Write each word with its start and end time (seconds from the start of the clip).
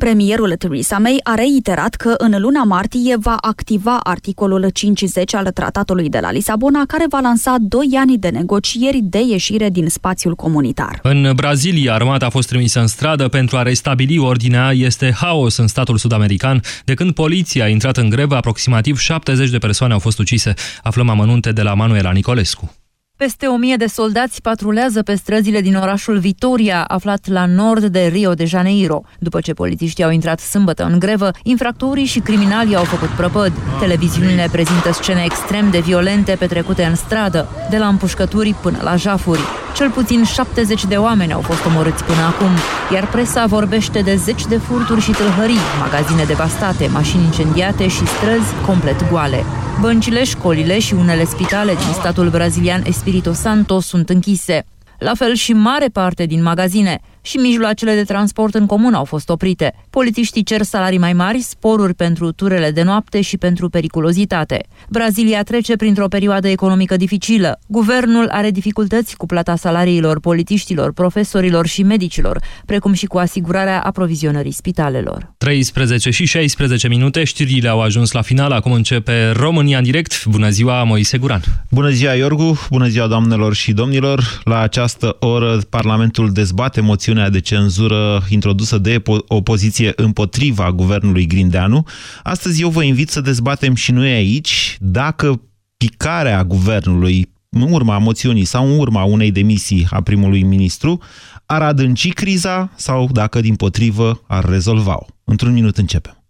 Premierul 0.00 0.54
Theresa 0.58 0.98
May 0.98 1.20
a 1.22 1.34
reiterat 1.34 1.94
că 1.94 2.14
în 2.18 2.34
luna 2.38 2.64
martie 2.64 3.16
va 3.16 3.36
activa 3.40 3.98
articolul 4.02 4.68
50 4.68 5.34
al 5.34 5.50
tratatului 5.50 6.08
de 6.08 6.18
la 6.18 6.30
Lisabona, 6.30 6.84
care 6.86 7.04
va 7.08 7.20
lansa 7.20 7.56
doi 7.60 7.88
ani 7.98 8.18
de 8.18 8.28
negocieri 8.28 9.00
de 9.02 9.18
ieșire 9.28 9.70
din 9.70 9.88
spațiul 9.88 10.34
comunitar. 10.34 10.98
În 11.02 11.32
Brazilia, 11.34 11.94
armata 11.94 12.26
a 12.26 12.28
fost 12.28 12.48
trimisă 12.48 12.80
în 12.80 12.86
stradă 12.86 13.28
pentru 13.28 13.56
a 13.56 13.62
restabili 13.62 14.18
ordinea. 14.18 14.72
Este 14.72 15.12
haos 15.12 15.56
în 15.56 15.66
statul 15.66 15.96
sud-american. 15.96 16.60
De 16.84 16.94
când 16.94 17.14
poliția 17.14 17.64
a 17.64 17.68
intrat 17.68 17.96
în 17.96 18.08
grevă, 18.08 18.36
aproximativ 18.36 18.98
70 18.98 19.50
de 19.50 19.58
persoane 19.58 19.92
au 19.92 19.98
fost 19.98 20.18
ucise. 20.18 20.54
Aflăm 20.82 21.08
amănunte 21.08 21.52
de 21.52 21.62
la 21.62 21.74
Manuela 21.74 22.12
Nicolescu. 22.12 22.74
Peste 23.18 23.46
o 23.46 23.56
mie 23.56 23.76
de 23.76 23.86
soldați 23.86 24.42
patrulează 24.42 25.02
pe 25.02 25.14
străzile 25.14 25.60
din 25.60 25.76
orașul 25.76 26.18
Vitoria, 26.18 26.84
aflat 26.84 27.28
la 27.28 27.46
nord 27.46 27.84
de 27.84 28.06
Rio 28.12 28.34
de 28.34 28.44
Janeiro. 28.44 29.02
După 29.18 29.40
ce 29.40 29.52
polițiștii 29.52 30.04
au 30.04 30.10
intrat 30.10 30.40
sâmbătă 30.40 30.84
în 30.84 30.98
grevă, 30.98 31.30
infractorii 31.42 32.04
și 32.04 32.18
criminalii 32.18 32.76
au 32.76 32.84
făcut 32.84 33.08
prăpăd. 33.08 33.52
Televiziunile 33.80 34.48
prezintă 34.52 34.92
scene 34.92 35.22
extrem 35.24 35.70
de 35.70 35.78
violente 35.78 36.36
petrecute 36.38 36.84
în 36.84 36.94
stradă, 36.94 37.48
de 37.70 37.78
la 37.78 37.86
împușcături 37.86 38.54
până 38.62 38.78
la 38.82 38.96
jafuri. 38.96 39.40
Cel 39.74 39.90
puțin 39.90 40.24
70 40.24 40.84
de 40.84 40.96
oameni 40.96 41.32
au 41.32 41.40
fost 41.40 41.64
omorâți 41.64 42.04
până 42.04 42.20
acum, 42.20 42.50
iar 42.94 43.08
presa 43.08 43.46
vorbește 43.46 44.00
de 44.00 44.16
zeci 44.16 44.46
de 44.46 44.56
furturi 44.56 45.00
și 45.00 45.10
tâlhării, 45.10 45.66
magazine 45.80 46.24
devastate, 46.24 46.86
mașini 46.86 47.24
incendiate 47.24 47.88
și 47.88 48.06
străzi 48.06 48.54
complet 48.66 49.10
goale. 49.10 49.44
Băncile, 49.80 50.24
școlile 50.24 50.78
și 50.78 50.94
unele 50.94 51.24
spitale 51.24 51.72
din 51.72 51.92
statul 51.92 52.28
brazilian 52.28 52.82
Espirito 53.06 53.32
Santo 53.32 53.80
sunt 53.80 54.08
închise. 54.08 54.64
La 54.98 55.14
fel 55.14 55.34
și 55.34 55.52
mare 55.52 55.86
parte 55.88 56.26
din 56.26 56.42
magazine 56.42 57.00
și 57.26 57.36
mijloacele 57.36 57.94
de 57.94 58.02
transport 58.02 58.54
în 58.54 58.66
comun 58.66 58.94
au 58.94 59.04
fost 59.04 59.28
oprite. 59.28 59.74
Polițiștii 59.90 60.42
cer 60.42 60.62
salarii 60.62 60.98
mai 60.98 61.12
mari, 61.12 61.40
sporuri 61.40 61.94
pentru 61.94 62.32
turele 62.32 62.70
de 62.70 62.82
noapte 62.82 63.20
și 63.20 63.36
pentru 63.36 63.68
periculozitate. 63.68 64.66
Brazilia 64.88 65.42
trece 65.42 65.76
printr-o 65.76 66.08
perioadă 66.08 66.48
economică 66.48 66.96
dificilă. 66.96 67.58
Guvernul 67.66 68.28
are 68.30 68.50
dificultăți 68.50 69.16
cu 69.16 69.26
plata 69.26 69.56
salariilor 69.56 70.20
politiștilor, 70.20 70.92
profesorilor 70.92 71.66
și 71.66 71.82
medicilor, 71.82 72.42
precum 72.66 72.92
și 72.92 73.06
cu 73.06 73.18
asigurarea 73.18 73.80
aprovizionării 73.80 74.52
spitalelor. 74.52 75.32
13 75.38 76.10
și 76.10 76.24
16 76.24 76.88
minute, 76.88 77.24
știrile 77.24 77.68
au 77.68 77.80
ajuns 77.80 78.12
la 78.12 78.22
final, 78.22 78.52
acum 78.52 78.72
începe 78.72 79.30
România 79.30 79.78
în 79.78 79.84
direct. 79.84 80.24
Bună 80.24 80.48
ziua, 80.48 80.82
Moise 80.82 81.18
Guran! 81.18 81.40
Bună 81.70 81.90
ziua, 81.90 82.12
Iorgu! 82.12 82.58
Bună 82.70 82.86
ziua, 82.88 83.06
doamnelor 83.06 83.54
și 83.54 83.72
domnilor! 83.72 84.40
La 84.44 84.58
această 84.58 85.16
oră, 85.20 85.58
Parlamentul 85.70 86.32
dezbate 86.32 86.80
moțiunea 86.80 87.15
moțiunea 87.16 87.40
de 87.40 87.40
cenzură 87.40 88.24
introdusă 88.28 88.78
de 88.78 89.02
opoziție 89.28 89.92
împotriva 89.96 90.72
guvernului 90.72 91.26
Grindeanu. 91.26 91.86
Astăzi 92.22 92.62
eu 92.62 92.68
vă 92.68 92.82
invit 92.82 93.10
să 93.10 93.20
dezbatem 93.20 93.74
și 93.74 93.92
noi 93.92 94.10
aici 94.10 94.76
dacă 94.80 95.40
picarea 95.76 96.44
guvernului 96.44 97.28
în 97.50 97.72
urma 97.72 97.98
moțiunii 97.98 98.44
sau 98.44 98.66
în 98.66 98.78
urma 98.78 99.04
unei 99.04 99.30
demisii 99.30 99.86
a 99.90 100.00
primului 100.02 100.42
ministru 100.42 101.00
ar 101.46 101.62
adânci 101.62 102.12
criza 102.12 102.70
sau 102.74 103.08
dacă 103.12 103.40
din 103.40 103.54
potrivă 103.54 104.22
ar 104.26 104.44
rezolva-o. 104.44 105.06
Într-un 105.24 105.52
minut 105.52 105.78
începem. 105.78 106.24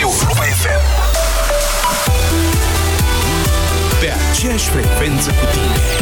Europa 0.00 0.44
FM 0.60 0.84
Pe 4.00 4.08
aceeași 4.30 4.68
frecvență 4.68 5.30
cu 5.30 5.44
tine 5.52 5.99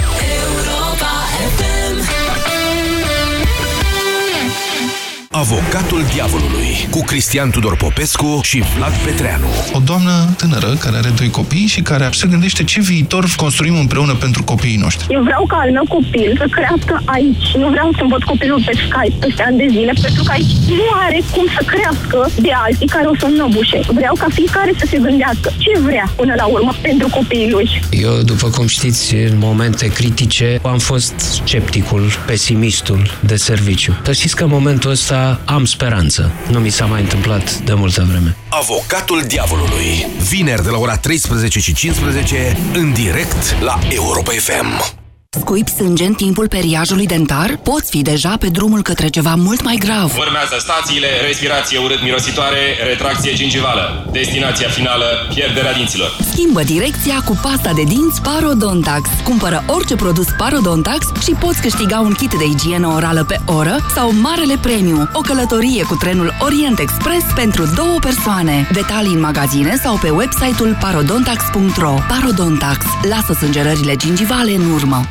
Avocatul 5.38 6.02
Diavolului 6.12 6.88
cu 6.90 7.00
Cristian 7.10 7.50
Tudor 7.50 7.76
Popescu 7.76 8.40
și 8.42 8.58
Vlad 8.76 8.94
Petreanu. 9.04 9.46
O 9.72 9.78
doamnă 9.78 10.34
tânără 10.36 10.70
care 10.80 10.96
are 10.96 11.12
doi 11.20 11.30
copii 11.30 11.66
și 11.74 11.80
care 11.80 12.08
se 12.12 12.26
gândește 12.26 12.64
ce 12.64 12.80
viitor 12.80 13.24
construim 13.36 13.76
împreună 13.78 14.14
pentru 14.14 14.42
copiii 14.44 14.76
noștri. 14.76 15.06
Eu 15.10 15.22
vreau 15.22 15.44
ca 15.46 15.56
al 15.56 15.70
meu 15.70 15.84
copil 15.88 16.30
să 16.36 16.46
crească 16.56 17.02
aici. 17.04 17.46
Nu 17.62 17.68
vreau 17.68 17.88
să-mi 17.96 18.10
văd 18.10 18.22
copilul 18.22 18.62
pe 18.66 18.72
Skype 18.84 19.26
peste 19.26 19.42
ani 19.42 19.56
de 19.56 19.66
zile, 19.70 19.92
pentru 20.02 20.22
că 20.22 20.32
aici 20.32 20.52
nu 20.80 20.86
are 21.06 21.20
cum 21.34 21.46
să 21.56 21.62
crească 21.72 22.18
de 22.46 22.52
alții 22.66 22.86
care 22.86 23.06
o 23.06 23.16
să 23.20 23.26
năbușe. 23.36 23.80
Vreau 24.00 24.14
ca 24.22 24.26
fiecare 24.38 24.72
să 24.78 24.86
se 24.90 24.98
gândească 24.98 25.48
ce 25.58 25.72
vrea 25.80 26.12
până 26.16 26.34
la 26.36 26.46
urmă 26.46 26.72
pentru 26.82 27.08
copiii 27.08 27.50
lui. 27.50 27.68
Eu, 27.90 28.14
după 28.22 28.48
cum 28.48 28.66
știți, 28.66 29.14
în 29.14 29.38
momente 29.38 29.86
critice 29.86 30.58
am 30.62 30.78
fost 30.78 31.14
scepticul, 31.18 32.04
pesimistul 32.26 33.02
de 33.20 33.36
serviciu. 33.36 33.92
Să 34.04 34.12
știți 34.12 34.36
că 34.36 34.44
în 34.44 34.50
momentul 34.50 34.90
ăsta 34.90 35.27
am 35.44 35.64
speranță. 35.64 36.30
Nu 36.50 36.58
mi 36.58 36.70
s-a 36.70 36.84
mai 36.84 37.00
întâmplat 37.00 37.54
de 37.58 37.74
multă 37.74 38.06
vreme. 38.08 38.36
Avocatul 38.48 39.22
Diavolului. 39.26 40.06
Vineri 40.28 40.62
de 40.62 40.70
la 40.70 40.78
ora 40.78 40.96
13 40.96 41.60
și 41.60 41.74
15 41.74 42.58
în 42.74 42.92
direct 42.92 43.60
la 43.60 43.78
Europa 43.88 44.30
FM. 44.30 44.97
Scuipi 45.36 45.70
sânge 45.70 46.04
în 46.04 46.12
timpul 46.14 46.48
periajului 46.48 47.06
dentar? 47.06 47.56
Poți 47.62 47.90
fi 47.90 48.02
deja 48.02 48.36
pe 48.36 48.48
drumul 48.48 48.82
către 48.82 49.08
ceva 49.08 49.34
mult 49.34 49.62
mai 49.62 49.76
grav. 49.78 50.16
Urmează 50.18 50.56
stațiile, 50.58 51.06
respirație 51.26 51.78
urât-mirositoare, 51.78 52.60
retracție 52.86 53.34
gingivală. 53.34 54.08
Destinația 54.12 54.68
finală, 54.68 55.04
pierderea 55.34 55.72
dinților. 55.72 56.16
Schimbă 56.32 56.62
direcția 56.62 57.22
cu 57.24 57.38
pasta 57.42 57.72
de 57.72 57.82
dinți 57.82 58.22
Parodontax. 58.22 59.08
Cumpără 59.24 59.64
orice 59.66 59.96
produs 59.96 60.26
Parodontax 60.38 61.06
și 61.22 61.30
poți 61.30 61.60
câștiga 61.60 62.00
un 62.00 62.12
kit 62.12 62.30
de 62.30 62.44
igienă 62.44 62.86
orală 62.86 63.24
pe 63.24 63.38
oră 63.44 63.76
sau 63.94 64.12
Marele 64.12 64.58
Premiu, 64.62 65.08
o 65.12 65.20
călătorie 65.20 65.82
cu 65.82 65.94
trenul 65.94 66.34
Orient 66.40 66.78
Express 66.78 67.24
pentru 67.34 67.72
două 67.74 67.98
persoane. 68.00 68.68
Detalii 68.72 69.14
în 69.14 69.20
magazine 69.20 69.76
sau 69.82 69.96
pe 69.96 70.10
website-ul 70.10 70.76
parodontax.ro 70.80 71.94
Parodontax. 72.08 72.84
Lasă 73.08 73.32
sângerările 73.32 73.96
gingivale 73.96 74.54
în 74.54 74.70
urmă. 74.70 75.02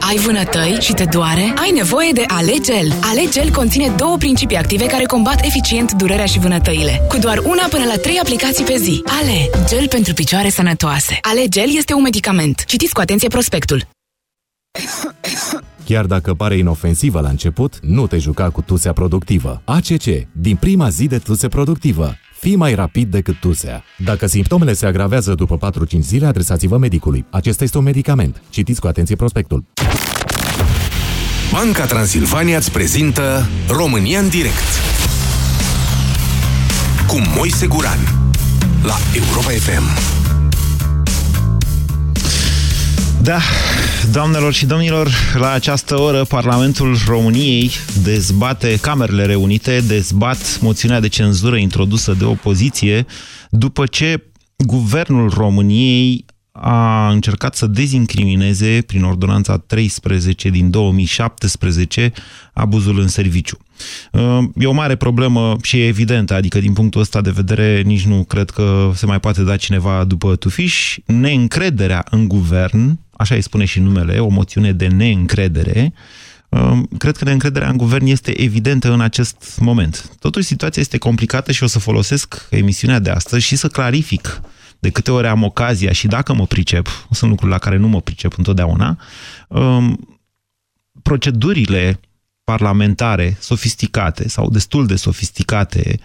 Ai 0.00 0.16
vânătăi 0.16 0.76
și 0.80 0.92
te 0.92 1.04
doare? 1.04 1.54
Ai 1.56 1.70
nevoie 1.74 2.10
de 2.12 2.24
Alegel. 2.26 2.92
Alegel 3.00 3.50
conține 3.50 3.92
două 3.96 4.16
principii 4.16 4.56
active 4.56 4.86
care 4.86 5.04
combat 5.04 5.44
eficient 5.44 5.92
durerea 5.92 6.24
și 6.24 6.38
vânătăile. 6.38 7.00
Cu 7.08 7.18
doar 7.18 7.38
una 7.38 7.66
până 7.70 7.84
la 7.84 7.96
trei 7.96 8.18
aplicații 8.18 8.64
pe 8.64 8.76
zi. 8.76 9.02
Ale, 9.06 9.66
gel 9.68 9.88
pentru 9.88 10.14
picioare 10.14 10.48
sănătoase. 10.48 11.18
Alegel 11.20 11.76
este 11.76 11.94
un 11.94 12.02
medicament. 12.02 12.64
Citiți 12.64 12.92
cu 12.92 13.00
atenție 13.00 13.28
prospectul. 13.28 13.82
Chiar 15.84 16.04
dacă 16.04 16.34
pare 16.34 16.56
inofensivă 16.56 17.20
la 17.20 17.28
început, 17.28 17.78
nu 17.82 18.06
te 18.06 18.18
juca 18.18 18.50
cu 18.50 18.62
tusea 18.62 18.92
productivă. 18.92 19.62
ACC. 19.64 20.04
Din 20.32 20.56
prima 20.56 20.88
zi 20.88 21.06
de 21.06 21.18
tuse 21.18 21.48
productivă. 21.48 22.14
Fii 22.46 22.56
mai 22.56 22.74
rapid 22.74 23.10
decât 23.10 23.40
tusea. 23.40 23.84
Dacă 23.98 24.26
simptomele 24.26 24.72
se 24.72 24.86
agravează 24.86 25.34
după 25.34 25.70
4-5 25.96 25.98
zile, 25.98 26.26
adresați-vă 26.26 26.76
medicului. 26.76 27.24
Acesta 27.30 27.64
este 27.64 27.78
un 27.78 27.84
medicament. 27.84 28.42
Citiți 28.50 28.80
cu 28.80 28.86
atenție 28.86 29.16
prospectul. 29.16 29.64
Banca 31.52 31.84
Transilvania 31.84 32.56
îți 32.56 32.70
prezintă 32.72 33.46
România 33.68 34.18
în 34.18 34.28
direct 34.28 34.68
cu 37.06 37.16
Moise 37.36 37.66
Guran 37.66 37.98
la 38.82 38.96
Europa 39.14 39.50
FM. 39.50 40.25
Da, 43.26 43.40
doamnelor 44.12 44.52
și 44.52 44.66
domnilor, 44.66 45.08
la 45.38 45.50
această 45.50 46.00
oră 46.00 46.24
Parlamentul 46.24 46.96
României 47.06 47.70
dezbate, 48.02 48.78
Camerele 48.80 49.24
Reunite 49.24 49.80
dezbat 49.80 50.58
moțiunea 50.60 51.00
de 51.00 51.08
cenzură 51.08 51.56
introdusă 51.56 52.12
de 52.12 52.24
opoziție 52.24 53.06
după 53.50 53.86
ce 53.86 54.24
Guvernul 54.56 55.30
României 55.30 56.24
a 56.52 57.10
încercat 57.10 57.54
să 57.54 57.66
dezincrimineze 57.66 58.82
prin 58.86 59.02
ordonanța 59.02 59.58
13 59.58 60.48
din 60.48 60.70
2017 60.70 62.12
abuzul 62.52 63.00
în 63.00 63.08
serviciu. 63.08 63.58
Uh, 64.12 64.38
e 64.54 64.66
o 64.66 64.72
mare 64.72 64.96
problemă 64.96 65.56
și 65.62 65.80
e 65.80 65.86
evidentă, 65.86 66.34
adică 66.34 66.58
din 66.58 66.72
punctul 66.72 67.00
ăsta 67.00 67.20
de 67.20 67.30
vedere 67.30 67.82
nici 67.82 68.06
nu 68.06 68.24
cred 68.24 68.50
că 68.50 68.90
se 68.94 69.06
mai 69.06 69.20
poate 69.20 69.42
da 69.42 69.56
cineva 69.56 70.04
după 70.04 70.36
tufiș. 70.36 70.96
Neîncrederea 71.06 72.04
în 72.10 72.28
guvern, 72.28 72.98
așa 73.16 73.34
îi 73.34 73.40
spune 73.40 73.64
și 73.64 73.80
numele, 73.80 74.18
o 74.18 74.28
moțiune 74.28 74.72
de 74.72 74.86
neîncredere, 74.86 75.92
uh, 76.48 76.78
cred 76.98 77.16
că 77.16 77.24
neîncrederea 77.24 77.68
în 77.68 77.76
guvern 77.76 78.06
este 78.06 78.40
evidentă 78.40 78.92
în 78.92 79.00
acest 79.00 79.58
moment. 79.60 80.10
Totuși, 80.18 80.46
situația 80.46 80.82
este 80.82 80.98
complicată 80.98 81.52
și 81.52 81.62
o 81.62 81.66
să 81.66 81.78
folosesc 81.78 82.46
emisiunea 82.50 82.98
de 82.98 83.10
astăzi 83.10 83.44
și 83.44 83.56
să 83.56 83.68
clarific 83.68 84.40
de 84.78 84.90
câte 84.90 85.10
ori 85.10 85.26
am 85.26 85.42
ocazia 85.42 85.92
și 85.92 86.06
dacă 86.06 86.34
mă 86.34 86.46
pricep, 86.46 87.06
sunt 87.10 87.30
lucruri 87.30 87.52
la 87.52 87.58
care 87.58 87.76
nu 87.76 87.88
mă 87.88 88.00
pricep 88.00 88.34
întotdeauna, 88.36 88.98
um, 89.48 90.18
procedurile 91.02 92.00
parlamentare 92.44 93.36
sofisticate 93.40 94.28
sau 94.28 94.50
destul 94.50 94.86
de 94.86 94.96
sofisticate 94.96 96.00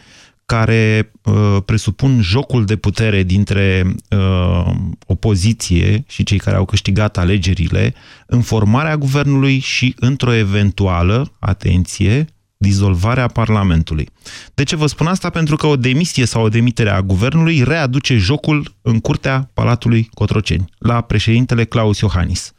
care 0.45 1.11
uh, 1.23 1.57
presupun 1.65 2.21
jocul 2.21 2.65
de 2.65 2.75
putere 2.75 3.23
dintre 3.23 3.95
uh, 4.09 4.73
opoziție 5.05 6.03
și 6.07 6.23
cei 6.23 6.37
care 6.37 6.55
au 6.55 6.65
câștigat 6.65 7.17
alegerile 7.17 7.93
în 8.25 8.41
formarea 8.41 8.97
guvernului 8.97 9.59
și 9.59 9.95
într-o 9.99 10.33
eventuală, 10.33 11.31
atenție, 11.39 12.27
dizolvarea 12.57 13.27
Parlamentului. 13.27 14.09
De 14.53 14.63
ce 14.63 14.75
vă 14.75 14.85
spun 14.85 15.07
asta? 15.07 15.29
Pentru 15.29 15.55
că 15.55 15.67
o 15.67 15.75
demisie 15.75 16.25
sau 16.25 16.43
o 16.43 16.49
demitere 16.49 16.89
a 16.89 17.01
guvernului 17.01 17.63
readuce 17.63 18.15
jocul 18.15 18.75
în 18.81 18.99
curtea 18.99 19.49
Palatului 19.53 20.09
Cotroceni, 20.13 20.69
la 20.77 21.01
președintele 21.01 21.63
Claus 21.63 21.99
Iohannis. 21.99 22.53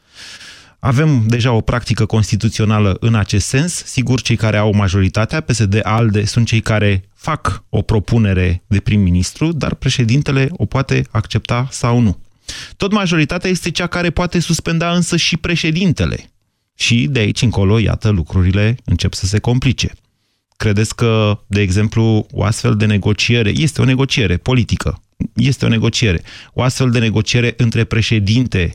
Avem 0.85 1.25
deja 1.27 1.53
o 1.53 1.61
practică 1.61 2.07
constituțională 2.07 2.97
în 3.01 3.15
acest 3.15 3.47
sens. 3.47 3.85
Sigur, 3.85 4.21
cei 4.21 4.37
care 4.37 4.57
au 4.57 4.75
majoritatea, 4.75 5.41
PSD-ALDE, 5.41 6.25
sunt 6.25 6.47
cei 6.47 6.61
care 6.61 7.09
fac 7.15 7.65
o 7.69 7.83
propunere 7.83 8.63
de 8.67 8.81
prim-ministru, 8.81 9.53
dar 9.53 9.75
președintele 9.75 10.49
o 10.53 10.65
poate 10.65 11.07
accepta 11.11 11.69
sau 11.71 11.99
nu. 11.99 12.19
Tot 12.77 12.93
majoritatea 12.93 13.51
este 13.51 13.71
cea 13.71 13.87
care 13.87 14.11
poate 14.11 14.39
suspenda 14.39 14.93
însă 14.93 15.17
și 15.17 15.37
președintele. 15.37 16.31
Și 16.75 17.07
de 17.11 17.19
aici 17.19 17.43
încolo, 17.43 17.79
iată, 17.79 18.09
lucrurile 18.09 18.77
încep 18.85 19.15
să 19.15 19.27
se 19.27 19.39
complice. 19.39 19.93
Credeți 20.57 20.97
că, 20.97 21.41
de 21.47 21.61
exemplu, 21.61 22.27
o 22.31 22.45
astfel 22.45 22.77
de 22.77 22.87
negociere, 22.87 23.51
este 23.51 23.81
o 23.81 23.85
negociere 23.85 24.37
politică, 24.37 25.03
este 25.35 25.65
o 25.65 25.69
negociere, 25.69 26.23
o 26.53 26.63
astfel 26.63 26.91
de 26.91 26.99
negociere 26.99 27.55
între 27.57 27.85
președinte 27.85 28.73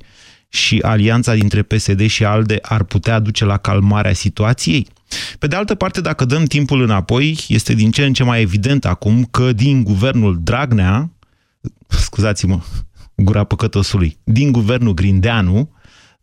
și 0.50 0.80
alianța 0.82 1.34
dintre 1.34 1.62
PSD 1.62 2.08
și 2.08 2.26
ALDE 2.26 2.60
ar 2.62 2.84
putea 2.84 3.20
duce 3.20 3.46
la 3.46 3.58
calmarea 3.58 4.14
situației? 4.14 4.88
Pe 5.40 5.48
de 5.48 5.56
altă 5.56 5.76
parte, 5.76 6.02
dacă 6.02 6.26
dăm 6.26 6.44
timpul 6.46 6.82
înapoi, 6.82 7.40
este 7.48 7.74
din 7.74 7.92
ce 7.92 8.06
în 8.06 8.14
ce 8.14 8.24
mai 8.24 8.42
evident 8.42 8.86
acum 8.86 9.24
că 9.32 9.54
din 9.54 9.84
guvernul 9.84 10.40
Dragnea, 10.42 11.12
scuzați-mă, 11.88 12.60
gura 13.16 13.44
păcătosului, 13.44 14.18
din 14.24 14.52
guvernul 14.52 14.94
Grindeanu, 14.94 15.72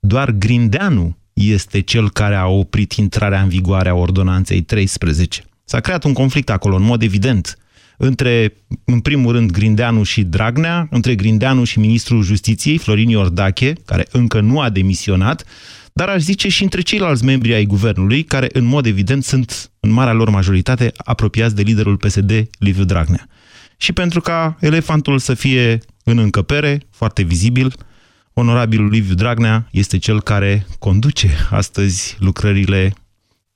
doar 0.00 0.30
Grindeanu 0.30 1.16
este 1.32 1.80
cel 1.80 2.10
care 2.10 2.34
a 2.34 2.46
oprit 2.46 2.92
intrarea 2.92 3.42
în 3.42 3.48
vigoare 3.48 3.88
a 3.88 3.94
ordonanței 3.94 4.62
13. 4.62 5.44
S-a 5.64 5.80
creat 5.80 6.04
un 6.04 6.12
conflict 6.12 6.50
acolo, 6.50 6.76
în 6.76 6.82
mod 6.82 7.02
evident, 7.02 7.58
între, 8.06 8.52
în 8.84 9.00
primul 9.00 9.32
rând, 9.32 9.50
Grindeanu 9.50 10.02
și 10.02 10.22
Dragnea, 10.22 10.86
între 10.90 11.14
Grindeanu 11.14 11.64
și 11.64 11.78
ministrul 11.78 12.22
justiției, 12.22 12.78
Florin 12.78 13.08
Iordache, 13.08 13.72
care 13.84 14.06
încă 14.10 14.40
nu 14.40 14.60
a 14.60 14.68
demisionat, 14.68 15.44
dar 15.92 16.08
aș 16.08 16.20
zice 16.20 16.48
și 16.48 16.62
între 16.62 16.80
ceilalți 16.80 17.24
membri 17.24 17.54
ai 17.54 17.64
guvernului, 17.64 18.22
care 18.22 18.48
în 18.52 18.64
mod 18.64 18.86
evident 18.86 19.24
sunt, 19.24 19.70
în 19.80 19.90
marea 19.90 20.12
lor 20.12 20.30
majoritate, 20.30 20.92
apropiați 20.96 21.54
de 21.54 21.62
liderul 21.62 21.96
PSD, 21.96 22.48
Liviu 22.58 22.84
Dragnea. 22.84 23.28
Și 23.76 23.92
pentru 23.92 24.20
ca 24.20 24.56
elefantul 24.60 25.18
să 25.18 25.34
fie 25.34 25.78
în 26.04 26.18
încăpere, 26.18 26.80
foarte 26.90 27.22
vizibil, 27.22 27.74
onorabilul 28.32 28.88
Liviu 28.88 29.14
Dragnea 29.14 29.68
este 29.70 29.98
cel 29.98 30.22
care 30.22 30.66
conduce 30.78 31.30
astăzi 31.50 32.16
lucrările 32.18 32.94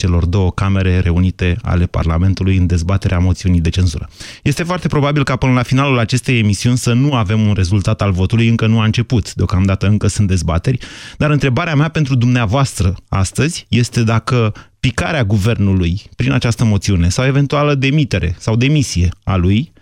celor 0.02 0.24
două 0.24 0.52
camere 0.52 1.00
reunite 1.00 1.56
ale 1.62 1.86
Parlamentului 1.86 2.56
în 2.56 2.66
dezbaterea 2.66 3.18
moțiunii 3.18 3.60
de 3.60 3.68
cenzură. 3.68 4.08
Este 4.42 4.62
foarte 4.62 4.88
probabil 4.88 5.24
ca 5.24 5.36
până 5.36 5.52
la 5.52 5.62
finalul 5.62 5.98
acestei 5.98 6.38
emisiuni 6.38 6.78
să 6.78 6.92
nu 6.92 7.14
avem 7.14 7.40
un 7.40 7.52
rezultat 7.54 8.02
al 8.02 8.12
votului, 8.12 8.48
încă 8.48 8.66
nu 8.66 8.80
a 8.80 8.84
început, 8.84 9.34
deocamdată 9.34 9.86
încă 9.86 10.06
sunt 10.06 10.28
dezbateri, 10.28 10.78
dar 11.16 11.30
întrebarea 11.30 11.74
mea 11.74 11.88
pentru 11.88 12.14
dumneavoastră 12.14 12.94
astăzi 13.08 13.66
este 13.68 14.02
dacă 14.02 14.52
picarea 14.80 15.24
guvernului 15.24 16.02
prin 16.16 16.32
această 16.32 16.64
moțiune 16.64 17.08
sau 17.08 17.24
eventuală 17.26 17.74
demitere 17.74 18.36
sau 18.38 18.56
demisie 18.56 19.08
a 19.24 19.36
lui 19.36 19.72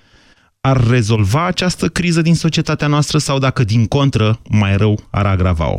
ar 0.60 0.86
rezolva 0.88 1.46
această 1.46 1.88
criză 1.88 2.22
din 2.22 2.34
societatea 2.34 2.86
noastră 2.86 3.18
sau 3.18 3.38
dacă 3.38 3.64
din 3.64 3.86
contră 3.86 4.40
mai 4.48 4.76
rău 4.76 5.06
ar 5.10 5.26
agrava-o. 5.26 5.76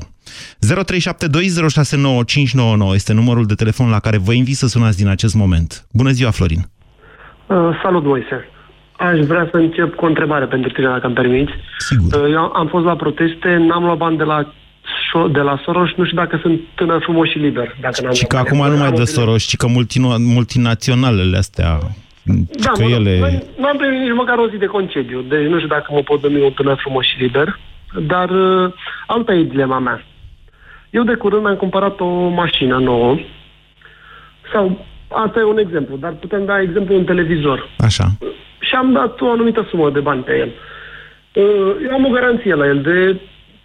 0372069599 2.89 2.93
este 2.93 3.13
numărul 3.13 3.45
de 3.45 3.53
telefon 3.53 3.89
la 3.89 3.99
care 3.99 4.17
vă 4.17 4.33
invit 4.33 4.55
să 4.55 4.67
sunați 4.67 4.97
din 4.97 5.07
acest 5.07 5.35
moment. 5.35 5.87
Bună 5.93 6.09
ziua, 6.09 6.31
Florin! 6.31 6.59
Uh, 7.47 7.79
salut, 7.83 8.03
Moise! 8.03 8.49
Aș 8.97 9.19
vrea 9.19 9.47
să 9.51 9.57
încep 9.57 9.95
cu 9.95 10.05
o 10.05 10.07
întrebare 10.07 10.45
pentru 10.45 10.71
tine, 10.71 10.87
dacă 10.87 11.05
îmi 11.05 11.15
permiți. 11.15 11.51
Sigur. 11.77 12.21
Uh, 12.21 12.31
eu 12.31 12.51
am 12.53 12.67
fost 12.67 12.85
la 12.85 12.95
proteste, 12.95 13.55
n-am 13.55 13.83
luat 13.83 13.97
bani 13.97 14.17
de 14.17 14.23
la, 14.23 14.53
de 15.31 15.39
la 15.39 15.61
Soros, 15.63 15.89
nu 15.95 16.05
știu 16.05 16.17
dacă 16.17 16.39
sunt 16.41 16.59
tânăr 16.75 17.01
frumos 17.01 17.29
și 17.29 17.37
liber. 17.37 17.75
Dacă 17.81 18.01
n-am 18.01 18.13
și 18.13 18.25
că 18.25 18.37
acum 18.37 18.69
nu 18.69 18.77
mai 18.77 18.91
dă 18.91 19.03
Soros, 19.03 19.43
ci 19.43 19.55
că 19.55 19.67
multinaționalele 20.17 21.37
astea 21.37 21.79
da, 22.63 22.71
că 22.71 22.83
mă, 22.83 22.89
ele... 22.89 23.43
Nu 23.57 23.65
am 23.65 23.77
primit 23.77 23.99
nici 23.99 24.13
măcar 24.15 24.37
o 24.37 24.49
zi 24.49 24.57
de 24.57 24.65
concediu, 24.65 25.21
deci 25.21 25.47
nu 25.47 25.55
știu 25.55 25.67
dacă 25.67 25.87
mă 25.89 25.99
pot 25.99 26.21
dumi 26.21 26.41
un 26.41 26.51
tânăr 26.51 26.77
frumos 26.77 27.05
și 27.05 27.21
liber, 27.21 27.59
dar 28.07 28.29
uh, 28.29 28.73
alta 29.07 29.33
e 29.33 29.43
dilema 29.43 29.79
mea. 29.79 30.03
Eu 30.89 31.03
de 31.03 31.13
curând 31.13 31.41
mi-am 31.41 31.55
cumpărat 31.55 31.99
o 31.99 32.27
mașină 32.27 32.77
nouă, 32.77 33.17
sau 34.53 34.85
asta 35.07 35.39
e 35.39 35.43
un 35.43 35.57
exemplu, 35.57 35.97
dar 35.97 36.11
putem 36.11 36.45
da 36.45 36.61
exemplu 36.61 36.95
un 36.95 37.03
televizor. 37.03 37.69
Așa. 37.77 38.05
Și 38.59 38.75
am 38.75 38.91
dat 38.91 39.21
o 39.21 39.31
anumită 39.31 39.67
sumă 39.69 39.89
de 39.89 39.99
bani 39.99 40.23
pe 40.23 40.37
el. 40.37 40.51
Uh, 41.33 41.75
eu 41.83 41.93
am 41.93 42.05
o 42.05 42.09
garanție 42.09 42.53
la 42.53 42.65
el 42.65 42.81
de 42.81 43.21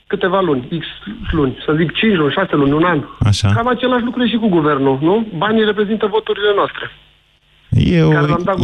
câteva 0.06 0.40
luni, 0.40 0.68
X 0.80 0.86
luni, 1.30 1.58
să 1.64 1.74
zic 1.76 1.92
5 1.92 2.16
luni, 2.16 2.32
6 2.32 2.56
luni, 2.56 2.72
un 2.72 2.84
an. 2.84 3.04
Așa. 3.20 3.48
Cam 3.54 3.68
același 3.68 4.04
lucru 4.04 4.24
și 4.24 4.36
cu 4.36 4.48
guvernul, 4.48 4.98
nu? 5.00 5.26
Banii 5.36 5.64
reprezintă 5.64 6.06
voturile 6.06 6.52
noastre. 6.54 6.90
E 7.74 8.02
o, 8.02 8.12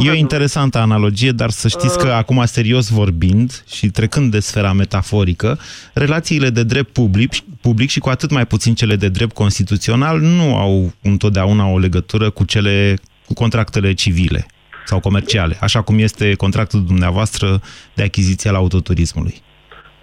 e 0.04 0.10
o 0.10 0.14
interesantă 0.14 0.78
analogie, 0.78 1.30
dar 1.30 1.50
să 1.50 1.68
știți 1.68 1.98
că 1.98 2.06
uh. 2.06 2.12
acum, 2.12 2.42
serios 2.44 2.90
vorbind 2.90 3.62
și 3.68 3.86
trecând 3.86 4.30
de 4.30 4.38
sfera 4.38 4.72
metaforică, 4.72 5.58
relațiile 5.94 6.48
de 6.48 6.62
drept 6.62 6.92
public, 6.92 7.32
public 7.60 7.88
și 7.88 7.98
cu 7.98 8.08
atât 8.08 8.30
mai 8.30 8.46
puțin 8.46 8.74
cele 8.74 8.96
de 8.96 9.08
drept 9.08 9.32
constituțional 9.32 10.18
nu 10.20 10.56
au 10.56 10.92
întotdeauna 11.02 11.66
o 11.66 11.78
legătură 11.78 12.30
cu 12.30 12.44
cele 12.44 12.96
cu 13.26 13.34
contractele 13.34 13.92
civile 13.92 14.46
sau 14.84 15.00
comerciale, 15.00 15.56
așa 15.60 15.82
cum 15.82 15.98
este 15.98 16.34
contractul 16.34 16.84
dumneavoastră 16.84 17.60
de 17.94 18.02
achiziție 18.02 18.50
al 18.50 18.56
autoturismului. 18.56 19.34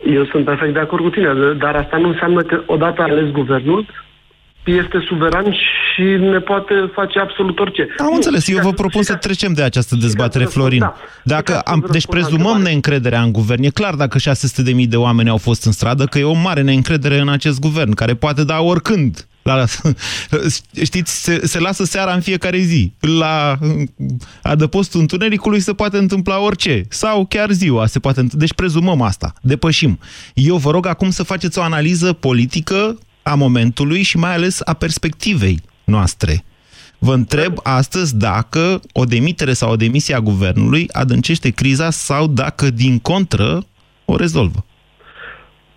Eu 0.06 0.26
sunt 0.26 0.46
perfect 0.46 0.74
de 0.74 0.80
acord 0.80 1.04
cu 1.04 1.10
tine, 1.10 1.34
dar 1.58 1.76
asta 1.76 1.98
nu 1.98 2.08
înseamnă 2.08 2.42
că 2.42 2.64
odată 2.66 3.02
ales 3.02 3.32
guvernul, 3.32 3.86
este 4.66 5.04
suveran 5.08 5.54
și 5.54 6.02
ne 6.02 6.40
poate 6.40 6.74
face 6.94 7.20
absolut 7.20 7.60
orice. 7.60 7.88
Am 7.98 8.14
înțeles. 8.14 8.48
Eu 8.48 8.60
vă 8.62 8.72
propun 8.72 9.04
să 9.04 9.16
trecem 9.16 9.54
de 9.54 9.62
această 9.62 9.96
dezbatere, 9.96 10.46
Florin. 10.46 10.80
Da. 10.80 10.96
Dacă 11.24 11.60
am, 11.60 11.86
deci 11.92 12.08
prezumăm 12.08 12.62
neîncrederea 12.62 13.22
în 13.22 13.32
guvern. 13.32 13.64
E 13.64 13.70
clar 13.70 13.94
dacă 13.94 14.18
600.000 14.18 14.88
de 14.88 14.98
oameni 14.98 15.30
au 15.30 15.38
fost 15.38 15.66
în 15.66 15.72
stradă 15.72 16.06
că 16.06 16.20
e 16.20 16.24
o 16.24 16.34
mare 16.34 16.62
neîncredere 16.62 17.20
în 17.20 17.30
acest 17.30 17.60
guvern, 17.60 17.92
care 17.92 18.14
poate 18.14 18.44
da 18.44 18.62
oricând 18.62 19.28
la, 19.46 19.66
știți, 20.86 21.24
se, 21.24 21.48
se 21.48 21.60
lasă 21.60 21.84
seara 21.84 22.14
în 22.14 22.22
fiecare 22.22 22.58
zi. 22.58 22.94
La 23.00 23.58
adăpostul 24.42 25.00
întunericului 25.00 25.60
se 25.60 25.74
poate 25.74 25.98
întâmpla 25.98 26.40
orice. 26.40 26.82
Sau 26.90 27.26
chiar 27.26 27.52
ziua 27.52 27.86
se 27.86 28.00
poate 28.00 28.20
întâmpla. 28.20 28.46
Deci 28.46 28.56
prezumăm 28.56 29.02
asta. 29.02 29.34
Depășim. 29.42 30.00
Eu 30.34 30.56
vă 30.56 30.72
rog 30.72 30.86
acum 30.86 31.10
să 31.10 31.24
faceți 31.24 31.60
o 31.60 31.62
analiză 31.62 32.14
politică 32.14 32.98
a 33.32 33.36
momentului 33.36 34.02
și 34.02 34.18
mai 34.18 34.34
ales 34.34 34.62
a 34.66 34.74
perspectivei 34.74 35.58
noastre. 35.84 36.34
Vă 37.00 37.14
întreb 37.14 37.54
astăzi 37.64 38.18
dacă 38.18 38.64
o 38.94 39.04
demitere 39.04 39.54
sau 39.54 39.72
o 39.72 39.82
demisie 39.86 40.16
a 40.16 40.28
guvernului 40.32 40.84
adâncește 40.92 41.50
criza 41.60 41.90
sau 41.90 42.28
dacă, 42.28 42.66
din 42.84 43.00
contră, 43.00 43.50
o 44.06 44.16
rezolvă. 44.16 44.60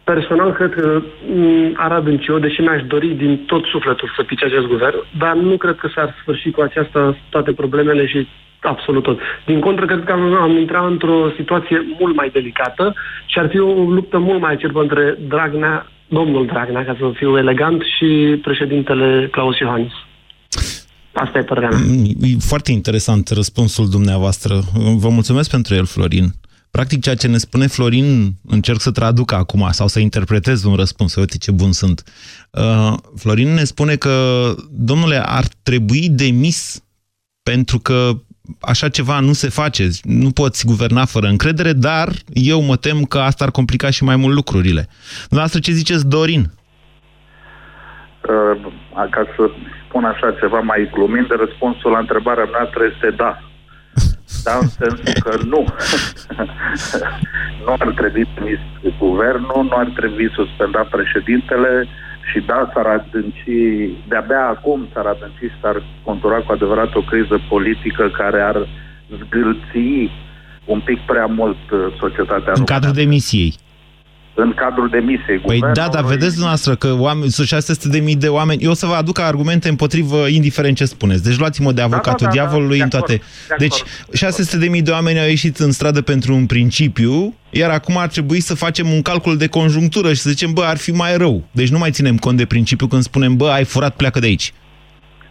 Personal, 0.05 0.53
cred 0.53 0.73
că 0.75 1.03
mm, 1.29 1.75
ar 1.77 1.93
adânci 1.93 2.27
eu, 2.27 2.39
deși 2.39 2.61
mi-aș 2.61 2.83
dori 2.83 3.09
din 3.09 3.45
tot 3.47 3.65
sufletul 3.65 4.13
să 4.17 4.23
pice 4.23 4.45
acest 4.45 4.67
guvern, 4.67 4.97
dar 5.19 5.35
nu 5.35 5.57
cred 5.57 5.77
că 5.77 5.89
s-ar 5.95 6.15
sfârși 6.21 6.51
cu 6.51 6.61
aceasta 6.61 7.17
toate 7.31 7.53
problemele 7.53 8.07
și 8.07 8.29
absolut 8.63 9.03
tot. 9.03 9.19
Din 9.47 9.61
contră, 9.61 9.87
cred 9.87 10.05
că 10.05 10.13
am, 10.13 10.35
am 10.35 10.57
intrat 10.57 10.87
într-o 10.87 11.33
situație 11.37 11.87
mult 11.99 12.15
mai 12.17 12.31
delicată 12.33 12.95
și 13.27 13.39
ar 13.39 13.49
fi 13.49 13.59
o 13.59 13.73
luptă 13.73 14.19
mult 14.19 14.41
mai 14.41 14.53
acerbă 14.53 14.81
între 14.81 15.17
Dragnea 15.29 15.87
domnul 16.09 16.47
Dragnea, 16.47 16.85
ca 16.85 16.97
să 16.99 17.11
fiu 17.15 17.39
elegant, 17.39 17.83
și 17.97 18.39
președintele 18.43 19.29
Claus 19.31 19.59
Iohannis. 19.59 19.93
Asta 21.13 21.39
e 21.39 21.43
părerea 21.43 21.69
mea. 21.69 21.79
Mm, 21.87 22.05
e 22.21 22.37
foarte 22.39 22.73
interesant 22.73 23.29
răspunsul 23.29 23.89
dumneavoastră. 23.89 24.61
Vă 24.97 25.09
mulțumesc 25.09 25.51
pentru 25.51 25.75
el, 25.75 25.85
Florin. 25.85 26.31
Practic, 26.71 27.03
ceea 27.03 27.15
ce 27.15 27.27
ne 27.27 27.37
spune 27.37 27.67
Florin, 27.67 28.35
încerc 28.47 28.81
să 28.81 28.91
traduc 28.91 29.33
acum 29.33 29.69
sau 29.71 29.87
să 29.87 29.99
interpretez 29.99 30.65
un 30.65 30.75
răspuns, 30.75 31.15
uite 31.15 31.39
ce 31.39 31.51
bun 31.51 31.73
sunt. 31.73 32.03
Uh, 32.51 32.95
Florin 33.17 33.55
ne 33.55 33.65
spune 33.65 33.97
că, 33.97 34.55
domnule, 34.71 35.23
ar 35.27 35.45
trebui 35.63 36.09
demis 36.09 36.83
pentru 37.43 37.79
că 37.79 38.11
așa 38.61 38.89
ceva 38.89 39.21
nu 39.21 39.33
se 39.33 39.49
face. 39.49 39.89
Nu 40.03 40.31
poți 40.31 40.67
guverna 40.67 41.05
fără 41.05 41.27
încredere, 41.27 41.73
dar 41.73 42.09
eu 42.33 42.63
mă 42.63 42.77
tem 42.77 43.05
că 43.05 43.19
asta 43.19 43.45
ar 43.45 43.51
complica 43.51 43.91
și 43.91 44.05
mai 44.05 44.17
mult 44.17 44.35
lucrurile. 44.35 44.89
Dumneavoastră 45.29 45.61
ce 45.61 45.73
ziceți, 45.73 46.09
Dorin? 46.09 46.51
Uh, 48.29 49.09
ca 49.11 49.25
să 49.37 49.51
spun 49.89 50.05
așa 50.05 50.37
ceva 50.41 50.61
mai 50.61 50.91
glumind, 50.93 51.31
răspunsul 51.31 51.91
la 51.91 51.99
întrebarea 51.99 52.45
mea 52.45 52.71
este 52.93 53.11
da. 53.17 53.39
Da, 54.45 54.55
în 54.61 54.69
sensul 54.69 55.23
că 55.25 55.33
nu. 55.45 55.65
nu 57.65 57.73
ar 57.79 57.93
trebui 57.97 58.29
trimis 58.35 58.59
guvernul, 58.99 59.65
nu 59.71 59.77
ar 59.77 59.93
trebui 59.97 60.31
suspendat 60.35 60.89
președintele 60.89 61.89
și 62.31 62.39
da, 62.47 62.71
s-ar 62.73 62.87
adânci, 62.87 63.59
de-abia 64.09 64.47
acum 64.47 64.89
s-ar 64.93 65.07
adânci 65.07 65.39
și 65.53 65.61
s-ar 65.61 65.83
contura 66.05 66.37
cu 66.37 66.53
adevărat 66.53 66.95
o 66.95 67.01
criză 67.01 67.41
politică 67.49 68.09
care 68.09 68.41
ar 68.41 68.69
zgâlți 69.19 70.11
un 70.65 70.81
pic 70.81 70.99
prea 71.07 71.27
mult 71.27 71.71
uh, 71.71 71.79
societatea 71.99 72.53
În 72.57 72.65
cadrul 72.65 72.93
demisiei 72.93 73.55
în 74.41 74.53
cadrul 74.55 74.89
demisiei. 74.89 75.39
Păi 75.39 75.61
da, 75.73 75.89
dar 75.89 76.05
vedeți 76.05 76.33
dumneavoastră 76.33 76.75
că 76.75 76.95
oameni, 76.99 77.31
sunt 77.31 77.47
600 77.47 77.89
de 77.89 77.99
mii 77.99 78.17
de 78.17 78.29
oameni. 78.29 78.63
Eu 78.63 78.71
o 78.71 78.75
să 78.75 78.87
vă 78.87 78.95
aduc 78.95 79.19
argumente 79.19 79.69
împotrivă, 79.69 80.27
indiferent 80.27 80.77
ce 80.77 80.85
spuneți. 80.85 81.25
Deci 81.25 81.39
luați-mă 81.39 81.73
de 81.73 81.83
avocatul 81.83 82.27
da, 82.27 82.33
da, 82.33 82.35
da, 82.35 82.41
diavolului 82.41 82.79
da, 82.79 82.85
în 82.85 82.91
toate. 82.91 83.15
De 83.49 83.55
deci 83.59 83.83
600 84.13 84.57
de 84.57 84.69
mii 84.69 84.83
de 84.83 84.91
oameni 84.91 85.21
au 85.21 85.27
ieșit 85.27 85.57
în 85.57 85.73
stradă 85.73 86.03
pentru 86.03 86.35
un 86.35 86.47
principiu, 86.47 87.35
iar 87.51 87.71
acum 87.71 87.97
ar 87.99 88.09
trebui 88.09 88.41
să 88.41 88.55
facem 88.55 88.87
un 88.91 89.03
calcul 89.03 89.37
de 89.37 89.49
conjunctură 89.49 90.09
și 90.09 90.21
să 90.21 90.31
zicem, 90.31 90.53
bă, 90.53 90.63
ar 90.63 90.77
fi 90.77 90.91
mai 90.91 91.17
rău. 91.17 91.43
Deci 91.51 91.69
nu 91.69 91.79
mai 91.79 91.91
ținem 91.91 92.17
cont 92.17 92.37
de 92.37 92.47
principiu 92.47 92.87
când 92.87 93.03
spunem, 93.03 93.37
bă, 93.37 93.49
ai 93.49 93.65
furat, 93.65 93.97
pleacă 93.97 94.19
de 94.19 94.27
aici. 94.27 94.53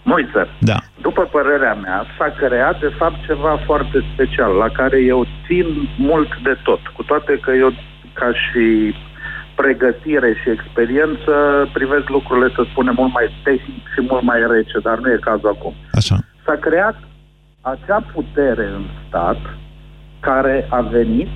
Moise, 0.03 0.47
da. 0.59 0.77
după 1.01 1.23
părerea 1.31 1.73
mea, 1.73 2.05
s-a 2.17 2.29
creat 2.39 2.79
de 2.79 2.91
fapt 2.97 3.25
ceva 3.25 3.61
foarte 3.65 3.97
special, 4.13 4.51
la 4.53 4.69
care 4.69 4.97
eu 5.13 5.27
țin 5.45 5.89
mult 5.97 6.29
de 6.43 6.57
tot, 6.63 6.79
cu 6.95 7.03
toate 7.03 7.39
că 7.41 7.51
eu 7.51 7.73
ca 8.19 8.29
și 8.43 8.95
pregătire 9.61 10.29
și 10.41 10.49
experiență 10.49 11.33
privesc 11.73 12.07
lucrurile, 12.09 12.49
să 12.55 12.61
spunem, 12.71 12.95
mult 12.97 13.13
mai 13.13 13.27
tehnic 13.43 13.83
și 13.93 14.01
mult 14.09 14.23
mai 14.31 14.39
rece, 14.53 14.77
dar 14.87 14.97
nu 14.97 15.07
e 15.11 15.27
cazul 15.29 15.49
acum. 15.55 15.73
Așa. 15.99 16.15
S-a 16.45 16.57
creat 16.65 16.97
acea 17.61 17.99
putere 18.13 18.65
în 18.77 18.85
stat 19.07 19.39
care 20.19 20.67
a 20.69 20.81
venit 20.81 21.35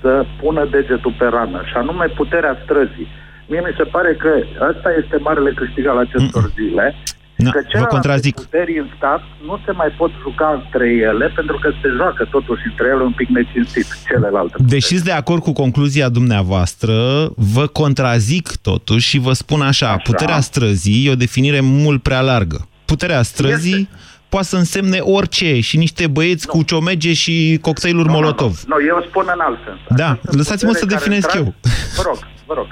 să 0.00 0.24
pună 0.40 0.62
degetul 0.70 1.14
pe 1.18 1.24
rană, 1.24 1.60
și 1.70 1.76
anume 1.76 2.06
puterea 2.06 2.58
străzii. 2.62 3.08
Mie 3.48 3.60
mi 3.60 3.76
se 3.76 3.84
pare 3.84 4.12
că 4.14 4.30
ăsta 4.70 4.90
este 5.02 5.16
marele 5.16 5.52
câștig 5.52 5.86
al 5.86 5.98
acestor 5.98 6.44
zile 6.58 6.94
Na, 7.44 7.50
că 7.50 7.78
vă 7.78 7.84
contrazic. 7.84 8.34
puteri 8.34 8.78
în 8.78 8.88
stat 8.96 9.20
nu 9.46 9.60
se 9.64 9.72
mai 9.72 9.94
pot 9.96 10.10
juca 10.22 10.62
între 10.64 10.88
ele 10.90 11.32
pentru 11.34 11.58
că 11.62 11.70
se 11.82 11.88
joacă 11.96 12.28
totuși 12.30 12.62
între 12.70 12.86
ele 12.94 13.02
un 13.02 13.12
pic 13.12 13.28
necinstit 13.28 13.86
celelalte. 14.08 14.54
Deși 14.58 15.02
de 15.02 15.12
acord 15.12 15.42
cu 15.42 15.52
concluzia 15.52 16.08
dumneavoastră, 16.08 16.94
vă 17.36 17.66
contrazic 17.66 18.56
totuși 18.62 19.08
și 19.08 19.18
vă 19.18 19.32
spun 19.32 19.60
așa, 19.60 19.86
așa. 19.86 19.96
puterea 19.96 20.40
străzii 20.40 21.06
e 21.06 21.10
o 21.10 21.14
definire 21.14 21.60
mult 21.60 22.02
prea 22.02 22.20
largă. 22.20 22.68
Puterea 22.84 23.22
străzii 23.22 23.72
este 23.72 23.88
poate 24.32 24.46
să 24.46 24.56
însemne 24.56 24.98
orice 24.98 25.60
și 25.60 25.76
niște 25.76 26.06
băieți 26.06 26.44
nu. 26.46 26.52
cu 26.52 26.62
ciomege 26.62 27.12
și 27.12 27.58
cocktailuri 27.60 28.06
nu, 28.06 28.12
Molotov. 28.12 28.62
Nu, 28.66 28.76
nu, 28.76 28.86
eu 28.86 29.04
spun 29.08 29.24
în 29.34 29.40
alt 29.40 29.58
sens. 29.64 29.78
Da, 30.00 30.18
lăsați-mă 30.22 30.72
să 30.72 30.86
definez 30.86 31.24
eu. 31.34 31.54
Vă 31.96 32.02
rog, 32.06 32.18
vă 32.46 32.54
rog. 32.54 32.66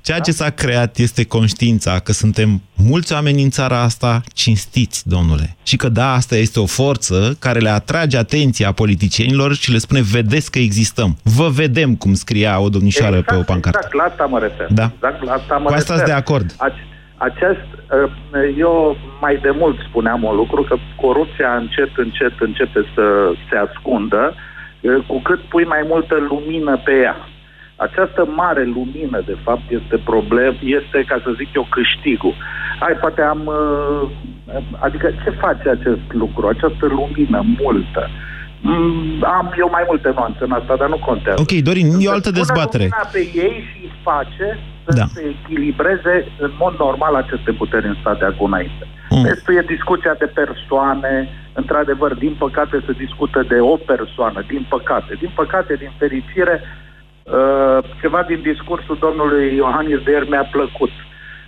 Ceea 0.00 0.18
da? 0.18 0.22
ce 0.24 0.32
s-a 0.32 0.50
creat 0.50 0.98
este 0.98 1.24
conștiința 1.26 1.98
că 1.98 2.12
suntem 2.12 2.62
mulți 2.76 3.12
oameni 3.12 3.42
în 3.42 3.50
țara 3.50 3.80
asta 3.80 4.22
cinstiți, 4.32 5.08
domnule. 5.08 5.56
Și 5.62 5.76
că 5.76 5.88
da, 5.88 6.12
asta 6.12 6.36
este 6.36 6.60
o 6.60 6.66
forță 6.66 7.36
care 7.38 7.58
le 7.58 7.68
atrage 7.68 8.16
atenția 8.16 8.72
politicienilor 8.72 9.54
și 9.54 9.70
le 9.70 9.78
spune, 9.78 10.00
vedeți 10.12 10.50
că 10.50 10.58
existăm. 10.58 11.16
Vă 11.22 11.48
vedem, 11.48 11.94
cum 11.96 12.14
scria 12.14 12.60
o 12.60 12.68
domnișoară 12.68 13.16
exact, 13.16 13.32
pe 13.32 13.42
o 13.42 13.52
pancartă. 13.52 13.78
Exact, 13.82 13.94
la 13.94 14.02
asta 14.02 14.24
mă 14.24 14.38
refer. 14.38 14.66
Da. 14.70 14.90
Exact, 14.94 15.24
la 15.24 15.32
asta 15.32 15.56
mă 15.56 15.68
Cu 15.68 15.74
asta 15.74 15.92
refer. 15.92 16.08
de 16.08 16.14
acord. 16.14 16.56
Acest, 17.16 17.68
uh, 17.90 18.10
eu 18.58 18.96
mai 19.20 19.38
de 19.42 19.50
mult 19.50 19.78
spuneam 19.88 20.22
un 20.22 20.36
lucru, 20.36 20.62
că 20.62 20.76
corupția 20.96 21.56
încet, 21.56 21.90
încet 21.96 22.32
începe 22.38 22.80
să 22.94 23.04
se 23.50 23.56
ascundă, 23.56 24.34
uh, 24.80 25.04
cu 25.06 25.20
cât 25.22 25.40
pui 25.40 25.64
mai 25.64 25.84
multă 25.88 26.14
lumină 26.28 26.80
pe 26.84 26.92
ea. 27.02 27.16
Această 27.86 28.22
mare 28.42 28.64
lumină, 28.76 29.18
de 29.30 29.36
fapt, 29.44 29.66
este 29.78 29.96
problem, 30.10 30.52
este, 30.78 30.98
ca 31.10 31.16
să 31.24 31.30
zic 31.40 31.48
eu, 31.54 31.66
câștigul. 31.76 32.34
Hai, 32.80 32.94
poate 33.00 33.22
am... 33.22 33.40
Uh, 33.46 34.08
adică 34.86 35.06
ce 35.22 35.30
face 35.30 35.68
acest 35.68 36.06
lucru, 36.22 36.46
această 36.46 36.86
lumină 36.98 37.40
multă? 37.62 38.02
Mm, 38.60 39.24
am 39.38 39.54
eu 39.58 39.68
mai 39.76 39.84
multe 39.86 40.10
nuanțe 40.14 40.42
în 40.44 40.52
asta, 40.52 40.76
dar 40.76 40.88
nu 40.88 40.98
contează. 41.08 41.40
Ok, 41.40 41.52
Dorin, 41.68 41.86
e 41.98 42.08
o 42.08 42.16
altă 42.18 42.30
dezbatere. 42.30 42.88
pe 43.12 43.22
ei 43.44 43.56
și 43.68 43.76
îi 43.82 43.92
face 44.02 44.48
să 44.84 44.90
da. 44.96 45.04
se 45.14 45.22
echilibreze 45.34 46.14
în 46.38 46.52
mod 46.58 46.74
normal 46.78 47.14
aceste 47.14 47.50
puteri 47.52 47.86
în 47.86 47.96
stat 48.00 48.18
de 48.18 48.24
acum 48.24 48.46
înainte. 48.46 48.84
Mm. 49.10 49.24
Restul 49.24 49.54
e 49.54 49.74
discuția 49.76 50.14
de 50.18 50.28
persoane, 50.40 51.28
într-adevăr, 51.52 52.14
din 52.14 52.34
păcate 52.38 52.82
se 52.86 52.92
discută 53.04 53.44
de 53.48 53.58
o 53.60 53.76
persoană, 53.76 54.44
din 54.52 54.66
păcate. 54.68 55.12
Din 55.22 55.32
păcate, 55.34 55.74
din 55.74 55.92
fericire, 55.98 56.60
uh, 56.62 56.83
ceva 58.00 58.22
din 58.22 58.40
discursul 58.40 58.96
domnului 59.00 59.54
Iohannis 59.54 60.02
de 60.02 60.10
ieri 60.10 60.28
mi-a 60.28 60.48
plăcut 60.50 60.90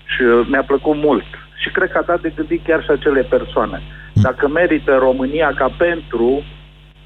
și 0.05 0.23
uh, 0.23 0.47
mi-a 0.51 0.63
plăcut 0.63 0.97
mult. 0.97 1.25
Și 1.63 1.71
cred 1.71 1.91
că 1.91 1.99
a 1.99 2.09
dat 2.11 2.21
de 2.21 2.33
gândit 2.37 2.65
chiar 2.65 2.83
și 2.83 2.91
acele 2.91 3.23
persoane. 3.23 3.83
Mm. 3.83 4.23
Dacă 4.23 4.49
merită 4.49 4.95
România 4.95 5.53
ca 5.55 5.69
pentru, 5.79 6.45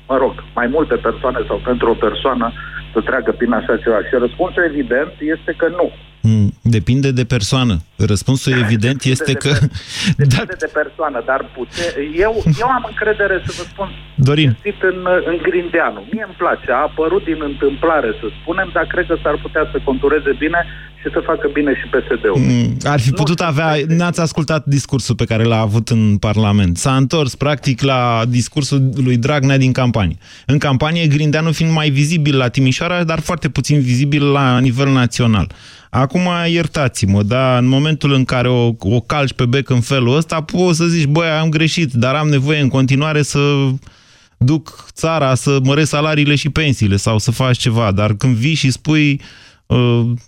mă 0.08 0.16
rog, 0.16 0.34
mai 0.54 0.66
multe 0.66 0.96
persoane 0.96 1.38
sau 1.46 1.60
pentru 1.64 1.90
o 1.90 1.94
persoană 1.94 2.52
să 2.92 3.00
treacă 3.00 3.32
prin 3.32 3.52
așa 3.52 3.76
ceva. 3.76 3.98
Și 3.98 4.14
răspunsul 4.18 4.62
evident 4.62 5.12
este 5.18 5.54
că 5.56 5.68
nu. 5.68 5.92
Mm, 6.22 6.52
depinde 6.62 7.10
de 7.10 7.24
persoană. 7.24 7.74
Răspunsul 7.96 8.52
evident 8.52 8.98
depinde 9.02 9.10
este 9.14 9.32
de 9.32 9.38
că... 9.38 9.52
Depinde 10.22 10.56
de 10.58 10.70
persoană, 10.72 11.22
dar 11.26 11.40
pute... 11.54 11.82
eu, 12.26 12.42
eu 12.58 12.68
am 12.68 12.84
încredere 12.88 13.42
să 13.46 13.52
vă 13.56 13.62
spun 13.72 13.88
Dorin. 14.14 14.56
în, 14.82 14.98
în 15.30 15.36
Grindeanu. 15.42 16.00
Mie 16.12 16.24
îmi 16.26 16.34
place, 16.42 16.70
a 16.72 16.86
apărut 16.88 17.24
din 17.24 17.40
întâmplare, 17.42 18.10
să 18.20 18.26
spunem, 18.40 18.70
dar 18.72 18.84
cred 18.86 19.06
că 19.06 19.16
s-ar 19.22 19.36
putea 19.42 19.68
să 19.72 19.80
contureze 19.84 20.32
bine 20.38 20.66
și 21.00 21.08
să 21.12 21.20
facă 21.24 21.50
bine 21.52 21.74
și 21.74 21.86
PSD-ul. 21.86 22.38
Mm, 22.38 22.76
ar 22.84 23.00
fi 23.00 23.10
putut 23.10 23.40
nu 23.40 23.46
avea... 23.46 23.76
N-ați 23.86 24.20
ascultat 24.20 24.64
discursul 24.64 25.14
pe 25.14 25.24
care 25.24 25.44
l-a 25.44 25.60
avut 25.60 25.88
în 25.88 26.16
Parlament. 26.16 26.76
S-a 26.76 26.96
întors, 26.96 27.34
practic, 27.34 27.82
la 27.82 28.22
discursul 28.28 28.90
lui 28.94 29.16
Dragnea 29.16 29.56
din 29.56 29.72
campanie. 29.72 30.16
În 30.46 30.58
campanie, 30.58 31.06
Grindeanu 31.06 31.52
fiind 31.52 31.72
mai 31.72 31.90
vizibil 31.90 32.36
la 32.36 32.48
Timișoara, 32.48 33.04
dar 33.04 33.20
foarte 33.20 33.48
puțin 33.48 33.80
vizibil 33.80 34.30
la 34.30 34.58
nivel 34.58 34.92
național. 34.92 35.52
Acum, 35.90 36.28
iertați-mă, 36.46 37.22
dar 37.22 37.58
în 37.58 37.68
momentul 37.68 38.12
în 38.12 38.24
care 38.24 38.48
o, 38.48 38.74
o 38.78 39.00
calci 39.00 39.32
pe 39.32 39.46
bec 39.46 39.70
în 39.70 39.80
felul 39.80 40.16
ăsta, 40.16 40.40
poți 40.40 40.76
să 40.76 40.84
zici, 40.84 41.06
băi, 41.06 41.28
am 41.28 41.48
greșit, 41.48 41.92
dar 41.92 42.14
am 42.14 42.28
nevoie 42.28 42.60
în 42.60 42.68
continuare 42.68 43.22
să 43.22 43.68
duc 44.36 44.86
țara, 44.92 45.34
să 45.34 45.58
măresc 45.62 45.88
salariile 45.88 46.34
și 46.34 46.48
pensiile 46.48 46.96
sau 46.96 47.18
să 47.18 47.30
faci 47.30 47.56
ceva. 47.56 47.92
Dar 47.92 48.14
când 48.14 48.34
vii 48.34 48.54
și 48.54 48.70
spui, 48.70 49.12
uh, 49.12 49.20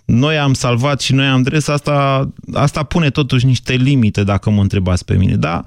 noi 0.05 0.37
am 0.37 0.53
salvat 0.53 1.01
și 1.01 1.13
noi 1.13 1.25
am 1.25 1.41
dres, 1.41 1.67
asta, 1.67 2.29
asta 2.53 2.83
pune 2.83 3.09
totuși 3.09 3.45
niște 3.45 3.73
limite, 3.73 4.23
dacă 4.23 4.49
mă 4.49 4.61
întrebați 4.61 5.05
pe 5.05 5.13
mine. 5.13 5.35
Da? 5.35 5.63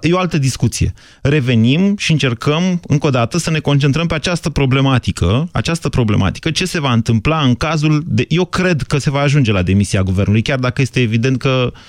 E 0.00 0.12
o 0.12 0.18
altă 0.18 0.38
discuție. 0.38 0.92
Revenim 1.22 1.96
și 1.96 2.12
încercăm, 2.12 2.80
încă 2.86 3.06
o 3.06 3.10
dată, 3.10 3.38
să 3.38 3.50
ne 3.50 3.58
concentrăm 3.58 4.06
pe 4.06 4.14
această 4.14 4.50
problematică, 4.50 5.48
această 5.52 5.88
problematică, 5.88 6.50
ce 6.50 6.64
se 6.64 6.80
va 6.80 6.92
întâmpla 6.92 7.40
în 7.40 7.54
cazul 7.54 8.02
de... 8.06 8.24
Eu 8.28 8.44
cred 8.44 8.82
că 8.82 8.98
se 8.98 9.10
va 9.10 9.20
ajunge 9.20 9.52
la 9.52 9.62
demisia 9.62 10.02
guvernului, 10.02 10.42
chiar 10.42 10.58
dacă 10.58 10.80
este 10.80 11.00
evident 11.00 11.38
că 11.38 11.72
Uh, 11.72 11.80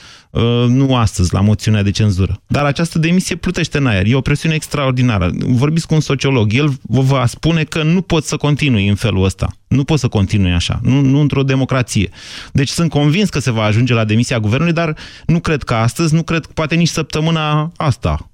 nu 0.67 0.96
astăzi, 0.96 1.34
la 1.34 1.41
moțiunea 1.41 1.84
de 1.84 1.91
cenzură. 1.91 2.41
Dar 2.48 2.65
această 2.65 3.00
demisie 3.00 3.36
plutește 3.36 3.77
în 3.77 3.88
aer. 3.88 4.06
E 4.06 4.15
o 4.15 4.22
presiune 4.22 4.56
extraordinară. 4.56 5.32
Vorbiți 5.39 5.88
cu 5.88 5.94
un 5.94 6.00
sociolog. 6.00 6.53
El 6.53 6.77
vă 6.82 7.01
va 7.01 7.25
spune 7.25 7.63
că 7.63 7.84
nu 7.84 8.01
pot 8.01 8.24
să 8.24 8.38
continui 8.38 8.88
în 8.88 8.96
felul 8.96 9.24
ăsta. 9.24 9.48
Nu 9.67 9.84
pot 9.84 10.00
să 10.00 10.08
continui 10.08 10.53
așa. 10.53 10.79
Nu, 10.84 11.01
nu 11.01 11.20
într-o 11.20 11.44
democrație. 11.44 12.10
Deci 12.51 12.70
sunt 12.70 12.89
convins 12.89 13.29
că 13.29 13.39
se 13.39 13.51
va 13.51 13.63
ajunge 13.63 13.94
la 13.94 14.03
demisia 14.03 14.39
guvernului, 14.39 14.74
dar 14.74 14.98
nu 15.25 15.39
cred 15.39 15.63
că 15.63 15.74
astăzi, 15.74 16.13
nu 16.13 16.24
cred 16.24 16.46
că 16.46 16.51
poate 16.53 16.75
nici 16.75 16.88
săptămâna 16.88 17.72
asta 17.75 18.29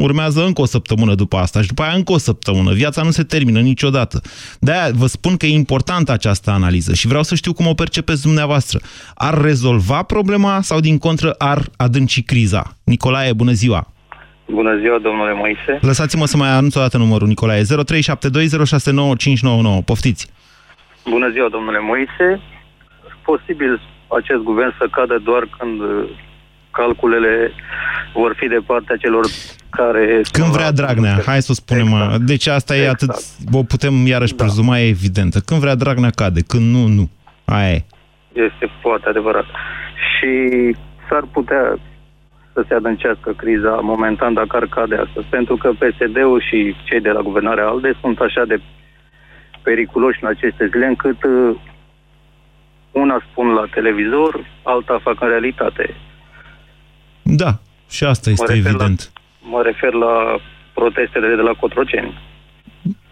urmează 0.00 0.44
încă 0.44 0.60
o 0.60 0.64
săptămână 0.64 1.14
după 1.14 1.36
asta 1.36 1.60
și 1.60 1.66
după 1.66 1.82
aia 1.82 1.92
încă 1.92 2.12
o 2.12 2.18
săptămână. 2.18 2.72
Viața 2.72 3.02
nu 3.02 3.10
se 3.10 3.22
termină 3.22 3.60
niciodată. 3.60 4.20
De-aia 4.60 4.90
vă 4.94 5.06
spun 5.06 5.36
că 5.36 5.46
e 5.46 5.54
importantă 5.54 6.12
această 6.12 6.50
analiză 6.50 6.94
și 6.94 7.06
vreau 7.06 7.22
să 7.22 7.34
știu 7.34 7.52
cum 7.52 7.66
o 7.66 7.74
percepeți 7.74 8.22
dumneavoastră. 8.22 8.78
Ar 9.14 9.40
rezolva 9.40 10.02
problema 10.02 10.60
sau 10.60 10.80
din 10.80 10.98
contră 10.98 11.34
ar 11.38 11.58
adânci 11.76 12.22
criza? 12.24 12.76
Nicolae, 12.84 13.32
bună 13.32 13.52
ziua! 13.52 13.86
Bună 14.46 14.78
ziua, 14.80 14.98
domnule 14.98 15.32
Moise. 15.32 15.78
Lăsați-mă 15.80 16.26
să 16.26 16.36
mai 16.36 16.48
anunț 16.48 16.74
o 16.74 16.80
dată 16.80 16.98
numărul, 16.98 17.28
Nicolae. 17.28 17.62
0372069599. 17.62 17.66
Poftiți! 19.84 20.30
Bună 21.08 21.28
ziua, 21.30 21.48
domnule 21.48 21.80
Moise. 21.80 22.40
Posibil 23.24 23.80
acest 24.08 24.42
guvern 24.42 24.74
să 24.78 24.86
cadă 24.90 25.20
doar 25.24 25.48
când 25.58 25.80
calculele 26.72 27.52
vor 28.14 28.34
fi 28.38 28.46
de 28.48 28.60
partea 28.66 28.96
celor 28.96 29.26
care... 29.70 30.20
Când 30.32 30.46
vrea 30.46 30.72
Dragnea, 30.72 31.22
hai 31.26 31.42
să 31.42 31.48
o 31.50 31.54
spunem. 31.54 31.86
Exact. 31.86 32.20
Deci 32.20 32.46
asta 32.46 32.74
exact. 32.74 33.02
e 33.02 33.04
atât, 33.04 33.24
o 33.52 33.62
putem 33.62 34.06
iarăși 34.06 34.34
da. 34.34 34.44
prezuma, 34.44 34.78
e 34.78 34.88
evidentă. 34.88 35.38
Când 35.46 35.60
vrea 35.60 35.74
Dragnea 35.74 36.10
cade, 36.10 36.40
când 36.40 36.74
nu, 36.74 36.86
nu. 36.86 37.10
Aia 37.44 37.72
e. 37.72 37.84
Este 38.32 38.66
foarte 38.80 39.08
adevărat. 39.08 39.44
Și 40.12 40.30
s-ar 41.08 41.24
putea 41.32 41.78
să 42.52 42.64
se 42.68 42.74
adâncească 42.74 43.32
criza 43.32 43.80
momentan 43.82 44.34
dacă 44.34 44.56
ar 44.56 44.66
cade 44.66 44.94
astăzi, 44.94 45.26
pentru 45.26 45.56
că 45.56 45.70
PSD-ul 45.70 46.40
și 46.48 46.76
cei 46.84 47.00
de 47.00 47.10
la 47.10 47.20
guvernarea 47.20 47.66
ALDE 47.66 47.92
sunt 48.00 48.18
așa 48.18 48.44
de 48.44 48.60
periculoși 49.62 50.18
în 50.22 50.28
aceste 50.28 50.66
zile 50.72 50.86
încât 50.86 51.24
uh, 51.24 51.56
Una 52.92 53.22
spun 53.30 53.48
la 53.48 53.64
televizor, 53.74 54.46
alta 54.62 55.00
fac 55.02 55.20
în 55.20 55.28
realitate. 55.28 55.94
Da, 57.22 57.58
și 57.90 58.04
asta 58.04 58.30
este 58.30 58.44
mă 58.48 58.56
evident. 58.56 59.10
La, 59.42 59.48
mă 59.48 59.62
refer 59.62 59.92
la 59.92 60.40
protestele 60.74 61.34
de 61.34 61.42
la 61.42 61.52
Cotroceni. 61.52 62.20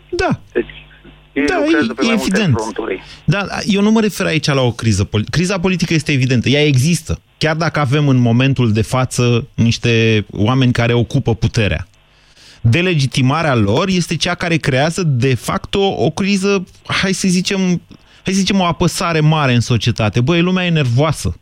Da. 0.08 0.40
Deci, 0.52 0.66
ei 1.32 1.46
da, 1.46 1.54
e, 1.54 1.92
pe 1.96 2.06
e 2.06 2.12
evident. 2.12 2.56
Da, 3.24 3.46
eu 3.64 3.82
nu 3.82 3.90
mă 3.90 4.00
refer 4.00 4.26
aici 4.26 4.46
la 4.46 4.60
o 4.60 4.72
criză 4.72 5.04
politică. 5.04 5.36
Criza 5.36 5.60
politică 5.60 5.94
este 5.94 6.12
evidentă, 6.12 6.48
ea 6.48 6.66
există. 6.66 7.20
Chiar 7.38 7.56
dacă 7.56 7.80
avem 7.80 8.08
în 8.08 8.16
momentul 8.16 8.72
de 8.72 8.82
față 8.82 9.48
niște 9.54 10.24
oameni 10.30 10.72
care 10.72 10.92
ocupă 10.92 11.34
puterea. 11.34 11.86
Delegitimarea 12.60 13.54
lor 13.54 13.88
este 13.88 14.16
cea 14.16 14.34
care 14.34 14.56
creează 14.56 15.02
de 15.02 15.34
fapt 15.34 15.74
o, 15.74 16.04
o 16.04 16.10
criză, 16.10 16.64
hai 16.86 17.12
să 17.12 17.28
zicem, 17.28 17.58
hai 18.22 18.34
să 18.34 18.38
zicem 18.38 18.60
o 18.60 18.64
apăsare 18.64 19.20
mare 19.20 19.54
în 19.54 19.60
societate. 19.60 20.20
Băi, 20.20 20.40
lumea 20.40 20.66
e 20.66 20.70
nervoasă. 20.70 21.36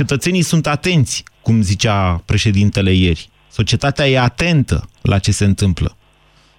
Cetățenii 0.00 0.50
sunt 0.52 0.66
atenți, 0.66 1.24
cum 1.42 1.60
zicea 1.60 2.22
președintele 2.26 2.92
ieri. 2.92 3.28
Societatea 3.48 4.06
e 4.06 4.18
atentă 4.18 4.76
la 5.02 5.18
ce 5.18 5.30
se 5.30 5.44
întâmplă. 5.44 5.90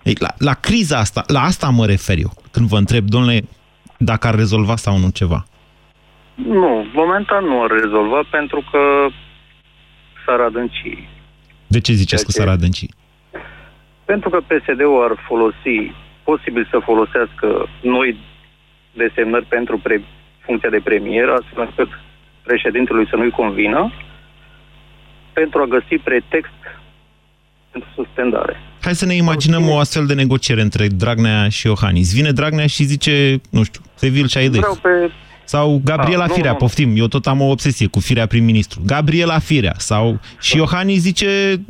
Ei, 0.03 0.15
la, 0.19 0.31
la 0.37 0.53
criza 0.53 0.97
asta, 0.97 1.23
la 1.27 1.41
asta 1.41 1.69
mă 1.69 1.85
refer 1.85 2.17
eu, 2.17 2.31
când 2.51 2.67
vă 2.67 2.77
întreb, 2.77 3.03
domnule, 3.05 3.39
dacă 3.97 4.27
ar 4.27 4.35
rezolva 4.35 4.75
sau 4.75 4.97
nu 4.97 5.09
ceva. 5.09 5.43
Nu, 6.35 6.85
momentan 6.93 7.43
nu 7.45 7.63
ar 7.63 7.71
rezolva 7.81 8.21
pentru 8.31 8.63
că 8.71 8.81
s-ar 10.25 10.39
adânci. 10.39 11.09
De 11.67 11.79
ce 11.79 11.93
ziceți 11.93 12.25
că 12.25 12.31
s-ar 12.31 12.47
adânci? 12.47 12.85
Pentru 14.05 14.29
că 14.29 14.39
PSD-ul 14.49 15.03
ar 15.09 15.15
folosi, 15.27 15.77
posibil 16.23 16.67
să 16.71 16.79
folosească 16.83 17.47
noi 17.81 18.17
desemnări 18.93 19.45
pentru 19.45 19.77
pre, 19.77 20.03
funcția 20.45 20.69
de 20.69 20.81
premier, 20.83 21.29
astfel 21.29 21.63
încât 21.63 21.89
președintelui 22.49 23.07
să 23.09 23.15
nu-i 23.15 23.37
convină, 23.41 23.81
pentru 25.33 25.57
a 25.61 25.65
găsi 25.75 25.95
pretext 26.03 26.59
pentru 27.71 27.89
suspendare. 27.95 28.53
Hai 28.81 28.95
să 28.95 29.05
ne 29.05 29.13
imaginăm 29.13 29.69
o 29.69 29.77
astfel 29.77 30.05
de 30.05 30.13
negociere 30.13 30.61
între 30.61 30.87
Dragnea 30.87 31.49
și 31.49 31.67
Iohannis. 31.67 32.13
Vine 32.13 32.31
Dragnea 32.31 32.67
și 32.67 32.83
zice, 32.83 33.41
nu 33.49 33.63
știu, 33.63 33.81
Sevil 33.93 34.27
Șaideh. 34.27 34.59
Vreau 34.59 34.79
pe 34.81 35.11
sau 35.53 35.81
Gabriela 35.83 36.27
da, 36.27 36.33
Firea, 36.33 36.51
nu, 36.51 36.57
poftim, 36.57 36.93
eu 36.95 37.07
tot 37.07 37.27
am 37.27 37.41
o 37.41 37.49
obsesie 37.49 37.87
cu 37.87 37.99
Firea 37.99 38.25
prim-ministru. 38.25 38.81
Gabriela 38.85 39.39
Firea. 39.39 39.73
Sau 39.77 40.19
și 40.39 40.57
Iohannis 40.57 41.01
zice, 41.01 41.61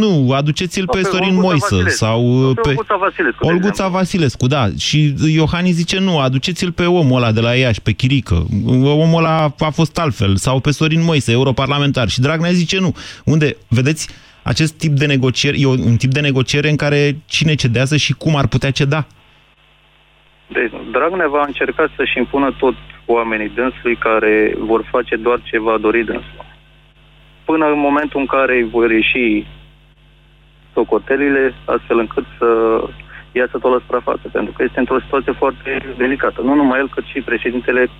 nu, 0.00 0.32
aduceți-l 0.32 0.86
pe, 0.86 0.98
pe 0.98 1.08
Sorin 1.08 1.34
Moisă. 1.34 1.84
Sau 1.86 2.52
pe, 2.54 2.60
pe 2.60 2.68
Olguța 2.68 2.96
Vasilescu. 2.96 3.46
Olguța 3.46 3.88
Vasilescu, 3.88 4.46
da. 4.46 4.68
Și 4.78 5.14
Iohannis 5.26 5.74
zice, 5.74 5.98
nu, 5.98 6.18
aduceți-l 6.18 6.72
pe 6.72 6.84
omul 6.84 7.16
ăla 7.16 7.32
de 7.32 7.40
la 7.40 7.54
Iași, 7.54 7.80
pe 7.80 7.92
Chirică. 7.92 8.46
Omul 8.82 9.18
ăla 9.24 9.54
a 9.58 9.70
fost 9.70 9.98
altfel. 9.98 10.36
Sau 10.36 10.60
pe 10.60 10.70
Sorin 10.70 11.02
Moise, 11.02 11.32
europarlamentar. 11.32 12.08
Și 12.08 12.20
Dragnea 12.20 12.50
zice, 12.50 12.78
nu. 12.78 12.94
Unde, 13.24 13.56
vedeți, 13.68 14.08
acest 14.42 14.74
tip 14.74 14.92
de 14.92 15.06
negocieri 15.06 15.62
e 15.62 15.66
un 15.66 15.96
tip 15.96 16.10
de 16.10 16.20
negociere 16.20 16.68
în 16.70 16.76
care 16.76 17.16
cine 17.26 17.54
cedează 17.54 17.96
și 17.96 18.12
cum 18.12 18.36
ar 18.36 18.46
putea 18.46 18.70
ceda. 18.70 19.06
Deci, 20.46 20.72
Dragnea 20.92 21.28
va 21.28 21.44
încerca 21.46 21.90
să-și 21.96 22.18
impună 22.18 22.56
tot 22.58 22.74
oamenii 23.06 23.48
dânsului 23.48 23.96
care 23.96 24.54
vor 24.58 24.88
face 24.90 25.16
doar 25.16 25.40
ce 25.42 25.58
va 25.58 25.76
dori 25.78 26.04
dânsul. 26.04 26.44
Până 27.44 27.66
în 27.66 27.78
momentul 27.78 28.20
în 28.20 28.26
care 28.26 28.66
vor 28.70 28.90
ieși 28.90 29.46
socotelile, 30.74 31.54
astfel 31.64 31.98
încât 31.98 32.24
să 32.38 32.48
iasă 33.32 33.58
tot 33.58 33.70
la 33.72 33.78
suprafață, 33.78 34.28
pentru 34.32 34.52
că 34.52 34.62
este 34.62 34.78
într-o 34.78 35.00
situație 35.00 35.32
foarte 35.32 35.94
delicată. 35.96 36.40
Nu 36.40 36.54
numai 36.54 36.78
el, 36.78 36.88
cât 36.88 37.04
și 37.04 37.20
președintele 37.20 37.90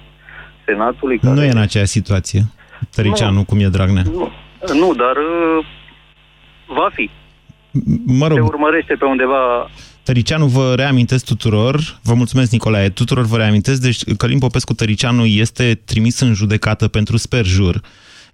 Senatului. 0.64 1.18
Care... 1.18 1.34
Nu 1.34 1.44
e 1.44 1.50
în 1.50 1.66
aceeași 1.66 1.90
situație, 1.90 2.40
Tăricianu, 2.94 3.44
cum 3.44 3.58
e 3.60 3.66
Dragnea. 3.66 4.02
Nu, 4.12 4.30
nu 4.74 4.94
dar 4.94 5.16
uh, 5.16 5.66
va 6.66 6.88
fi. 6.92 7.10
Mă 8.04 8.26
rog. 8.26 8.36
Se 8.36 8.44
urmărește 8.44 8.94
pe 8.94 9.04
undeva 9.04 9.70
Tăricianu, 10.02 10.46
vă 10.46 10.72
reamintesc 10.76 11.24
tuturor, 11.24 11.98
vă 12.02 12.14
mulțumesc 12.14 12.50
Nicolae, 12.50 12.88
tuturor 12.88 13.24
vă 13.24 13.36
reamintesc, 13.36 13.80
deci 13.80 14.14
Călim 14.16 14.38
Popescu 14.38 14.74
Tăricianu 14.74 15.24
este 15.24 15.80
trimis 15.84 16.20
în 16.20 16.34
judecată 16.34 16.88
pentru 16.88 17.16
sperjur. 17.16 17.80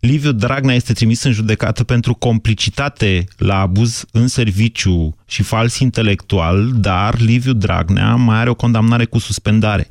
Liviu 0.00 0.33
Dragnea 0.33 0.74
este 0.74 0.92
trimis 0.92 1.22
în 1.22 1.33
judecată 1.33 1.85
pentru 1.85 2.14
complicitate 2.14 3.24
la 3.37 3.61
abuz 3.61 4.05
în 4.12 4.29
serviciu 4.29 5.16
și 5.26 5.42
fals 5.42 5.79
intelectual, 5.79 6.70
dar 6.74 7.18
Liviu 7.18 7.53
Dragnea 7.53 8.14
mai 8.14 8.37
are 8.37 8.50
o 8.50 8.55
condamnare 8.55 9.05
cu 9.05 9.18
suspendare. 9.18 9.88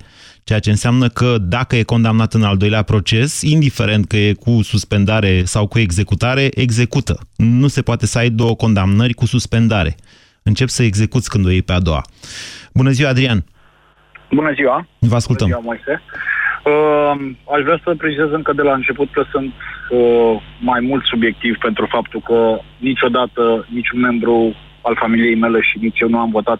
Ceea 0.50 0.62
ce 0.62 0.70
înseamnă 0.70 1.08
că 1.08 1.36
dacă 1.40 1.76
e 1.76 1.84
condamnat 1.84 2.34
în 2.34 2.44
al 2.44 2.58
doilea 2.58 2.82
proces, 2.82 3.42
indiferent 3.42 4.08
că 4.08 4.18
e 4.18 4.34
cu 4.34 4.62
suspendare 4.62 5.44
sau 5.44 5.68
cu 5.68 5.80
executare, 5.80 6.50
execută. 6.54 7.20
Nu 7.38 7.68
se 7.68 7.82
poate 7.82 8.06
să 8.06 8.18
ai 8.18 8.30
două 8.30 8.56
condamnări 8.56 9.14
cu 9.14 9.26
suspendare 9.26 9.96
încep 10.44 10.68
să 10.68 10.84
execuți 10.84 11.30
când 11.30 11.46
o 11.46 11.50
iei 11.50 11.62
pe 11.62 11.74
a 11.74 11.80
doua. 11.80 12.02
Bună 12.74 12.90
ziua, 12.90 13.10
Adrian! 13.10 13.44
Bună 14.32 14.52
ziua! 14.54 14.88
Vă 15.00 15.16
ascultăm! 15.16 15.48
Bună 15.48 15.60
ziua, 15.62 15.74
Moise! 15.74 16.02
Uh, 16.72 17.16
aș 17.56 17.62
vrea 17.64 17.80
să 17.84 17.96
precizez 17.98 18.32
încă 18.32 18.54
de 18.54 18.62
la 18.62 18.74
început 18.74 19.12
că 19.12 19.24
sunt 19.32 19.54
uh, 19.90 20.42
mai 20.60 20.80
mult 20.80 21.04
subiectiv 21.06 21.58
pentru 21.58 21.88
faptul 21.90 22.22
că 22.22 22.60
niciodată 22.78 23.68
niciun 23.74 24.00
membru 24.00 24.56
al 24.82 24.96
familiei 25.00 25.36
mele 25.36 25.62
și 25.62 25.78
nici 25.82 26.00
eu 26.00 26.10
nu 26.10 26.20
am 26.20 26.32
votat 26.32 26.60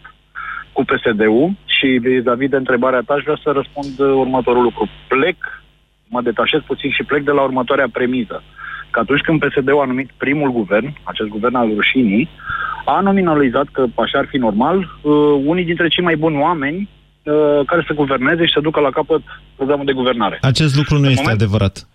cu 0.74 0.84
PSD-ul 0.84 1.56
și 1.80 1.88
vis-a-vis 2.02 2.50
de 2.50 2.56
întrebarea 2.56 3.02
ta 3.06 3.14
aș 3.14 3.24
vrea 3.24 3.40
să 3.44 3.50
răspund 3.52 4.00
următorul 4.00 4.64
lucru. 4.64 4.90
Plec, 5.08 5.38
mă 6.08 6.22
detașez 6.22 6.62
puțin 6.66 6.92
și 6.92 7.04
plec 7.04 7.24
de 7.24 7.32
la 7.32 7.42
următoarea 7.42 7.90
premiză. 7.98 8.44
Că 8.92 9.00
atunci 9.00 9.22
când 9.22 9.40
PSD-ul 9.40 9.82
a 9.82 9.86
numit 9.86 10.10
primul 10.18 10.52
guvern, 10.52 10.94
acest 11.04 11.30
guvern 11.30 11.56
al 11.56 11.70
rușinii, 11.76 12.30
a 12.86 13.00
nominalizat 13.00 13.68
că 13.72 13.86
așa 13.96 14.18
ar 14.18 14.28
fi 14.30 14.38
normal 14.38 14.78
uh, 14.78 15.14
unii 15.46 15.66
dintre 15.66 15.88
cei 15.88 16.04
mai 16.04 16.16
buni 16.16 16.38
oameni 16.38 16.90
uh, 17.24 17.66
care 17.66 17.84
să 17.88 17.94
guverneze 17.94 18.46
și 18.46 18.54
să 18.54 18.60
ducă 18.60 18.80
la 18.80 18.90
capăt 18.90 19.22
programul 19.56 19.86
de 19.86 19.94
guvernare. 19.94 20.38
Acest 20.42 20.76
lucru 20.76 20.96
nu 20.96 21.06
în 21.06 21.10
este 21.10 21.22
moment... 21.22 21.42
adevărat. 21.42 21.88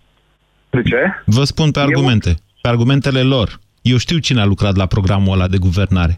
De 0.69 0.81
ce? 0.81 1.01
Vă 1.25 1.43
spun 1.43 1.71
pe 1.71 1.79
argumente, 1.79 2.29
Eu... 2.29 2.35
pe 2.61 2.69
argumentele 2.69 3.21
lor. 3.21 3.59
Eu 3.81 3.97
știu 3.97 4.17
cine 4.17 4.41
a 4.41 4.45
lucrat 4.45 4.75
la 4.75 4.85
programul 4.85 5.33
ăla 5.33 5.47
de 5.47 5.57
guvernare. 5.57 6.17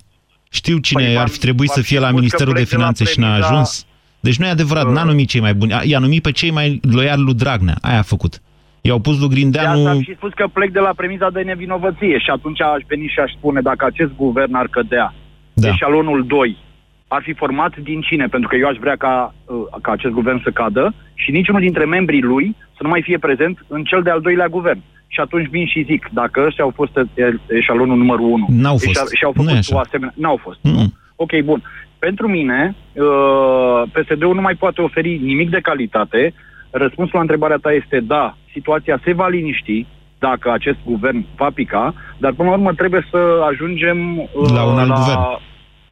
Știu 0.50 0.78
cine 0.78 1.04
păi, 1.04 1.18
ar 1.18 1.28
fi 1.28 1.40
trebuit 1.40 1.70
să 1.70 1.82
fie 1.82 2.00
la 2.00 2.12
Ministerul 2.12 2.54
de 2.54 2.64
Finanțe 2.64 3.04
și 3.04 3.20
n-a 3.20 3.34
ajuns. 3.34 3.86
Deci 4.20 4.38
nu 4.38 4.46
e 4.46 4.50
adevărat, 4.50 4.86
uh... 4.86 4.92
n-a 4.92 5.04
numit 5.04 5.28
cei 5.28 5.42
mai 5.42 5.54
buni. 5.54 5.74
I-a 5.84 6.00
numit 6.00 6.22
pe 6.22 6.32
cei 6.32 6.52
mai 6.52 6.80
loiali 6.94 7.22
lui 7.22 7.34
Dragnea. 7.34 7.76
Aia 7.82 8.00
a 8.00 8.02
făcut. 8.02 8.42
I-au 8.82 9.00
pus 9.00 9.20
lui 9.20 9.30
Grindeanu... 9.30 9.84
De 9.84 9.90
asta 9.90 10.02
și 10.02 10.16
spus 10.16 10.34
că 10.34 10.48
plec 10.54 10.72
de 10.72 10.80
la 10.80 10.94
premiza 10.96 11.30
de 11.30 11.42
nevinovăție 11.42 12.18
și 12.18 12.30
atunci 12.30 12.62
aș 12.62 12.82
veni 12.88 13.08
și 13.08 13.20
aș 13.20 13.32
spune 13.32 13.62
dacă 13.62 13.86
acest 13.86 14.12
guvern 14.16 14.54
ar 14.54 14.68
cădea, 14.68 15.14
da. 15.54 15.68
eșalonul 15.68 16.26
2, 16.26 16.58
ar 17.08 17.22
fi 17.22 17.34
format 17.34 17.78
din 17.78 18.02
cine? 18.02 18.26
Pentru 18.26 18.50
că 18.50 18.56
eu 18.56 18.68
aș 18.68 18.78
vrea 18.78 18.96
ca, 18.96 19.34
uh, 19.46 19.56
ca 19.82 19.92
acest 19.92 20.14
guvern 20.14 20.42
să 20.44 20.50
cadă 20.50 20.94
și 21.14 21.32
niciunul 21.32 21.62
dintre 21.62 21.86
membrii 21.86 22.22
lui 22.22 22.56
să 22.76 22.80
nu 22.82 22.90
mai 22.90 23.02
fie 23.02 23.18
prezent 23.18 23.66
în 23.68 23.84
cel 23.84 24.02
de-al 24.02 24.22
doilea 24.22 24.48
guvern. 24.48 24.82
Și 25.08 25.20
atunci 25.20 25.50
vin 25.50 25.65
și 25.65 25.84
zic, 25.84 26.10
dacă 26.12 26.43
ăștia 26.46 26.63
au 26.63 26.72
fost 26.76 26.91
eșalonul 27.48 27.98
numărul 27.98 28.26
1 28.26 28.46
N-au 28.50 28.78
fost. 28.78 29.13
și 29.13 29.24
au 29.24 29.32
făcut 29.32 29.52
nu 29.52 29.78
o 29.78 29.80
asemenea... 29.80 30.13
N-au 30.17 30.39
fost. 30.43 30.60
Mm. 30.62 30.93
Ok, 31.15 31.41
bun. 31.43 31.63
Pentru 32.00 32.28
mine, 32.28 32.76
uh, 32.93 33.84
PSD-ul 33.91 34.36
nu 34.36 34.41
mai 34.41 34.56
poate 34.56 34.82
oferi 34.82 35.17
nimic 35.17 35.50
de 35.50 35.60
calitate 35.60 36.34
Răspunsul 36.70 37.13
la 37.13 37.22
întrebarea 37.22 37.58
ta 37.58 37.72
este 37.72 38.00
da, 38.00 38.38
situația 38.52 39.00
se 39.04 39.13
va 39.13 39.28
liniști 39.28 39.86
dacă 40.20 40.52
acest 40.52 40.78
guvern 40.86 41.26
va 41.36 41.50
pica, 41.54 41.93
dar 42.17 42.34
până 42.34 42.50
la 42.50 42.56
urmă 42.56 42.74
trebuie 42.74 43.08
să 43.12 43.17
ajungem 43.52 44.17
uh, 44.17 44.50
la 44.54 44.63
un 44.63 44.78
alt 44.78 44.89
la, 44.89 44.96
guvern. 44.96 45.22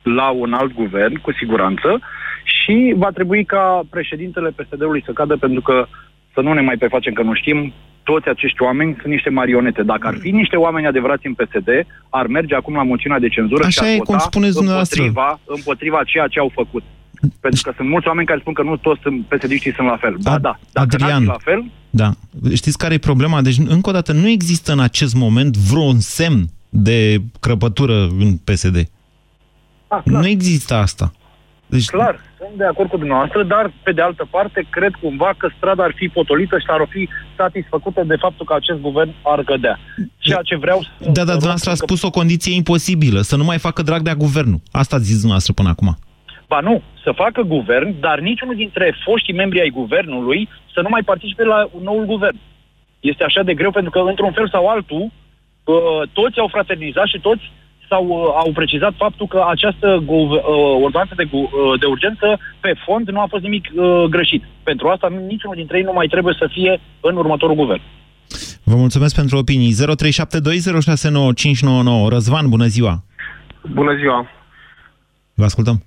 La 0.03 0.29
un 0.29 0.53
alt 0.53 0.73
guvern, 0.73 1.21
cu 1.21 1.31
siguranță, 1.31 1.99
și 2.43 2.93
va 2.97 3.09
trebui 3.09 3.45
ca 3.45 3.81
președintele 3.89 4.49
PSD-ului 4.49 5.03
să 5.05 5.11
cadă, 5.11 5.37
pentru 5.37 5.61
că 5.61 5.85
să 6.33 6.41
nu 6.41 6.53
ne 6.53 6.61
mai 6.61 6.77
prefacem 6.77 7.13
că 7.13 7.21
nu 7.21 7.33
știm, 7.33 7.73
toți 8.09 8.27
acești 8.29 8.61
oameni 8.61 8.97
sunt 9.01 9.11
niște 9.15 9.29
marionete. 9.29 9.81
Dacă 9.83 10.07
ar 10.07 10.17
fi 10.23 10.29
niște 10.31 10.55
oameni 10.55 10.87
adevărați 10.87 11.27
în 11.27 11.33
PSD, 11.33 11.69
ar 12.09 12.27
merge 12.27 12.55
acum 12.55 12.73
la 12.73 12.83
moțiunea 12.83 13.19
de 13.19 13.27
cenzură 13.27 13.63
Așa 13.65 13.81
și 13.83 13.89
ar 13.89 13.93
e, 13.93 13.97
vota 13.97 14.11
cum 14.11 14.19
spuneți 14.19 14.57
împotriva, 14.57 15.39
împotriva 15.45 16.03
ceea 16.03 16.27
ce 16.27 16.39
au 16.39 16.51
făcut. 16.53 16.83
Pentru 17.39 17.61
că 17.63 17.71
sunt 17.75 17.89
mulți 17.89 18.07
oameni 18.07 18.27
care 18.27 18.39
spun 18.39 18.53
că 18.53 18.63
nu 18.63 18.77
toți 18.77 19.01
sunt 19.01 19.25
psd 19.25 19.51
sunt 19.75 19.87
la 19.87 19.97
fel. 19.97 20.15
Ba 20.23 20.37
da, 20.39 20.59
dacă 20.71 20.87
Adrian, 20.95 21.25
la 21.25 21.37
fel... 21.39 21.65
Da. 21.89 22.09
Știți 22.53 22.77
care 22.77 22.93
e 22.93 22.97
problema? 22.97 23.41
Deci, 23.41 23.57
încă 23.67 23.89
o 23.89 23.91
dată, 23.91 24.11
nu 24.11 24.27
există 24.27 24.71
în 24.71 24.79
acest 24.79 25.15
moment 25.15 25.57
vreun 25.57 25.99
semn 25.99 26.45
de 26.69 27.21
crăpătură 27.39 28.07
în 28.19 28.37
PSD. 28.43 28.89
A, 29.87 30.01
Nu 30.05 30.27
există 30.27 30.73
asta. 30.73 31.11
Deci... 31.67 31.85
Clar, 31.85 32.19
sunt 32.45 32.57
de 32.57 32.65
acord 32.65 32.89
cu 32.89 32.97
dumneavoastră, 32.97 33.43
dar 33.43 33.71
pe 33.83 33.91
de 33.91 34.01
altă 34.01 34.27
parte 34.29 34.67
cred 34.69 34.93
cumva 35.01 35.33
că 35.37 35.47
strada 35.57 35.83
ar 35.83 35.93
fi 35.95 36.07
potolită 36.07 36.57
și 36.57 36.65
ar 36.67 36.87
fi 36.89 37.09
satisfăcută 37.37 38.03
de 38.05 38.15
faptul 38.15 38.45
că 38.45 38.53
acest 38.53 38.79
guvern 38.79 39.11
ar 39.21 39.43
cădea. 39.43 39.79
Ceea 40.17 40.41
ce 40.43 40.55
vreau 40.55 40.79
să... 40.81 40.89
Da, 40.99 41.23
dar 41.29 41.37
dumneavoastră 41.41 41.71
a 41.71 41.83
spus 41.85 42.01
o 42.01 42.09
condiție 42.09 42.55
imposibilă, 42.55 43.21
să 43.21 43.35
nu 43.35 43.43
mai 43.43 43.57
facă 43.57 43.81
drag 43.81 44.01
de 44.01 44.13
guvernul. 44.17 44.59
Asta 44.71 44.95
a 44.95 44.99
zis 44.99 45.17
dumneavoastră 45.23 45.53
până 45.53 45.69
acum. 45.69 45.89
Ba 46.47 46.59
nu, 46.59 46.81
să 47.03 47.11
facă 47.11 47.41
guvern, 47.41 47.99
dar 47.99 48.19
niciunul 48.19 48.55
dintre 48.55 48.95
foștii 49.03 49.33
membri 49.41 49.61
ai 49.61 49.69
guvernului 49.69 50.49
să 50.73 50.81
nu 50.81 50.89
mai 50.89 51.01
participe 51.05 51.43
la 51.43 51.69
noul 51.83 52.05
guvern. 52.05 52.37
Este 52.99 53.23
așa 53.23 53.41
de 53.43 53.53
greu 53.53 53.71
pentru 53.71 53.91
că, 53.91 53.99
într-un 53.99 54.31
fel 54.31 54.49
sau 54.49 54.67
altul, 54.67 55.03
uh, 55.63 56.09
toți 56.13 56.39
au 56.39 56.47
fraternizat 56.47 57.07
și 57.07 57.19
toți 57.19 57.51
sau 57.89 58.03
uh, 58.07 58.15
au 58.43 58.51
precizat 58.53 58.93
faptul 58.97 59.27
că 59.27 59.43
această 59.47 60.03
uh, 60.05 60.29
ordonanță 60.85 61.13
de, 61.15 61.27
uh, 61.31 61.47
de 61.79 61.85
urgență 61.85 62.39
pe 62.59 62.73
fond 62.85 63.09
nu 63.09 63.21
a 63.21 63.27
fost 63.29 63.43
nimic 63.43 63.65
uh, 63.75 64.03
greșit. 64.09 64.43
Pentru 64.63 64.87
asta 64.87 65.07
niciunul 65.07 65.55
dintre 65.55 65.77
ei 65.77 65.83
nu 65.83 65.93
mai 65.93 66.07
trebuie 66.07 66.35
să 66.39 66.49
fie 66.51 66.79
în 66.99 67.15
următorul 67.15 67.55
guvern. 67.55 67.81
Vă 68.63 68.75
mulțumesc 68.75 69.15
pentru 69.15 69.37
opinii. 69.37 69.73
0372069599. 69.73 69.77
Răzvan, 72.09 72.49
bună 72.49 72.65
ziua! 72.65 73.03
Bună 73.73 73.95
ziua! 73.95 74.29
Vă 75.33 75.43
ascultăm. 75.43 75.83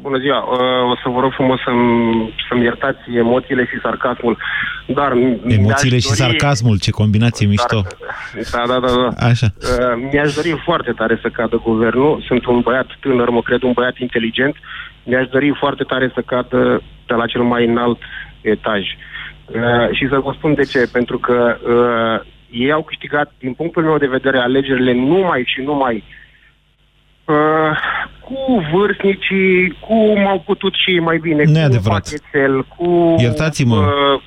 Bună 0.00 0.18
ziua! 0.18 0.38
Uh, 0.38 0.90
o 0.90 0.96
să 1.02 1.08
vă 1.08 1.20
rog 1.20 1.32
frumos 1.32 1.60
să-mi, 1.64 2.34
să 2.48 2.56
iertați 2.62 3.00
emoțiile 3.14 3.64
și 3.64 3.78
sarcasmul, 3.82 4.38
dar... 4.86 5.12
Emoțiile 5.46 5.98
și 5.98 6.06
dori... 6.06 6.18
sarcasmul, 6.18 6.78
ce 6.78 6.90
combinație 6.90 7.46
mișto! 7.46 7.82
Da, 8.52 8.62
da, 8.66 8.78
da, 8.78 8.86
da. 8.86 9.26
Așa. 9.26 9.46
Uh, 9.46 10.08
mi-aș 10.12 10.34
dori 10.34 10.60
foarte 10.64 10.92
tare 10.92 11.18
să 11.22 11.28
cadă 11.28 11.56
guvernul. 11.64 12.22
Sunt 12.26 12.46
un 12.46 12.60
băiat 12.60 12.86
tânăr, 13.00 13.28
mă 13.30 13.42
cred 13.42 13.62
un 13.62 13.72
băiat 13.72 13.98
inteligent. 13.98 14.56
Mi-aș 15.04 15.26
dori 15.26 15.56
foarte 15.58 15.84
tare 15.84 16.10
să 16.14 16.20
cadă 16.20 16.82
de 17.06 17.14
la 17.14 17.26
cel 17.26 17.42
mai 17.42 17.66
înalt 17.66 17.98
etaj. 18.40 18.82
Uh, 19.46 19.88
și 19.92 20.08
să 20.08 20.18
vă 20.18 20.32
spun 20.36 20.54
de 20.54 20.64
ce. 20.64 20.88
Pentru 20.92 21.18
că 21.18 21.56
ei 22.50 22.72
au 22.72 22.82
câștigat, 22.82 23.32
din 23.38 23.52
punctul 23.52 23.82
meu 23.82 23.98
de 23.98 24.06
vedere, 24.06 24.38
alegerile 24.38 24.92
numai 24.92 25.42
și 25.46 25.60
numai 25.60 26.04
Uh, 27.26 27.76
cu 28.28 28.66
vârstnicii, 28.72 29.76
cum 29.80 30.26
au 30.26 30.42
putut 30.46 30.72
și 30.74 30.90
ei 30.90 31.00
mai 31.00 31.18
bine, 31.18 31.42
nu 31.44 31.76
cu 31.76 31.82
pachetel, 31.88 32.66
cu... 32.76 33.14
Iertați-mă, 33.18 33.76
uh, 33.76 34.22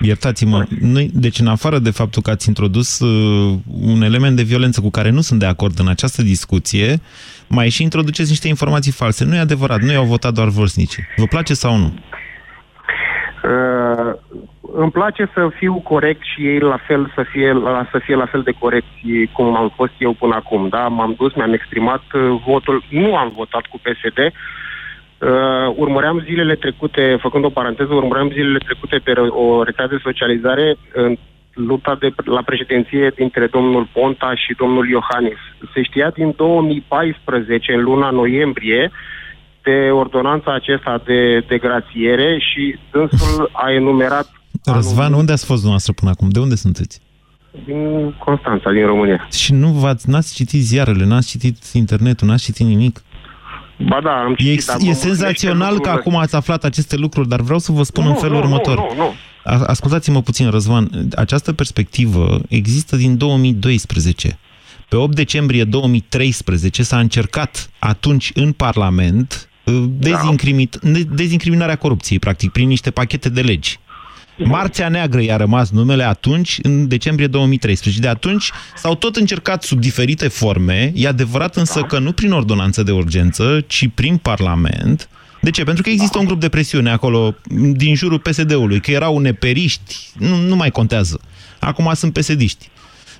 Iertați-mă, 0.00 0.66
noi, 0.80 1.10
deci 1.12 1.38
în 1.38 1.46
afară 1.46 1.78
de 1.78 1.90
faptul 1.90 2.22
că 2.22 2.30
ați 2.30 2.48
introdus 2.48 3.00
uh, 3.00 3.58
un 3.80 4.02
element 4.02 4.36
de 4.36 4.42
violență 4.42 4.80
cu 4.80 4.90
care 4.90 5.10
nu 5.10 5.20
sunt 5.20 5.40
de 5.40 5.46
acord 5.46 5.78
în 5.78 5.88
această 5.88 6.22
discuție, 6.22 7.00
mai 7.46 7.68
și 7.68 7.82
introduceți 7.82 8.28
niște 8.28 8.48
informații 8.48 8.92
false. 8.92 9.24
Nu 9.24 9.34
e 9.34 9.38
adevărat, 9.38 9.80
nu 9.80 9.92
i-au 9.92 10.04
votat 10.04 10.32
doar 10.32 10.48
vârstnicii. 10.48 11.02
Vă 11.16 11.24
place 11.24 11.54
sau 11.54 11.76
nu? 11.76 11.94
Uh, 13.44 14.14
îmi 14.82 14.90
place 14.90 15.30
să 15.34 15.48
fiu 15.60 15.74
corect 15.92 16.22
și 16.22 16.46
ei 16.46 16.58
la 16.58 16.78
fel 16.86 17.12
să 17.14 17.22
fie 17.30 17.52
la, 17.52 17.88
să 17.90 17.98
fie 17.98 18.14
la 18.14 18.26
fel 18.26 18.42
de 18.42 18.58
corecți 18.58 19.28
cum 19.32 19.56
am 19.56 19.72
fost 19.74 19.92
eu 19.98 20.12
până 20.12 20.34
acum. 20.34 20.68
Da? 20.68 20.88
M-am 20.88 21.14
dus, 21.18 21.34
mi-am 21.34 21.52
exprimat 21.52 22.02
uh, 22.14 22.40
votul, 22.46 22.82
nu 22.88 23.16
am 23.16 23.32
votat 23.36 23.64
cu 23.66 23.80
PSD. 23.82 24.18
Uh, 24.18 25.74
urmăream 25.76 26.20
zilele 26.20 26.54
trecute, 26.54 27.16
făcând 27.20 27.44
o 27.44 27.56
paranteză, 27.58 27.94
urmăream 27.94 28.30
zilele 28.30 28.58
trecute 28.58 28.96
pe 29.04 29.20
o 29.20 29.62
rețea 29.62 29.86
de 29.86 29.98
socializare 30.02 30.76
în 30.92 31.16
lupta 31.54 31.96
de 32.00 32.08
la 32.24 32.42
președinție 32.42 33.12
dintre 33.14 33.46
domnul 33.46 33.88
Ponta 33.92 34.34
și 34.34 34.54
domnul 34.58 34.88
Iohannis. 34.88 35.38
Se 35.74 35.82
știa 35.82 36.10
din 36.10 36.34
2014, 36.36 37.72
în 37.72 37.82
luna 37.82 38.10
noiembrie, 38.10 38.90
de 39.62 39.90
ordonanța 39.90 40.54
acesta 40.54 41.02
de, 41.04 41.38
de 41.38 41.58
grațiere 41.58 42.38
și 42.38 42.78
dânsul 42.90 43.50
a 43.52 43.70
enumerat 43.70 44.39
Răzvan, 44.64 44.98
anumit... 44.98 45.18
unde 45.18 45.32
ați 45.32 45.44
fost 45.44 45.60
dumneavoastră 45.60 45.92
până 45.92 46.10
acum? 46.10 46.28
De 46.28 46.38
unde 46.38 46.54
sunteți? 46.54 47.00
Din 47.64 48.14
Constanța, 48.24 48.70
din 48.70 48.86
România. 48.86 49.28
Și 49.32 49.52
nu 49.52 49.68
v-ați, 49.68 50.10
n-ați 50.10 50.34
citit 50.34 50.62
ziarele, 50.62 51.04
n-ați 51.04 51.28
citit 51.28 51.64
internetul, 51.72 52.28
n-ați 52.28 52.44
citit 52.44 52.66
nimic? 52.66 53.02
Ba 53.88 54.00
da, 54.02 54.10
am 54.10 54.34
citit. 54.34 54.68
E, 54.80 54.88
e 54.88 54.92
senzațional 54.92 55.80
că 55.80 55.88
acum 55.88 56.16
ați 56.16 56.36
aflat 56.36 56.64
aceste 56.64 56.96
lucruri, 56.96 57.28
dar 57.28 57.40
vreau 57.40 57.58
să 57.58 57.72
vă 57.72 57.82
spun 57.82 58.04
nu, 58.04 58.10
în 58.10 58.16
felul 58.16 58.36
nu, 58.36 58.42
următor. 58.42 58.76
Nu, 58.76 58.94
nu, 58.96 59.02
nu. 59.02 59.12
Ascultați-mă 59.66 60.22
puțin, 60.22 60.50
Răzvan. 60.50 60.90
Această 61.16 61.52
perspectivă 61.52 62.40
există 62.48 62.96
din 62.96 63.16
2012. 63.16 64.38
Pe 64.88 64.96
8 64.96 65.14
decembrie 65.14 65.64
2013 65.64 66.82
s-a 66.82 66.98
încercat 66.98 67.70
atunci 67.78 68.30
în 68.34 68.52
Parlament 68.52 69.48
uh, 69.64 69.84
da. 69.98 70.34
dezincriminarea 71.10 71.76
corupției, 71.76 72.18
practic, 72.18 72.50
prin 72.50 72.68
niște 72.68 72.90
pachete 72.90 73.28
de 73.28 73.40
legi. 73.40 73.78
Marțea 74.44 74.88
Neagră 74.88 75.22
i-a 75.22 75.36
rămas 75.36 75.70
numele 75.70 76.04
atunci, 76.04 76.58
în 76.62 76.88
decembrie 76.88 77.26
2013. 77.26 78.02
De 78.02 78.08
atunci 78.08 78.50
s-au 78.76 78.94
tot 78.94 79.16
încercat 79.16 79.62
sub 79.62 79.80
diferite 79.80 80.28
forme. 80.28 80.92
E 80.94 81.08
adevărat 81.08 81.56
însă 81.56 81.82
că 81.82 81.98
nu 81.98 82.12
prin 82.12 82.32
ordonanță 82.32 82.82
de 82.82 82.92
urgență, 82.92 83.64
ci 83.66 83.88
prin 83.94 84.16
Parlament. 84.16 85.08
De 85.40 85.50
ce? 85.50 85.64
Pentru 85.64 85.82
că 85.82 85.90
există 85.90 86.18
un 86.18 86.24
grup 86.24 86.40
de 86.40 86.48
presiune 86.48 86.90
acolo, 86.90 87.34
din 87.72 87.94
jurul 87.94 88.18
PSD-ului, 88.18 88.80
că 88.80 88.90
erau 88.90 89.18
neperiști, 89.18 89.96
nu, 90.18 90.36
nu 90.36 90.56
mai 90.56 90.70
contează. 90.70 91.20
Acum 91.58 91.92
sunt 91.94 92.12
pesediști. 92.12 92.68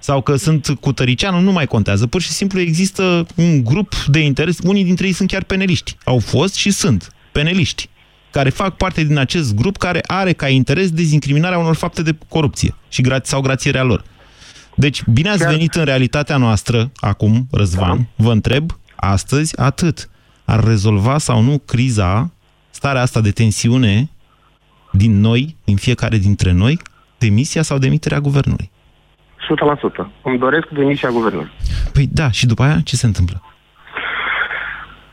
Sau 0.00 0.22
că 0.22 0.36
sunt 0.36 0.76
cu 0.80 0.92
Tăricianu, 0.92 1.40
nu 1.40 1.52
mai 1.52 1.66
contează. 1.66 2.06
Pur 2.06 2.20
și 2.20 2.28
simplu 2.28 2.60
există 2.60 3.26
un 3.34 3.64
grup 3.64 3.94
de 4.06 4.18
interes, 4.18 4.58
unii 4.62 4.84
dintre 4.84 5.06
ei 5.06 5.12
sunt 5.12 5.30
chiar 5.30 5.44
peneliști. 5.44 5.96
Au 6.04 6.18
fost 6.18 6.54
și 6.54 6.70
sunt 6.70 7.12
peneliști 7.32 7.88
care 8.30 8.50
fac 8.50 8.76
parte 8.76 9.04
din 9.04 9.18
acest 9.18 9.54
grup 9.54 9.76
care 9.76 10.00
are 10.06 10.32
ca 10.32 10.48
interes 10.48 10.90
dezincriminarea 10.90 11.58
unor 11.58 11.74
fapte 11.74 12.02
de 12.02 12.18
corupție 12.28 12.74
și 12.88 13.02
gra 13.02 13.18
sau 13.22 13.40
grațierea 13.40 13.82
lor. 13.82 14.04
Deci, 14.74 15.04
bine 15.04 15.28
ați 15.28 15.46
venit 15.46 15.74
în 15.74 15.84
realitatea 15.84 16.36
noastră, 16.36 16.90
acum, 16.96 17.46
Răzvan, 17.50 17.96
da. 17.96 18.24
vă 18.24 18.32
întreb, 18.32 18.70
astăzi, 18.96 19.58
atât. 19.58 20.10
Ar 20.44 20.64
rezolva 20.64 21.18
sau 21.18 21.40
nu 21.40 21.58
criza, 21.58 22.30
starea 22.70 23.02
asta 23.02 23.20
de 23.20 23.30
tensiune 23.30 24.10
din 24.92 25.20
noi, 25.20 25.56
din 25.64 25.76
fiecare 25.76 26.16
dintre 26.16 26.52
noi, 26.52 26.78
demisia 27.18 27.62
sau 27.62 27.78
demiterea 27.78 28.20
guvernului? 28.20 28.70
100%. 30.04 30.10
Îmi 30.22 30.38
doresc 30.38 30.68
demisia 30.68 31.08
guvernului. 31.08 31.50
Păi 31.92 32.08
da, 32.12 32.30
și 32.30 32.46
după 32.46 32.62
aia 32.62 32.80
ce 32.84 32.96
se 32.96 33.06
întâmplă? 33.06 33.42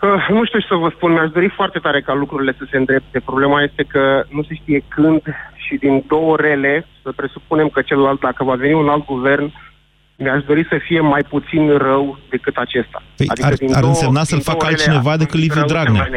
Uh, 0.02 0.28
nu 0.30 0.46
știu 0.46 0.60
ce 0.60 0.66
să 0.70 0.76
vă 0.76 0.92
spun, 0.96 1.12
mi-aș 1.12 1.30
dori 1.30 1.50
foarte 1.50 1.80
tare 1.80 2.02
ca 2.02 2.14
lucrurile 2.14 2.56
să 2.58 2.66
se 2.72 2.78
îndrepte. 2.78 3.20
Problema 3.20 3.64
este 3.64 3.84
că 3.84 4.24
nu 4.30 4.44
se 4.44 4.54
știe 4.54 4.84
când 4.88 5.22
și 5.56 5.76
din 5.76 6.04
două 6.08 6.36
rele, 6.36 6.88
să 7.04 7.12
presupunem 7.16 7.68
că 7.70 7.82
celălalt, 7.82 8.20
dacă 8.20 8.44
va 8.44 8.56
veni 8.56 8.74
un 8.74 8.90
alt 8.90 9.06
guvern, 9.06 9.54
mi-aș 10.16 10.44
dori 10.44 10.66
să 10.70 10.78
fie 10.88 11.00
mai 11.00 11.24
puțin 11.24 11.78
rău 11.78 12.20
decât 12.30 12.56
acesta. 12.56 13.04
Păi 13.16 13.26
adică 13.30 13.48
ar, 13.48 13.54
din 13.54 13.74
ar 13.74 13.80
două, 13.80 13.94
însemna 13.94 14.24
să-l 14.24 14.42
facă 14.42 14.66
altcineva 14.66 15.18
decât 15.18 15.40
Liviu 15.40 15.66
Dragnea. 15.66 16.10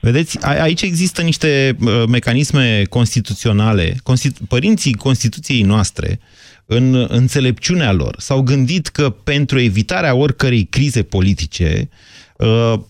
Vedeți, 0.00 0.44
a, 0.46 0.62
aici 0.62 0.82
există 0.82 1.22
niște 1.22 1.76
uh, 1.80 2.02
mecanisme 2.08 2.82
constituționale. 2.88 3.94
Constitu 4.02 4.40
părinții 4.48 4.94
Constituției 4.94 5.62
noastre, 5.62 6.18
în 6.66 7.06
înțelepciunea 7.08 7.92
lor, 7.92 8.14
s-au 8.16 8.40
gândit 8.40 8.86
că 8.86 9.10
pentru 9.10 9.60
evitarea 9.60 10.14
oricărei 10.14 10.66
crize 10.70 11.02
politice, 11.02 11.88
Uh, 11.88 12.19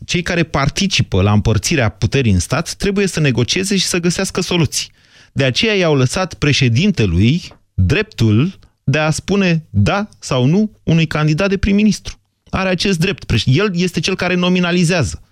cei 0.05 0.23
care 0.23 0.43
participă 0.43 1.23
la 1.23 1.33
împărțirea 1.33 1.89
puterii 1.89 2.33
în 2.33 2.39
stat 2.39 2.73
trebuie 2.75 3.07
să 3.07 3.21
negocieze 3.21 3.77
și 3.77 3.85
să 3.85 3.99
găsească 3.99 4.41
soluții. 4.41 4.91
De 5.33 5.45
aceea 5.45 5.75
i-au 5.75 5.95
lăsat 5.95 6.35
președintelui 6.35 7.43
dreptul 7.75 8.59
de 8.85 8.99
a 8.99 9.11
spune 9.11 9.67
da 9.71 10.09
sau 10.19 10.45
nu 10.45 10.71
unui 10.83 11.07
candidat 11.07 11.49
de 11.49 11.57
prim-ministru. 11.57 12.15
Are 12.51 12.69
acest 12.69 12.99
drept. 12.99 13.33
El 13.45 13.71
este 13.75 14.01
cel 14.01 14.17
care 14.17 14.35
nominalizează. 14.35 15.23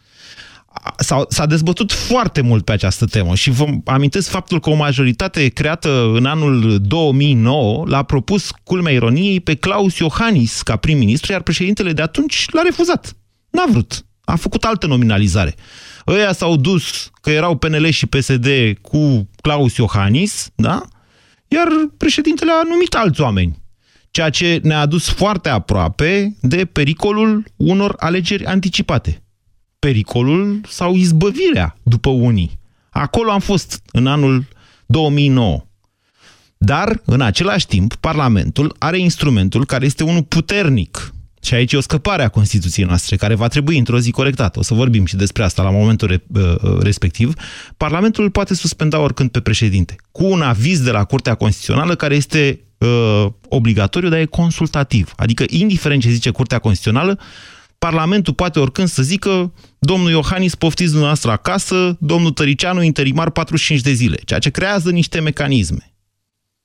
S-a 1.29 1.47
dezbătut 1.47 1.93
foarte 1.93 2.41
mult 2.41 2.65
pe 2.65 2.73
această 2.73 3.05
temă 3.05 3.35
și 3.35 3.51
vă 3.51 3.67
amintesc 3.85 4.29
faptul 4.29 4.61
că 4.61 4.71
o 4.71 4.75
majoritate 4.75 5.49
creată 5.49 6.11
în 6.15 6.25
anul 6.25 6.81
2009 6.81 7.85
l-a 7.87 8.03
propus, 8.03 8.51
culmea 8.63 8.93
ironiei, 8.93 9.41
pe 9.41 9.55
Claus 9.55 9.97
Iohannis 9.97 10.63
ca 10.63 10.77
prim-ministru, 10.77 11.33
iar 11.33 11.43
președintele 11.43 11.93
de 11.93 12.03
atunci 12.03 12.47
l-a 12.51 12.63
refuzat. 12.63 13.17
N-a 13.51 13.67
vrut 13.71 14.07
a 14.29 14.37
făcut 14.37 14.65
altă 14.65 14.87
nominalizare. 14.87 15.55
Ăia 16.07 16.33
s-au 16.33 16.57
dus, 16.57 17.11
că 17.21 17.31
erau 17.31 17.57
PNL 17.57 17.89
și 17.89 18.07
PSD 18.07 18.47
cu 18.83 19.29
Claus 19.41 19.77
Iohannis, 19.77 20.49
da? 20.55 20.83
Iar 21.49 21.69
președintele 21.97 22.51
a 22.51 22.69
numit 22.69 22.95
alți 22.95 23.21
oameni. 23.21 23.63
Ceea 24.11 24.31
ce 24.31 24.61
ne-a 24.63 24.81
adus 24.81 25.09
foarte 25.09 25.49
aproape 25.49 26.37
de 26.41 26.65
pericolul 26.65 27.45
unor 27.57 27.95
alegeri 27.99 28.45
anticipate. 28.45 29.23
Pericolul 29.79 30.61
sau 30.69 30.95
izbăvirea 30.95 31.77
după 31.83 32.11
unii. 32.11 32.59
Acolo 32.91 33.31
am 33.31 33.41
fost 33.41 33.83
în 33.93 34.07
anul 34.07 34.47
2009. 34.87 35.65
Dar, 36.57 37.01
în 37.05 37.21
același 37.21 37.67
timp, 37.67 37.95
Parlamentul 37.95 38.75
are 38.79 38.99
instrumentul 38.99 39.67
care 39.67 39.85
este 39.87 40.05
unul 40.05 40.23
puternic 40.23 41.13
și 41.43 41.55
aici 41.55 41.73
e 41.73 41.77
o 41.77 41.81
scăpare 41.81 42.23
a 42.23 42.29
Constituției 42.29 42.87
noastre, 42.87 43.17
care 43.17 43.35
va 43.35 43.49
trebui 43.49 43.79
într-o 43.79 43.99
zi 43.99 44.11
corectată. 44.11 44.59
O 44.59 44.63
să 44.63 44.75
vorbim 44.75 45.05
și 45.05 45.17
despre 45.17 45.43
asta 45.43 45.63
la 45.63 45.71
momentul 45.71 46.09
re 46.09 46.23
uh, 46.35 46.55
uh, 46.63 46.79
respectiv. 46.81 47.33
Parlamentul 47.77 48.31
poate 48.31 48.55
suspenda 48.55 48.99
oricând 48.99 49.31
pe 49.31 49.41
președinte, 49.41 49.97
cu 50.13 50.25
un 50.25 50.43
aviz 50.43 50.81
de 50.81 50.91
la 50.91 51.05
Curtea 51.05 51.35
Constituțională 51.35 51.95
care 51.95 52.15
este 52.15 52.61
uh, 52.79 53.27
obligatoriu, 53.49 54.09
dar 54.09 54.19
e 54.19 54.25
consultativ. 54.25 55.13
Adică, 55.17 55.45
indiferent 55.47 56.03
ce 56.03 56.11
zice 56.11 56.31
Curtea 56.31 56.59
Constituțională, 56.59 57.19
Parlamentul 57.79 58.35
poate 58.35 58.59
oricând 58.59 58.89
să 58.89 59.03
zică 59.03 59.53
domnul 59.79 60.11
Iohannis 60.11 60.55
poftiți 60.55 60.89
dumneavoastră 60.89 61.31
acasă, 61.31 61.97
domnul 62.01 62.31
Tăricianu 62.31 62.83
interimar 62.83 63.31
45 63.31 63.81
de 63.81 63.93
zile, 63.93 64.17
ceea 64.25 64.39
ce 64.39 64.51
creează 64.51 64.91
niște 64.91 65.21
mecanisme. 65.21 65.93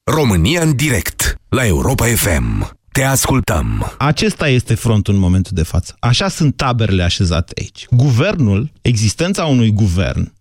România 0.04 0.62
în 0.62 0.76
direct, 0.76 1.36
la 1.50 1.66
Europa 1.66 2.06
FM. 2.06 2.78
Te 2.94 3.04
ascultăm. 3.04 3.94
Acesta 3.98 4.48
este 4.48 4.76
frontul 4.76 5.14
în 5.14 5.20
momentul 5.20 5.52
de 5.56 5.64
față. 5.64 5.96
Așa 6.00 6.28
sunt 6.28 6.56
taberele 6.56 7.04
așezate 7.04 7.54
aici. 7.62 7.86
Guvernul, 7.92 8.72
existența 8.82 9.46
unui 9.46 9.72
guvern, 9.72 10.34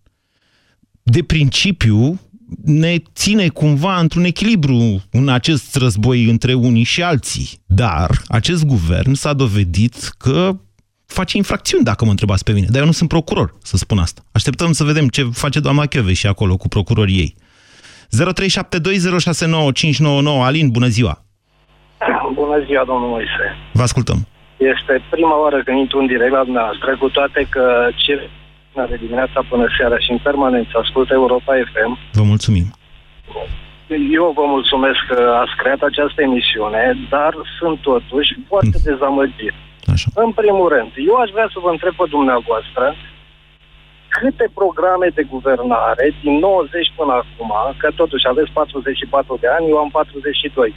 de 1.03 1.23
principiu, 1.23 2.19
ne 2.63 2.97
ține 3.15 3.47
cumva 3.47 3.99
într-un 3.99 4.23
echilibru 4.23 5.03
în 5.11 5.29
acest 5.29 5.75
război 5.75 6.29
între 6.29 6.53
unii 6.53 6.83
și 6.83 7.03
alții. 7.03 7.49
Dar 7.65 8.21
acest 8.27 8.63
guvern 8.65 9.13
s-a 9.13 9.33
dovedit 9.33 10.13
că 10.17 10.59
face 11.05 11.37
infracțiuni, 11.37 11.83
dacă 11.83 12.05
mă 12.05 12.09
întrebați 12.09 12.43
pe 12.43 12.51
mine. 12.51 12.67
Dar 12.69 12.79
eu 12.79 12.85
nu 12.85 12.91
sunt 12.91 13.09
procuror, 13.09 13.57
să 13.63 13.77
spun 13.77 13.99
asta. 13.99 14.23
Așteptăm 14.31 14.71
să 14.71 14.83
vedem 14.83 15.07
ce 15.07 15.29
face 15.33 15.59
doamna 15.59 15.85
Chioveș 15.85 16.19
și 16.19 16.27
acolo 16.27 16.57
cu 16.57 16.67
procurorii 16.67 17.17
ei. 17.17 17.35
0372069599 20.39 20.43
Alin, 20.43 20.69
bună 20.69 20.87
ziua! 20.87 21.25
Bună 22.33 22.57
ziua, 22.65 22.83
domnul 22.91 23.09
Moise! 23.09 23.45
Vă 23.71 23.81
ascultăm! 23.81 24.19
Este 24.57 24.93
prima 25.09 25.41
oară 25.43 25.63
când 25.65 25.77
intru 25.77 25.99
în 25.99 26.05
direct 26.05 26.31
la 26.31 26.43
dumneavoastră, 26.43 26.97
cu 26.97 27.09
toate 27.09 27.47
că 27.49 27.89
ce 27.95 28.29
de 28.91 28.97
dimineața 29.05 29.39
până 29.49 29.65
seara 29.77 29.97
și 29.99 30.11
în 30.11 30.17
permanență 30.17 30.73
ascultă 30.83 31.13
Europa 31.13 31.53
FM. 31.71 31.91
Vă 32.11 32.23
mulțumim! 32.23 32.65
Eu 34.19 34.25
vă 34.39 34.45
mulțumesc 34.55 34.99
că 35.07 35.19
ați 35.43 35.55
creat 35.61 35.81
această 35.81 36.21
emisiune, 36.21 36.83
dar 37.09 37.33
sunt 37.57 37.77
totuși 37.79 38.31
foarte 38.47 38.77
hm. 38.77 38.83
dezamăgit. 38.89 39.55
Așa. 39.93 40.07
În 40.25 40.31
primul 40.31 40.67
rând, 40.75 40.91
eu 41.09 41.15
aș 41.23 41.29
vrea 41.35 41.49
să 41.53 41.57
vă 41.65 41.69
întreb 41.71 41.93
pe 41.95 42.05
dumneavoastră 42.15 42.85
câte 44.17 44.45
programe 44.59 45.07
de 45.17 45.23
guvernare 45.33 46.05
din 46.23 46.35
90 46.39 46.93
până 46.99 47.13
acum, 47.21 47.51
că 47.81 47.87
totuși 48.01 48.27
aveți 48.27 48.51
44 48.51 49.37
de 49.43 49.47
ani, 49.55 49.69
eu 49.69 49.77
am 49.77 49.89
42, 49.89 50.75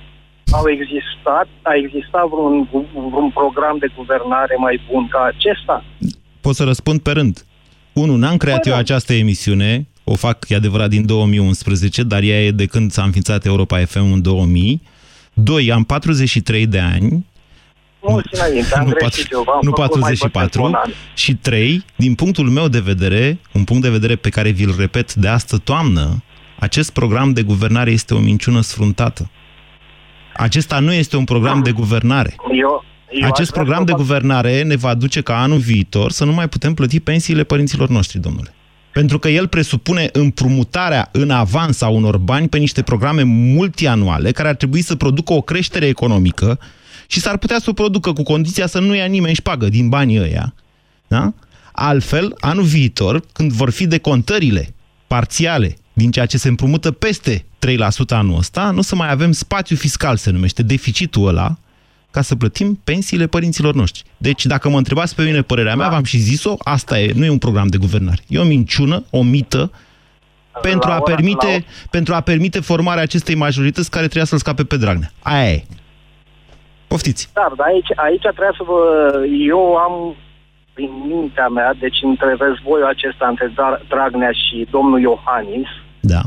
au 0.50 0.64
existat, 0.70 1.48
a 1.62 1.74
existat 1.74 2.28
vreun, 2.28 2.68
vreun 3.11 3.30
program 3.30 3.76
de 3.78 3.88
guvernare 3.96 4.56
mai 4.59 4.80
bun 4.90 5.09
ca 5.09 5.30
acesta? 5.35 5.85
Pot 6.40 6.54
să 6.54 6.64
răspund 6.64 7.00
pe 7.00 7.11
rând. 7.11 7.44
Unu, 7.92 8.16
n-am 8.16 8.37
creat 8.37 8.62
Bă, 8.62 8.68
eu 8.68 8.76
această 8.76 9.12
emisiune, 9.12 9.88
o 10.04 10.14
fac, 10.14 10.48
e 10.48 10.54
adevărat, 10.54 10.88
din 10.88 11.06
2011, 11.06 12.02
dar 12.02 12.22
ea 12.22 12.44
e 12.44 12.50
de 12.50 12.66
când 12.66 12.90
s-a 12.90 13.02
înființat 13.02 13.44
Europa 13.44 13.85
FM 13.85 14.12
în 14.12 14.22
2000. 14.22 14.82
Doi, 15.32 15.72
am 15.72 15.85
43 15.85 16.66
de 16.66 16.78
ani, 16.78 17.26
mulți 18.09 18.28
înainte, 18.32 18.74
am 18.74 18.87
nu, 18.87 18.92
greșit 18.92 19.32
eu, 19.32 19.44
nu 19.61 19.72
44 19.72 20.80
și 21.14 21.35
3, 21.35 21.85
din 21.96 22.14
punctul 22.14 22.48
meu 22.48 22.68
de 22.68 22.80
vedere, 22.80 23.38
un 23.52 23.64
punct 23.64 23.82
de 23.82 23.90
vedere 23.90 24.16
pe 24.16 24.28
care 24.28 24.50
vi-l 24.50 24.74
repet 24.78 25.14
de 25.14 25.28
astă 25.28 25.56
toamnă, 25.56 26.22
acest 26.59 26.90
program 26.92 27.32
de 27.32 27.42
guvernare 27.42 27.90
este 27.90 28.14
o 28.14 28.18
minciună 28.18 28.61
sfruntată. 28.61 29.30
Acesta 30.37 30.79
nu 30.79 30.92
este 30.92 31.16
un 31.16 31.25
program 31.25 31.62
de 31.62 31.70
guvernare. 31.72 32.35
Eu, 32.53 32.85
eu 33.11 33.29
Acest 33.29 33.53
program 33.53 33.85
de 33.85 33.92
guvernare 33.92 34.62
ne 34.62 34.77
va 34.77 34.94
duce 34.94 35.20
ca 35.20 35.42
anul 35.42 35.59
viitor 35.59 36.11
să 36.11 36.25
nu 36.25 36.33
mai 36.33 36.49
putem 36.49 36.75
plăti 36.75 37.01
pensiile 37.01 37.44
părinților 37.44 37.88
noștri, 37.88 38.18
domnule. 38.18 38.55
Pentru 38.92 39.18
că 39.18 39.29
el 39.29 39.49
presupune 39.49 40.09
împrumutarea 40.12 41.09
în 41.12 41.31
avans 41.31 41.81
a 41.81 41.88
unor 41.88 42.16
bani 42.18 42.49
pe 42.49 42.59
niște 42.59 42.83
programe 42.83 43.22
multianuale 43.22 44.33
care 44.33 44.49
ar 44.49 44.55
trebui 44.55 44.83
să 44.83 44.96
producă 44.96 45.33
o 45.33 45.40
creștere 45.40 45.87
economică 45.87 46.59
și 47.07 47.20
s-ar 47.20 47.37
putea 47.37 47.59
să 47.59 47.70
o 47.70 47.72
producă 47.72 48.12
cu 48.12 48.22
condiția 48.22 48.66
să 48.66 48.81
nu 48.81 48.94
ia 48.94 49.05
nimeni 49.05 49.35
șpagă 49.35 49.68
din 49.68 49.88
banii 49.88 50.20
ăia. 50.20 50.55
Da? 51.09 51.33
Altfel, 51.72 52.35
anul 52.40 52.64
viitor, 52.64 53.22
când 53.33 53.53
vor 53.53 53.70
fi 53.70 53.87
decontările 53.87 54.75
parțiale 55.07 55.77
din 55.96 56.11
ceea 56.11 56.26
ce 56.26 56.38
se 56.38 56.48
împrumută 56.48 56.90
peste 56.92 57.44
3% 57.66 58.09
anul 58.09 58.37
ăsta, 58.38 58.70
nu 58.70 58.80
să 58.80 58.94
mai 58.94 59.11
avem 59.11 59.32
spațiu 59.32 59.76
fiscal, 59.76 60.16
se 60.16 60.30
numește 60.30 60.62
deficitul 60.62 61.28
ăla, 61.28 61.56
ca 62.11 62.22
să 62.22 62.37
plătim 62.37 62.80
pensiile 62.85 63.26
părinților 63.26 63.74
noștri. 63.74 64.02
Deci, 64.16 64.46
dacă 64.46 64.68
mă 64.68 64.76
întrebați 64.76 65.14
pe 65.14 65.22
mine 65.22 65.42
părerea 65.42 65.76
mea, 65.76 65.88
v-am 65.88 66.04
și 66.04 66.18
zis-o, 66.18 66.54
asta 66.59 66.98
e, 66.98 67.12
nu 67.14 67.24
e 67.24 67.30
un 67.30 67.38
program 67.38 67.66
de 67.66 67.76
guvernare. 67.78 68.22
E 68.28 68.38
o 68.38 68.44
minciună, 68.44 69.04
o 69.11 69.22
mită, 69.22 69.70
pentru 70.62 70.90
a, 70.90 71.00
permite, 71.00 71.64
pentru 71.90 72.14
a 72.14 72.20
permite 72.20 72.61
formarea 72.61 73.02
acestei 73.02 73.35
majorități 73.35 73.90
care 73.90 74.04
trebuia 74.04 74.24
să-l 74.24 74.38
scape 74.38 74.64
pe 74.64 74.76
Dragnea. 74.76 75.11
Aia 75.22 75.52
e. 75.52 75.64
Poftiți. 76.87 77.30
Da, 77.32 77.52
dar 77.56 77.66
aici, 77.66 77.90
aici 77.94 78.20
trebuie 78.20 78.56
să 78.56 78.64
vă... 78.66 78.80
Eu 79.48 79.74
am 79.74 80.16
prin 80.72 80.90
mintea 81.06 81.48
mea, 81.48 81.74
deci 81.78 81.98
între 82.02 82.37
războiul 82.38 82.87
acesta 82.87 83.26
între 83.28 83.52
Dragnea 83.88 84.32
și 84.32 84.66
domnul 84.70 85.00
Iohannis, 85.00 85.68
da. 86.14 86.23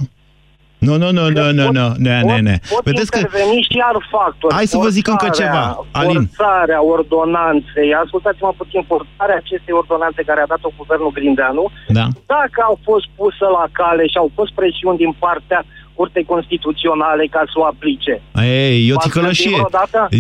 Nu, 0.88 0.94
nu, 1.02 1.12
nu, 1.12 1.26
nu, 1.30 1.46
nu, 1.60 1.66
nu, 1.78 1.88
nu, 2.06 2.14
nu, 2.30 2.38
nu. 2.48 2.54
Pot 2.70 2.84
Vedeți 2.84 3.12
că... 3.12 3.20
și 3.68 3.78
iar 3.84 3.96
factori. 4.12 4.54
Hai 4.54 4.68
să 4.74 4.78
vă 4.78 4.90
zic 4.98 5.08
încă 5.08 5.30
ceva, 5.40 5.64
Alin. 5.92 6.30
Forțarea 6.34 6.82
ordonanței, 6.96 7.90
ascultați-mă 8.04 8.54
puțin, 8.62 8.82
forțarea 8.92 9.38
acestei 9.44 9.74
ordonanțe 9.82 10.22
care 10.30 10.42
a 10.42 10.52
dat-o 10.54 10.72
guvernul 10.78 11.12
Grindeanu, 11.18 11.66
da. 11.88 12.06
dacă 12.36 12.60
au 12.70 12.80
fost 12.84 13.06
pusă 13.20 13.46
la 13.58 13.66
cale 13.80 14.04
și 14.12 14.18
au 14.24 14.30
fost 14.38 14.52
presiuni 14.60 15.02
din 15.04 15.14
partea 15.26 15.66
Curtei 15.94 16.26
Constituționale 16.34 17.26
ca 17.36 17.42
să 17.52 17.56
o 17.62 17.66
aplice. 17.66 18.22
Ei, 18.42 18.88
e 18.88 18.94
o 18.94 18.98
ticălășie. 18.98 19.62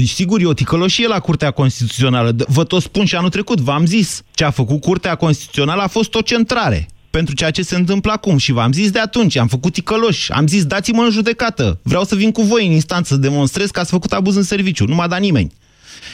Sigur, 0.06 0.38
e 0.42 0.46
o 0.46 0.60
ticălășie 0.62 1.08
la 1.08 1.20
Curtea 1.20 1.52
Constituțională. 1.52 2.30
Vă 2.48 2.64
tot 2.64 2.82
spun 2.82 3.06
și 3.06 3.16
anul 3.16 3.30
trecut, 3.30 3.60
v-am 3.60 3.86
zis. 3.86 4.24
Ce 4.32 4.44
a 4.46 4.50
făcut 4.50 4.82
Curtea 4.82 5.16
Constituțională 5.16 5.82
a 5.82 5.88
fost 5.88 6.16
o 6.16 6.22
centrare 6.22 6.88
pentru 7.10 7.36
ceea 7.36 7.52
ce 7.52 7.62
se 7.62 7.76
întâmplă 7.76 8.12
acum. 8.12 8.38
Și 8.38 8.52
v-am 8.52 8.72
zis 8.72 8.92
de 8.92 9.00
atunci, 9.00 9.36
am 9.36 9.48
făcut 9.48 9.74
ticăloși, 9.74 10.32
am 10.32 10.48
zis 10.48 10.66
dați-mă 10.66 11.04
în 11.04 11.12
judecată, 11.12 11.80
vreau 11.82 12.04
să 12.04 12.16
vin 12.16 12.32
cu 12.32 12.42
voi 12.42 12.66
în 12.66 12.72
instanță 12.72 13.14
să 13.14 13.20
demonstrez 13.20 13.70
că 13.70 13.80
ați 13.80 13.90
făcut 13.90 14.14
abuz 14.14 14.36
în 14.36 14.44
serviciu, 14.44 14.86
nu 14.86 14.96
m-a 14.96 15.08
dat 15.08 15.20
nimeni. 15.20 15.52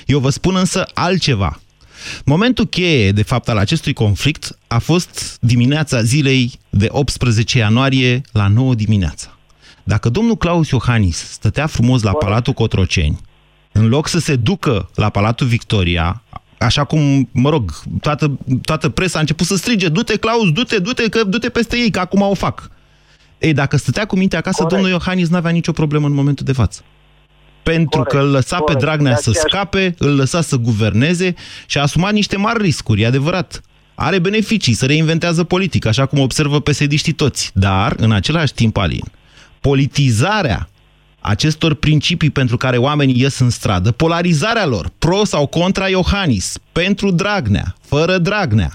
Eu 0.05 0.19
vă 0.19 0.29
spun 0.29 0.55
însă 0.55 0.87
altceva. 0.93 1.59
Momentul 2.25 2.65
cheie, 2.65 3.11
de 3.11 3.23
fapt, 3.23 3.49
al 3.49 3.57
acestui 3.57 3.93
conflict 3.93 4.57
a 4.67 4.79
fost 4.79 5.37
dimineața 5.41 6.01
zilei 6.01 6.59
de 6.69 6.87
18 6.89 7.57
ianuarie 7.57 8.21
la 8.31 8.47
9 8.47 8.75
dimineața. 8.75 9.37
Dacă 9.83 10.09
domnul 10.09 10.35
Claus 10.35 10.69
Iohannis 10.69 11.17
stătea 11.17 11.67
frumos 11.67 12.01
la 12.01 12.11
Palatul 12.11 12.53
Cotroceni, 12.53 13.19
în 13.71 13.87
loc 13.87 14.07
să 14.07 14.19
se 14.19 14.35
ducă 14.35 14.89
la 14.95 15.09
Palatul 15.09 15.47
Victoria, 15.47 16.23
așa 16.65 16.83
cum, 16.83 17.29
mă 17.31 17.49
rog, 17.49 17.71
toată, 18.01 18.39
toată 18.61 18.89
presa 18.89 19.17
a 19.17 19.21
început 19.21 19.45
să 19.45 19.55
strige, 19.55 19.89
du-te, 19.89 20.17
Claus, 20.17 20.51
du-te, 20.51 20.79
du-te, 20.79 21.09
că 21.09 21.23
du-te 21.23 21.49
peste 21.49 21.77
ei, 21.77 21.89
că 21.89 21.99
acum 21.99 22.21
o 22.21 22.33
fac. 22.33 22.69
Ei, 23.39 23.53
dacă 23.53 23.77
stătea 23.77 24.05
cu 24.05 24.17
mintea 24.17 24.39
acasă, 24.39 24.55
Corect. 24.61 24.73
domnul 24.73 24.91
Iohannis 24.91 25.29
n-avea 25.29 25.51
nicio 25.51 25.71
problemă 25.71 26.07
în 26.07 26.13
momentul 26.13 26.45
de 26.45 26.51
față. 26.51 26.81
Pentru 27.63 27.89
Corect. 27.89 28.11
că 28.11 28.17
îl 28.17 28.31
lăsa 28.31 28.57
Corect. 28.57 28.79
pe 28.79 28.85
Dragnea 28.85 29.15
să 29.15 29.31
scape, 29.31 29.95
îl 29.97 30.15
lăsa 30.15 30.41
să 30.41 30.55
guverneze 30.55 31.35
și 31.65 31.77
a 31.77 31.81
asumat 31.81 32.13
niște 32.13 32.37
mari 32.37 32.61
riscuri, 32.61 33.01
e 33.01 33.05
adevărat. 33.05 33.61
Are 33.95 34.19
beneficii, 34.19 34.73
să 34.73 34.85
reinventează 34.85 35.43
politic, 35.43 35.85
așa 35.85 36.05
cum 36.05 36.19
observă 36.19 36.59
psd 36.59 37.11
toți. 37.15 37.51
Dar, 37.53 37.95
în 37.97 38.11
același 38.11 38.53
timp, 38.53 38.77
Alin, 38.77 39.03
politizarea 39.59 40.69
acestor 41.27 41.73
principii 41.73 42.29
pentru 42.29 42.57
care 42.57 42.77
oamenii 42.77 43.21
ies 43.21 43.39
în 43.39 43.49
stradă, 43.49 43.91
polarizarea 43.91 44.65
lor, 44.65 44.85
pro 44.99 45.23
sau 45.23 45.47
contra 45.47 45.87
Iohannis, 45.87 46.57
pentru 46.71 47.11
Dragnea, 47.11 47.67
fără 47.81 48.17
Dragnea, 48.17 48.71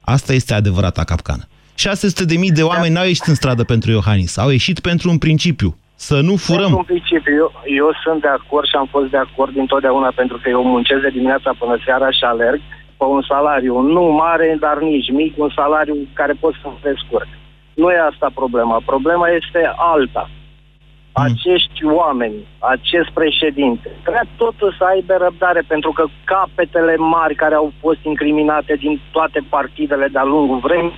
asta 0.00 0.32
este 0.32 0.54
adevărata 0.54 1.04
capcană. 1.04 1.44
600 1.74 2.24
de 2.24 2.36
mii 2.36 2.50
de 2.50 2.62
oameni 2.62 2.94
n-au 2.94 3.04
ieșit 3.04 3.26
în 3.26 3.34
stradă 3.34 3.64
pentru 3.64 3.90
Iohannis, 3.90 4.36
au 4.36 4.50
ieșit 4.50 4.80
pentru 4.80 5.10
un 5.10 5.18
principiu, 5.18 5.76
să 5.94 6.20
nu 6.20 6.36
furăm. 6.36 6.70
Pentru 6.70 6.78
un 6.78 6.90
principiu, 6.94 7.34
eu, 7.42 7.50
eu 7.80 7.88
sunt 8.04 8.20
de 8.20 8.32
acord 8.38 8.66
și 8.66 8.76
am 8.76 8.88
fost 8.90 9.08
de 9.10 9.16
acord 9.16 9.56
întotdeauna 9.56 10.10
pentru 10.14 10.36
că 10.42 10.48
eu 10.48 10.62
muncesc 10.64 11.00
de 11.02 11.16
dimineața 11.18 11.50
până 11.58 11.76
seara 11.84 12.10
și 12.10 12.24
alerg 12.24 12.60
pe 12.98 13.04
un 13.04 13.22
salariu 13.32 13.80
nu 13.80 14.02
mare, 14.02 14.56
dar 14.60 14.76
nici 14.78 15.10
mic, 15.10 15.32
un 15.38 15.50
salariu 15.54 15.96
care 16.12 16.34
pot 16.40 16.54
să-mi 16.62 16.82
descurc. 16.82 17.28
Nu 17.74 17.90
e 17.90 18.08
asta 18.10 18.28
problema. 18.34 18.82
Problema 18.84 19.28
este 19.28 19.72
alta. 19.76 20.30
Hmm. 21.18 21.32
Acești 21.32 21.80
oameni, 22.02 22.38
acest 22.74 23.08
președinte, 23.20 23.88
trebuie 24.02 24.28
totul 24.36 24.70
să 24.78 24.84
aibă 24.92 25.14
răbdare, 25.24 25.62
pentru 25.72 25.90
că 25.96 26.04
capetele 26.24 26.96
mari 26.96 27.34
care 27.42 27.54
au 27.54 27.72
fost 27.80 28.00
incriminate 28.02 28.74
din 28.84 29.00
toate 29.10 29.40
partidele 29.48 30.06
de-a 30.14 30.24
lungul 30.24 30.58
vremii, 30.58 30.96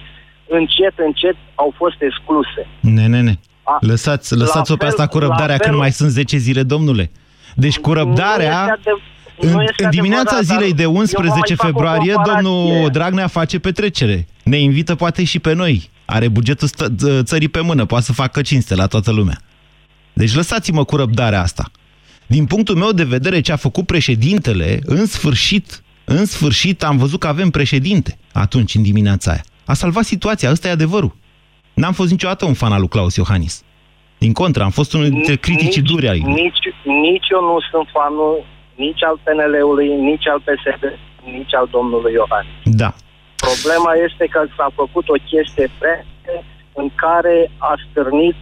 încet, 0.58 0.94
încet 1.08 1.36
au 1.54 1.70
fost 1.76 1.98
excluse. 2.08 2.60
Ne, 2.80 3.06
ne, 3.06 3.20
ne. 3.20 3.34
Lăsați, 3.80 4.36
lăsați-o 4.36 4.76
pe 4.76 4.86
asta 4.86 5.06
cu 5.06 5.18
răbdarea 5.18 5.56
fel, 5.56 5.66
când 5.66 5.76
mai 5.76 5.90
sunt 5.90 6.10
10 6.10 6.36
zile, 6.36 6.62
domnule. 6.62 7.10
Deci 7.54 7.78
cu 7.78 7.92
răbdarea... 7.92 8.78
În, 9.42 9.58
în 9.76 9.90
dimineața 9.90 10.36
adevărat, 10.36 10.44
zilei 10.44 10.72
de 10.72 10.86
11 10.86 11.54
februarie, 11.54 12.14
domnul 12.24 12.88
Dragnea 12.88 13.26
face 13.26 13.58
petrecere. 13.58 14.26
Ne 14.44 14.56
invită 14.56 14.94
poate 14.94 15.24
și 15.24 15.38
pe 15.38 15.54
noi. 15.54 15.90
Are 16.04 16.28
bugetul 16.28 16.68
țării 17.22 17.48
pe 17.48 17.60
mână, 17.60 17.84
poate 17.84 18.04
să 18.04 18.12
facă 18.12 18.42
cinste 18.42 18.74
la 18.74 18.86
toată 18.86 19.12
lumea. 19.12 19.40
Deci 20.20 20.34
lăsați-mă 20.34 20.84
cu 20.84 20.96
răbdarea 20.96 21.40
asta. 21.40 21.64
Din 22.26 22.46
punctul 22.46 22.76
meu 22.76 22.92
de 22.92 23.04
vedere, 23.04 23.40
ce 23.40 23.52
a 23.52 23.56
făcut 23.56 23.86
președintele, 23.86 24.78
în 24.84 25.06
sfârșit, 25.06 25.82
În 26.04 26.24
sfârșit 26.24 26.82
am 26.82 26.96
văzut 26.96 27.20
că 27.20 27.26
avem 27.26 27.50
președinte 27.50 28.18
atunci, 28.32 28.74
în 28.74 28.82
dimineața 28.82 29.30
aia. 29.30 29.44
A 29.66 29.74
salvat 29.74 30.04
situația, 30.04 30.50
ăsta 30.50 30.68
e 30.68 30.70
adevărul. 30.70 31.12
N-am 31.74 31.92
fost 31.92 32.10
niciodată 32.10 32.44
un 32.44 32.54
fan 32.54 32.72
al 32.72 32.78
lui 32.78 32.88
Claus 32.88 33.16
Iohannis. 33.16 33.64
Din 34.18 34.32
contră, 34.32 34.62
am 34.62 34.70
fost 34.70 34.92
unul 34.92 35.08
dintre 35.08 35.36
criticii 35.36 35.82
duri 35.82 36.08
ai 36.08 36.18
Nici, 36.18 36.62
nici 36.84 37.28
eu 37.34 37.42
nu 37.50 37.56
sunt 37.70 37.86
fanul 37.96 38.44
nici 38.74 39.02
al 39.08 39.16
PNL-ului, 39.24 39.88
nici 40.10 40.26
al 40.32 40.40
PSD, 40.46 40.84
nici 41.36 41.54
al 41.60 41.68
domnului 41.70 42.12
Iohannis. 42.12 42.58
Da. 42.82 42.90
Problema 43.48 43.92
este 44.06 44.24
că 44.34 44.40
s-a 44.56 44.68
făcut 44.74 45.08
o 45.08 45.18
chestie 45.30 45.68
pre 45.78 46.06
în 46.80 46.90
care 46.94 47.50
a 47.70 47.72
stârnit 47.86 48.36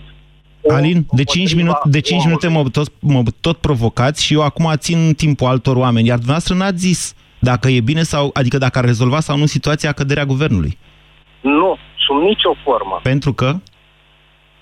Alin, 0.71 1.07
de 1.11 1.25
5 1.25 1.55
minute, 1.55 1.79
de 1.85 2.01
5 2.01 2.25
minute 2.25 2.49
mă 2.49 2.63
tot, 2.73 2.89
mă 3.01 3.23
tot 3.41 3.57
provocați 3.57 4.25
și 4.25 4.35
eu 4.35 4.43
acum 4.43 4.73
țin 4.77 5.15
timpul 5.17 5.47
altor 5.47 5.77
oameni, 5.77 6.07
iar 6.07 6.17
dumneavoastră 6.17 6.55
n-ați 6.55 6.79
zis 6.79 7.15
dacă 7.39 7.69
e 7.69 7.81
bine 7.81 8.03
sau, 8.03 8.31
adică 8.33 8.59
dacă 8.59 8.79
ar 8.79 8.85
rezolva 8.85 9.21
sau 9.21 9.37
nu 9.37 9.47
situația 9.47 9.93
căderea 9.93 10.25
guvernului. 10.25 10.79
Nu, 11.41 11.77
sub 12.07 12.23
nicio 12.23 12.55
formă. 12.65 13.01
Pentru 13.03 13.33
că? 13.33 13.57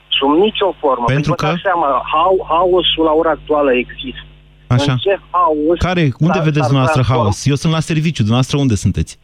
Sub 0.08 0.30
nicio 0.40 0.74
formă. 0.80 1.04
Pentru 1.04 1.32
că? 1.34 1.54
Seama, 1.62 2.02
ha 2.12 2.24
haosul 2.48 3.04
la 3.04 3.12
ora 3.12 3.30
actuală 3.30 3.72
există. 3.72 4.26
Așa. 4.66 4.92
În 4.92 4.98
ce 4.98 5.20
haos... 5.30 5.78
Care? 5.78 6.12
Unde 6.18 6.38
vedeți 6.38 6.66
dumneavoastră 6.66 7.02
haos? 7.08 7.46
Eu 7.46 7.54
sunt 7.54 7.72
la 7.72 7.80
serviciu, 7.80 8.22
dumneavoastră 8.22 8.58
unde 8.58 8.74
sunteți? 8.74 9.18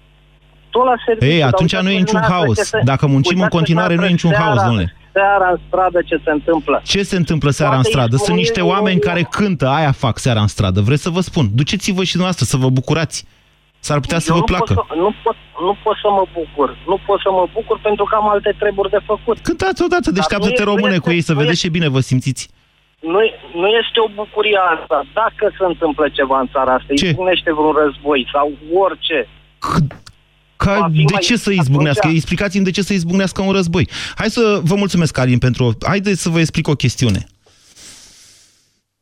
Tot 0.70 0.84
la 0.84 0.94
serviciu. 1.06 1.32
Ei, 1.32 1.42
atunci 1.42 1.76
nu 1.76 1.90
e 1.90 1.98
niciun 1.98 2.20
haos. 2.20 2.70
Dacă 2.84 3.06
muncim 3.06 3.40
în 3.40 3.48
continuare, 3.48 3.94
nu 3.94 4.04
e 4.04 4.08
niciun 4.08 4.34
haos, 4.34 4.62
domnule. 4.62 4.96
Seara 5.12 5.48
în 5.50 5.58
stradă 5.66 6.02
ce 6.02 6.20
se 6.24 6.30
întâmplă? 6.30 6.80
Ce 6.84 7.02
se 7.02 7.16
întâmplă 7.16 7.50
seara 7.50 7.76
în 7.76 7.82
stradă? 7.82 8.16
Sunt 8.16 8.36
niște 8.36 8.60
oameni 8.60 9.00
care 9.00 9.22
cântă, 9.30 9.68
aia 9.68 9.92
fac 9.92 10.18
seara 10.18 10.40
în 10.40 10.46
stradă. 10.46 10.80
Vreți 10.80 11.02
să 11.02 11.10
vă 11.10 11.20
spun? 11.20 11.46
Duceți-vă 11.54 12.02
și 12.04 12.12
dumneavoastră 12.16 12.44
să 12.44 12.56
vă 12.56 12.70
bucurați. 12.70 13.24
S-ar 13.78 14.00
putea 14.00 14.18
să 14.18 14.26
Eu 14.28 14.34
vă 14.34 14.40
nu 14.40 14.46
placă. 14.46 14.74
Pot 14.74 14.86
să, 14.88 14.94
nu, 15.04 15.14
pot, 15.22 15.36
nu 15.66 15.76
pot 15.82 15.96
să 16.02 16.08
mă 16.18 16.24
bucur. 16.32 16.76
Nu 16.86 16.98
pot 17.06 17.20
să 17.20 17.30
mă 17.30 17.44
bucur 17.52 17.78
pentru 17.82 18.04
că 18.04 18.14
am 18.14 18.28
alte 18.28 18.54
treburi 18.58 18.90
de 18.90 18.98
făcut. 19.06 19.38
Cântați 19.38 19.82
odată, 19.82 20.10
deșteaptă-te 20.10 20.62
române 20.62 20.98
cu 20.98 21.10
ei 21.10 21.20
să 21.20 21.34
vedeți 21.34 21.60
ce 21.60 21.68
bine 21.68 21.88
vă 21.88 22.00
simțiți. 22.00 22.48
Nu, 23.00 23.20
nu 23.60 23.68
este 23.80 23.98
o 24.06 24.08
bucurie 24.14 24.60
asta. 24.76 24.96
Dacă 25.20 25.44
se 25.58 25.64
întâmplă 25.72 26.08
ceva 26.08 26.40
în 26.40 26.48
țara 26.52 26.72
asta, 26.74 26.94
Ce? 26.94 27.06
izbucnește 27.06 27.52
vreun 27.52 27.74
război 27.84 28.28
sau 28.32 28.46
orice. 28.84 29.28
Ca, 30.64 30.78
Va 30.78 30.88
fi 30.92 30.96
de 30.96 31.04
mai- 31.12 31.20
ce 31.22 31.36
să 31.36 31.50
izbucnească? 31.50 32.00
atunci- 32.06 32.16
Explicați-mi 32.16 32.64
de 32.64 32.70
ce 32.70 32.82
să 32.82 32.92
izbucnească 32.92 33.42
un 33.42 33.52
război. 33.52 33.88
Hai 34.14 34.30
să 34.30 34.60
vă 34.64 34.74
mulțumesc, 34.74 35.18
Alin, 35.18 35.38
pentru... 35.38 35.76
Haideți 35.86 36.22
să 36.22 36.28
vă 36.28 36.40
explic 36.40 36.68
o 36.68 36.74
chestiune. 36.74 37.26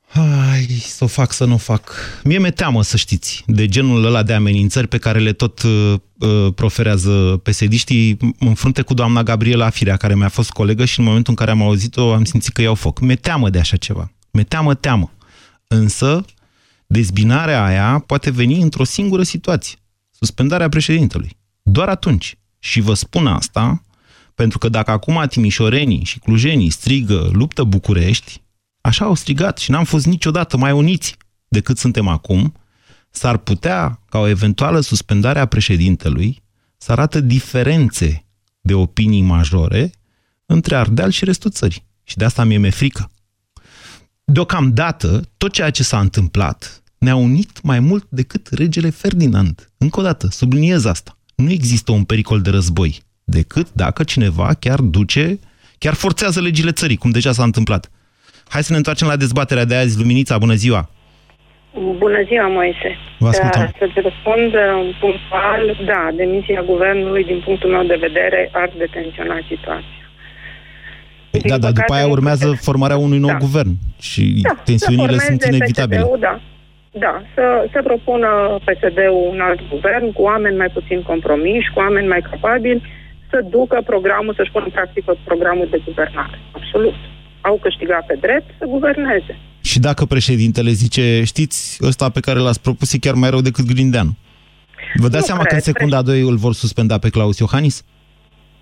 Hai 0.08 0.66
să 0.86 1.04
o 1.04 1.06
fac, 1.06 1.32
să 1.32 1.44
nu 1.44 1.54
o 1.54 1.56
fac. 1.56 1.92
Mie 2.24 2.38
mi-e 2.38 2.50
teamă, 2.50 2.82
să 2.82 2.96
știți, 2.96 3.42
de 3.46 3.66
genul 3.66 4.04
ăla 4.04 4.22
de 4.22 4.32
amenințări 4.32 4.86
pe 4.88 4.98
care 4.98 5.18
le 5.18 5.32
tot 5.32 5.62
uh, 5.62 5.94
uh, 6.18 6.52
proferează 6.54 7.40
pesediștii 7.42 8.16
în 8.38 8.54
frunte 8.54 8.82
cu 8.82 8.94
doamna 8.94 9.22
Gabriela 9.22 9.70
Firea, 9.70 9.96
care 9.96 10.14
mi-a 10.14 10.28
fost 10.28 10.50
colegă 10.50 10.84
și 10.84 10.98
în 10.98 11.04
momentul 11.04 11.32
în 11.38 11.44
care 11.44 11.50
am 11.50 11.62
auzit-o 11.66 12.12
am 12.12 12.24
simțit 12.24 12.52
că 12.52 12.62
iau 12.62 12.74
foc. 12.74 13.00
Mi-e 13.00 13.14
teamă 13.16 13.50
de 13.50 13.58
așa 13.58 13.76
ceva. 13.76 14.12
Mi-e 14.30 14.42
teamă, 14.44 14.74
teamă. 14.74 15.12
Însă, 15.66 16.24
dezbinarea 16.86 17.64
aia 17.64 18.02
poate 18.06 18.30
veni 18.30 18.60
într-o 18.60 18.84
singură 18.84 19.22
situație. 19.22 19.76
Suspendarea 20.10 20.68
președintelui. 20.68 21.36
Doar 21.70 21.88
atunci. 21.88 22.38
Și 22.58 22.80
vă 22.80 22.94
spun 22.94 23.26
asta 23.26 23.84
pentru 24.34 24.58
că 24.58 24.68
dacă 24.68 24.90
acum 24.90 25.24
timișorenii 25.28 26.04
și 26.04 26.18
clujenii 26.18 26.70
strigă 26.70 27.28
luptă 27.32 27.64
București, 27.64 28.42
așa 28.80 29.04
au 29.04 29.14
strigat 29.14 29.58
și 29.58 29.70
n-am 29.70 29.84
fost 29.84 30.06
niciodată 30.06 30.56
mai 30.56 30.72
uniți 30.72 31.16
decât 31.48 31.78
suntem 31.78 32.08
acum, 32.08 32.54
s-ar 33.10 33.36
putea, 33.36 34.00
ca 34.08 34.18
o 34.18 34.26
eventuală 34.26 34.80
suspendare 34.80 35.38
a 35.38 35.46
președintelui, 35.46 36.42
să 36.76 36.92
arată 36.92 37.20
diferențe 37.20 38.26
de 38.60 38.74
opinii 38.74 39.22
majore 39.22 39.90
între 40.46 40.76
Ardeal 40.76 41.10
și 41.10 41.24
restul 41.24 41.50
țării. 41.50 41.86
Și 42.02 42.16
de 42.16 42.24
asta 42.24 42.44
mie 42.44 42.58
mi-e 42.58 42.70
frică. 42.70 43.10
Deocamdată, 44.24 45.28
tot 45.36 45.52
ceea 45.52 45.70
ce 45.70 45.82
s-a 45.82 46.00
întâmplat 46.00 46.82
ne-a 46.98 47.16
unit 47.16 47.62
mai 47.62 47.80
mult 47.80 48.06
decât 48.08 48.48
regele 48.48 48.90
Ferdinand. 48.90 49.72
Încă 49.78 50.00
o 50.00 50.02
dată, 50.02 50.28
subliniez 50.30 50.84
asta. 50.84 51.14
Nu 51.40 51.50
există 51.50 51.92
un 51.92 52.04
pericol 52.04 52.40
de 52.40 52.50
război, 52.50 52.98
decât 53.24 53.66
dacă 53.72 54.02
cineva 54.02 54.54
chiar 54.60 54.80
duce, 54.80 55.38
chiar 55.78 55.94
forțează 55.94 56.40
legile 56.40 56.70
țării, 56.72 56.96
cum 56.96 57.10
deja 57.10 57.32
s-a 57.32 57.42
întâmplat. 57.42 57.90
Hai 58.48 58.62
să 58.62 58.72
ne 58.72 58.76
întoarcem 58.76 59.06
la 59.08 59.16
dezbaterea 59.16 59.64
de 59.64 59.74
azi. 59.74 59.98
Luminița, 59.98 60.38
bună 60.38 60.54
ziua! 60.54 60.90
Bună 61.98 62.20
ziua, 62.28 62.46
Moise. 62.48 62.90
Vă 63.18 63.28
ascultăm. 63.28 63.62
Da, 63.62 63.70
Să-ți 63.78 64.00
răspund 64.08 64.54
uh, 64.54 64.96
punctual, 65.00 65.62
da, 65.86 66.08
demisia 66.16 66.62
guvernului, 66.62 67.24
din 67.24 67.42
punctul 67.44 67.70
meu 67.70 67.84
de 67.84 67.96
vedere, 68.00 68.50
ar 68.52 68.70
detenționa 68.78 69.38
situația. 69.48 69.98
Păi 71.30 71.40
Da, 71.40 71.58
dar 71.58 71.72
după 71.72 71.92
aia 71.92 72.06
urmează 72.06 72.46
formarea 72.60 72.96
unui 72.96 73.18
nou 73.18 73.30
Da. 73.30 73.36
guvern 73.36 73.72
și 74.00 74.38
Da, 74.42 74.54
tensiunile 74.64 75.18
să 75.18 75.24
sunt 75.26 75.40
formeze 75.42 75.56
inevitabile. 75.56 76.00
PSD-ul, 76.00 76.18
da. 76.20 76.40
Da, 76.92 77.22
să, 77.34 77.68
să 77.72 77.80
propună 77.82 78.58
PSD-ul 78.64 79.28
un 79.32 79.40
alt 79.40 79.60
guvern 79.70 80.12
cu 80.12 80.22
oameni 80.22 80.56
mai 80.56 80.68
puțin 80.68 81.02
compromiși, 81.02 81.70
cu 81.74 81.78
oameni 81.78 82.08
mai 82.08 82.22
capabili, 82.30 82.82
să 83.30 83.44
ducă 83.50 83.82
programul, 83.86 84.34
să-și 84.34 84.50
pună 84.50 84.64
în 84.64 84.70
practică 84.70 85.16
programul 85.24 85.68
de 85.70 85.80
guvernare. 85.84 86.38
Absolut. 86.52 86.94
Au 87.40 87.58
câștigat 87.62 88.06
pe 88.06 88.16
drept 88.20 88.54
să 88.58 88.64
guverneze. 88.64 89.38
Și 89.62 89.78
dacă 89.80 90.04
președintele 90.04 90.70
zice, 90.70 91.22
știți, 91.24 91.78
ăsta 91.86 92.08
pe 92.10 92.20
care 92.20 92.38
l-ați 92.38 92.62
propus 92.62 92.92
e 92.92 92.98
chiar 92.98 93.14
mai 93.14 93.30
rău 93.30 93.40
decât 93.40 93.64
Grindeanu. 93.72 94.10
Vă 94.94 95.08
dați 95.08 95.16
Nu 95.16 95.28
seama 95.30 95.40
că 95.40 95.46
cred. 95.46 95.58
în 95.58 95.72
secunda 95.72 95.96
a 95.96 96.02
doi 96.02 96.20
îl 96.20 96.36
vor 96.36 96.52
suspenda 96.52 96.98
pe 96.98 97.10
Claus 97.10 97.38
Iohannis? 97.38 97.84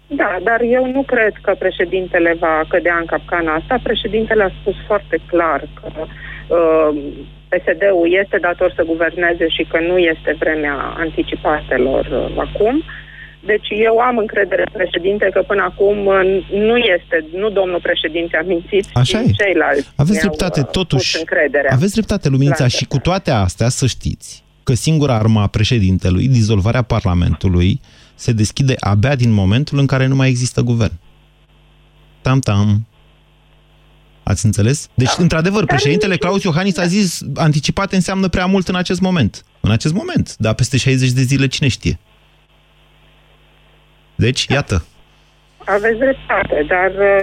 Da, 0.07 0.38
dar 0.43 0.61
eu 0.61 0.91
nu 0.91 1.03
cred 1.03 1.33
că 1.43 1.55
președintele 1.59 2.37
va 2.41 2.64
cădea 2.69 2.97
în 3.01 3.05
capcana 3.07 3.55
asta. 3.55 3.81
Președintele 3.83 4.43
a 4.43 4.51
spus 4.61 4.75
foarte 4.87 5.19
clar 5.27 5.69
că 5.81 5.88
uh, 5.99 7.03
PSD-ul 7.53 8.09
este 8.23 8.39
dator 8.47 8.71
să 8.77 8.83
guverneze 8.93 9.47
și 9.57 9.63
că 9.71 9.79
nu 9.91 9.97
este 9.99 10.37
vremea 10.39 10.77
anticipatelor 11.05 12.05
uh, 12.07 12.45
acum. 12.47 12.83
Deci 13.51 13.69
eu 13.89 13.99
am 13.99 14.17
încredere 14.19 14.63
în 14.67 14.73
președinte 14.81 15.29
că 15.33 15.41
până 15.47 15.63
acum 15.63 16.07
uh, 16.07 16.21
nu 16.51 16.77
este, 16.77 17.17
nu 17.43 17.49
domnul 17.51 17.81
președinte 17.83 18.37
a 18.37 18.43
mințit, 18.43 18.85
Așa 18.93 19.19
ci 19.19 19.29
e. 19.29 19.31
ceilalți 19.43 19.89
Aveți 19.97 20.19
ne-au, 20.19 20.27
dreptate, 20.27 20.61
uh, 20.61 20.67
totuși. 20.67 21.11
pus 21.13 21.21
încrederea. 21.21 21.71
Aveți 21.75 21.93
dreptate, 21.93 22.29
Luminița, 22.29 22.63
La 22.63 22.69
și 22.69 22.85
cu 22.85 22.99
toate 22.99 23.31
astea 23.31 23.69
să 23.69 23.87
știți 23.87 24.45
că 24.63 24.75
singura 24.75 25.15
arma 25.15 25.43
a 25.43 25.47
președintelui, 25.47 26.29
dizolvarea 26.29 26.83
Parlamentului, 26.83 27.81
se 28.15 28.33
deschide 28.33 28.75
abia 28.79 29.15
din 29.15 29.33
momentul 29.33 29.79
în 29.79 29.87
care 29.87 30.07
nu 30.07 30.15
mai 30.15 30.29
există 30.29 30.61
guvern. 30.61 30.93
Tam-tam. 32.23 32.87
Ați 34.31 34.45
înțeles? 34.45 34.88
Deci, 34.95 35.14
într-adevăr, 35.17 35.64
președintele 35.64 36.17
Claus 36.17 36.43
Iohannis 36.43 36.79
a 36.79 36.87
zis 36.87 37.23
anticipate 37.35 37.95
înseamnă 37.95 38.29
prea 38.29 38.47
mult 38.47 38.69
în 38.69 38.77
acest 38.77 39.01
moment. 39.01 39.45
În 39.61 39.71
acest 39.71 39.95
moment. 39.95 40.37
Dar 40.37 40.55
peste 40.55 40.77
60 40.77 41.11
de 41.11 41.21
zile 41.21 41.47
cine 41.47 41.69
știe? 41.69 41.99
Deci, 44.14 44.45
iată. 44.45 44.85
Aveți 45.64 45.99
dreptate, 45.99 46.64
dar 46.69 46.91
uh, 46.91 47.23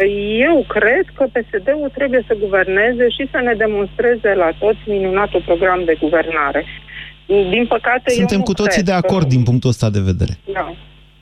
eu 0.50 0.66
cred 0.68 1.06
că 1.18 1.24
PSD-ul 1.34 1.92
trebuie 1.94 2.24
să 2.28 2.34
guverneze 2.40 3.10
și 3.10 3.28
să 3.32 3.40
ne 3.44 3.54
demonstreze 3.54 4.34
la 4.34 4.50
toți 4.60 4.80
minunatul 4.86 5.42
program 5.46 5.82
de 5.86 5.96
guvernare. 6.00 6.66
Din 7.26 7.66
păcate, 7.68 8.08
eu 8.08 8.16
Suntem 8.16 8.38
nu 8.38 8.44
cu 8.44 8.54
toții 8.54 8.84
cred 8.84 8.86
de 8.86 8.92
acord 8.92 9.24
că, 9.28 9.34
din 9.36 9.44
punctul 9.44 9.70
ăsta 9.70 9.90
de 9.90 10.00
vedere. 10.00 10.34
Da, 10.54 10.76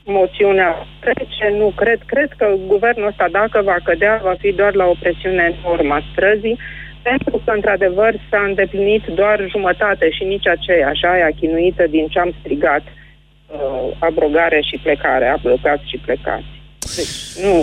moțiunea 0.04 0.86
trece, 1.00 1.56
nu 1.58 1.72
cred. 1.76 2.00
Cred 2.06 2.30
că 2.36 2.54
guvernul 2.66 3.06
ăsta, 3.06 3.26
dacă 3.30 3.62
va 3.62 3.76
cădea, 3.84 4.20
va 4.22 4.34
fi 4.38 4.52
doar 4.52 4.74
la 4.74 4.84
o 4.84 4.94
presiune 5.00 5.44
în 5.46 5.70
urma 5.70 6.02
străzii, 6.12 6.58
pentru 7.02 7.42
că, 7.44 7.50
într-adevăr, 7.50 8.14
s-a 8.30 8.42
îndeplinit 8.46 9.04
doar 9.06 9.46
jumătate 9.48 10.10
și 10.10 10.24
nici 10.24 10.46
aceeași, 10.46 11.04
aia 11.04 11.28
chinuită 11.40 11.86
din 11.86 12.06
ce 12.06 12.18
am 12.18 12.34
strigat, 12.40 12.82
uh, 12.82 13.96
abrogare 13.98 14.60
și 14.60 14.80
plecare, 14.82 15.26
ablocați 15.26 15.88
și 15.88 15.98
plecați. 16.04 16.52
Deci, 16.96 17.44
nu, 17.44 17.54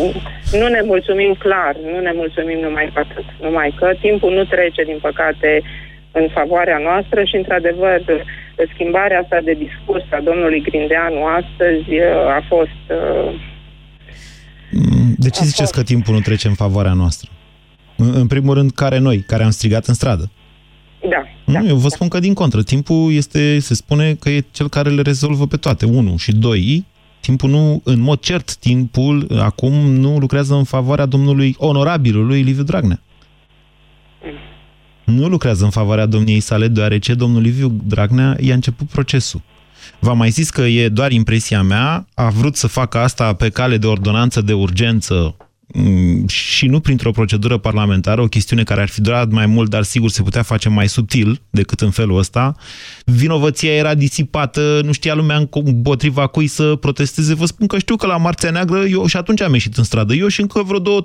nu 0.60 0.68
ne 0.68 0.82
mulțumim 0.82 1.34
clar, 1.34 1.76
nu 1.92 2.00
ne 2.00 2.12
mulțumim 2.16 2.60
numai 2.60 2.92
cu 2.94 3.00
atât. 3.00 3.26
Numai 3.42 3.74
că 3.80 3.92
timpul 4.02 4.34
nu 4.34 4.44
trece, 4.44 4.84
din 4.84 5.00
păcate, 5.02 5.62
în 6.12 6.28
favoarea 6.34 6.78
noastră 6.78 7.24
și, 7.24 7.36
într-adevăr, 7.36 8.02
schimbarea 8.74 9.20
asta 9.20 9.40
de 9.44 9.54
discurs 9.66 10.04
a 10.12 10.20
domnului 10.30 10.62
Grindeanu 10.62 11.22
astăzi 11.26 11.90
uh, 11.90 12.38
a 12.38 12.42
fost... 12.48 12.84
uh, 13.00 13.32
De 15.18 15.30
ce 15.30 15.44
ziceți 15.44 15.74
că 15.74 15.84
timpul 15.84 16.14
nu 16.14 16.20
trece 16.20 16.48
în 16.48 16.54
favoarea 16.54 16.94
noastră? 16.94 17.30
În 17.98 18.12
în 18.16 18.28
primul 18.28 18.54
rând, 18.54 18.72
care 18.72 18.98
noi, 18.98 19.20
care 19.28 19.44
am 19.44 19.50
strigat 19.50 19.86
în 19.86 19.94
stradă? 19.94 20.32
Da. 21.10 21.24
Nu, 21.46 21.68
eu 21.68 21.76
vă 21.76 21.88
spun 21.88 22.08
că 22.08 22.20
din 22.20 22.34
contră, 22.34 22.64
timpul 22.64 23.14
este, 23.14 23.60
se 23.60 23.74
spune 23.74 24.14
că 24.14 24.30
e 24.30 24.44
cel 24.52 24.70
care 24.70 24.90
le 24.90 25.02
rezolvă 25.02 25.48
pe 25.48 25.58
toate. 25.58 25.86
Unu 25.86 26.18
și 26.18 26.32
doi, 26.36 26.86
timpul 27.20 27.50
nu, 27.50 27.82
în 27.84 28.00
mod 28.00 28.20
cert, 28.20 28.56
timpul 28.56 29.28
acum 29.40 29.74
nu 29.74 30.18
lucrează 30.18 30.54
în 30.54 30.64
favoarea 30.64 31.06
domnului 31.06 31.56
onorabilului 31.58 32.42
Liviu 32.42 32.64
Dragnea. 32.64 33.00
Nu 35.16 35.28
lucrează 35.28 35.64
în 35.64 35.70
favoarea 35.70 36.06
domniei 36.06 36.40
sale, 36.40 36.68
deoarece 36.68 37.14
domnul 37.14 37.42
Liviu 37.42 37.82
Dragnea 37.86 38.38
i-a 38.40 38.54
început 38.54 38.88
procesul. 38.88 39.42
V-am 40.00 40.18
mai 40.18 40.30
zis 40.30 40.50
că 40.50 40.62
e 40.62 40.90
doar 40.90 41.12
impresia 41.12 41.62
mea, 41.62 42.08
a 42.14 42.30
vrut 42.30 42.56
să 42.56 42.68
facă 42.68 42.98
asta 42.98 43.34
pe 43.34 43.50
cale 43.50 43.78
de 43.78 43.88
ordonanță 43.88 44.42
de 44.42 44.54
urgență 44.54 45.36
mm, 45.74 46.28
și 46.28 46.66
nu 46.68 46.80
printr-o 46.80 47.12
procedură 47.12 47.58
parlamentară, 47.58 48.22
o 48.22 48.28
chestiune 48.28 48.64
care 48.64 48.82
ar 48.82 48.90
fi 48.90 49.02
durat 49.02 49.30
mai 49.30 49.46
mult, 49.46 49.70
dar 49.70 49.84
sigur 49.84 50.10
se 50.10 50.22
putea 50.22 50.42
face 50.42 50.70
mai 50.70 50.90
subtil 50.90 51.42
decât 51.50 51.82
în 51.82 51.90
felul 51.90 52.18
ăsta. 52.18 52.56
Vinovăția 53.06 53.74
era 53.74 53.96
disipată, 53.96 54.82
nu 54.84 54.92
știa 54.92 55.14
lumea 55.14 55.48
împotriva 55.52 56.28
cui 56.28 56.48
să 56.48 56.76
protesteze. 56.76 57.34
Vă 57.34 57.46
spun 57.46 57.68
că 57.68 57.78
știu 57.78 57.96
că 57.96 58.06
la 58.06 58.18
Marțea 58.18 58.52
Neagră, 58.52 58.84
eu 58.86 59.06
și 59.06 59.18
atunci 59.18 59.42
am 59.42 59.54
ieșit 59.54 59.78
în 59.78 59.84
stradă, 59.84 60.14
eu 60.14 60.28
și 60.28 60.42
încă 60.42 60.64
vreo 60.64 61.02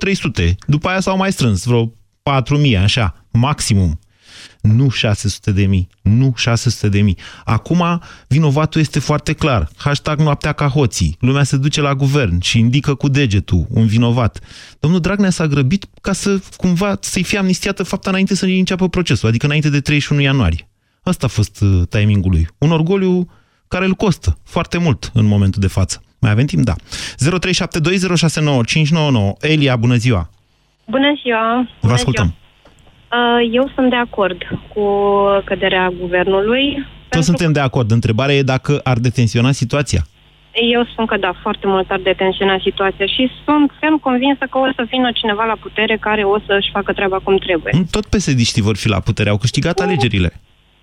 2-300. 0.47 0.55
După 0.67 0.89
aia 0.89 1.01
s-au 1.01 1.17
mai 1.17 1.33
strâns, 1.33 1.65
vreo 1.65 1.93
4.000, 2.31 2.83
așa, 2.83 3.26
maximum 3.37 3.99
nu 4.67 4.89
600 4.89 5.53
de 5.53 5.67
mii, 5.67 5.89
nu 6.03 6.33
600 6.37 6.89
de 6.89 7.01
mii. 7.01 7.17
Acum, 7.45 8.03
vinovatul 8.29 8.81
este 8.81 8.99
foarte 8.99 9.33
clar. 9.33 9.69
Hashtag 9.77 10.19
noaptea 10.19 10.53
ca 10.53 10.69
hoții. 10.69 11.17
Lumea 11.21 11.43
se 11.43 11.57
duce 11.57 11.81
la 11.81 11.95
guvern 11.95 12.41
și 12.41 12.59
indică 12.59 12.95
cu 12.95 13.09
degetul 13.09 13.67
un 13.71 13.87
vinovat. 13.87 14.41
Domnul 14.81 15.01
Dragnea 15.01 15.31
s-a 15.31 15.47
grăbit 15.47 15.87
ca 16.01 16.13
să 16.13 16.41
cumva 16.57 16.97
să-i 17.01 17.23
fie 17.23 17.39
amnistiată 17.39 17.83
fapta 17.83 18.11
înainte 18.11 18.35
să 18.35 18.45
înceapă 18.45 18.89
procesul, 18.89 19.29
adică 19.29 19.47
înainte 19.47 19.71
de 19.71 19.81
31 19.81 20.21
ianuarie. 20.21 20.69
Asta 21.03 21.27
a 21.27 21.29
fost 21.29 21.61
uh, 21.61 21.83
timingul 21.89 22.31
lui. 22.31 22.49
Un 22.59 22.71
orgoliu 22.71 23.31
care 23.69 23.85
îl 23.85 23.93
costă 23.93 24.39
foarte 24.45 24.79
mult 24.79 25.11
în 25.15 25.25
momentul 25.25 25.61
de 25.61 25.67
față. 25.67 26.03
Mai 26.19 26.31
avem 26.31 26.47
timp? 26.47 26.65
Da. 26.65 26.75
0372069599. 26.75 26.79
Elia, 29.41 29.77
bună 29.77 29.95
ziua! 29.95 30.31
Bună 30.89 31.15
ziua! 31.23 31.55
Bună 31.55 31.69
Vă 31.81 31.93
ascultăm! 31.93 32.25
Ziua. 32.25 32.46
Uh, 33.13 33.49
eu 33.53 33.71
sunt 33.75 33.91
de 33.91 33.97
acord 33.97 34.43
cu 34.75 34.85
căderea 35.45 35.93
guvernului. 36.01 36.87
Toți 37.09 37.25
suntem 37.25 37.53
de 37.53 37.61
acord. 37.61 37.91
Întrebarea 37.91 38.35
e 38.35 38.43
dacă 38.43 38.81
ar 38.83 38.99
detensiona 38.99 39.53
situația. 39.53 40.03
Eu 40.75 40.85
spun 40.93 41.07
că 41.07 41.17
da, 41.17 41.33
foarte 41.43 41.67
mult 41.67 41.91
ar 41.91 42.01
detensiona 42.03 42.59
situația 42.63 43.07
și 43.07 43.31
sunt 43.45 43.71
ferm 43.81 43.99
convinsă 43.99 44.45
că 44.51 44.59
o 44.59 44.67
să 44.77 44.83
vină 44.89 45.11
cineva 45.15 45.45
la 45.45 45.57
putere 45.61 45.97
care 46.01 46.23
o 46.23 46.39
să-și 46.47 46.71
facă 46.73 46.93
treaba 46.93 47.19
cum 47.19 47.37
trebuie. 47.37 47.73
Tot 47.91 48.07
psd 48.07 48.61
vor 48.69 48.77
fi 48.77 48.89
la 48.89 49.01
putere, 49.01 49.29
au 49.29 49.37
câștigat 49.37 49.79
alegerile. 49.81 50.41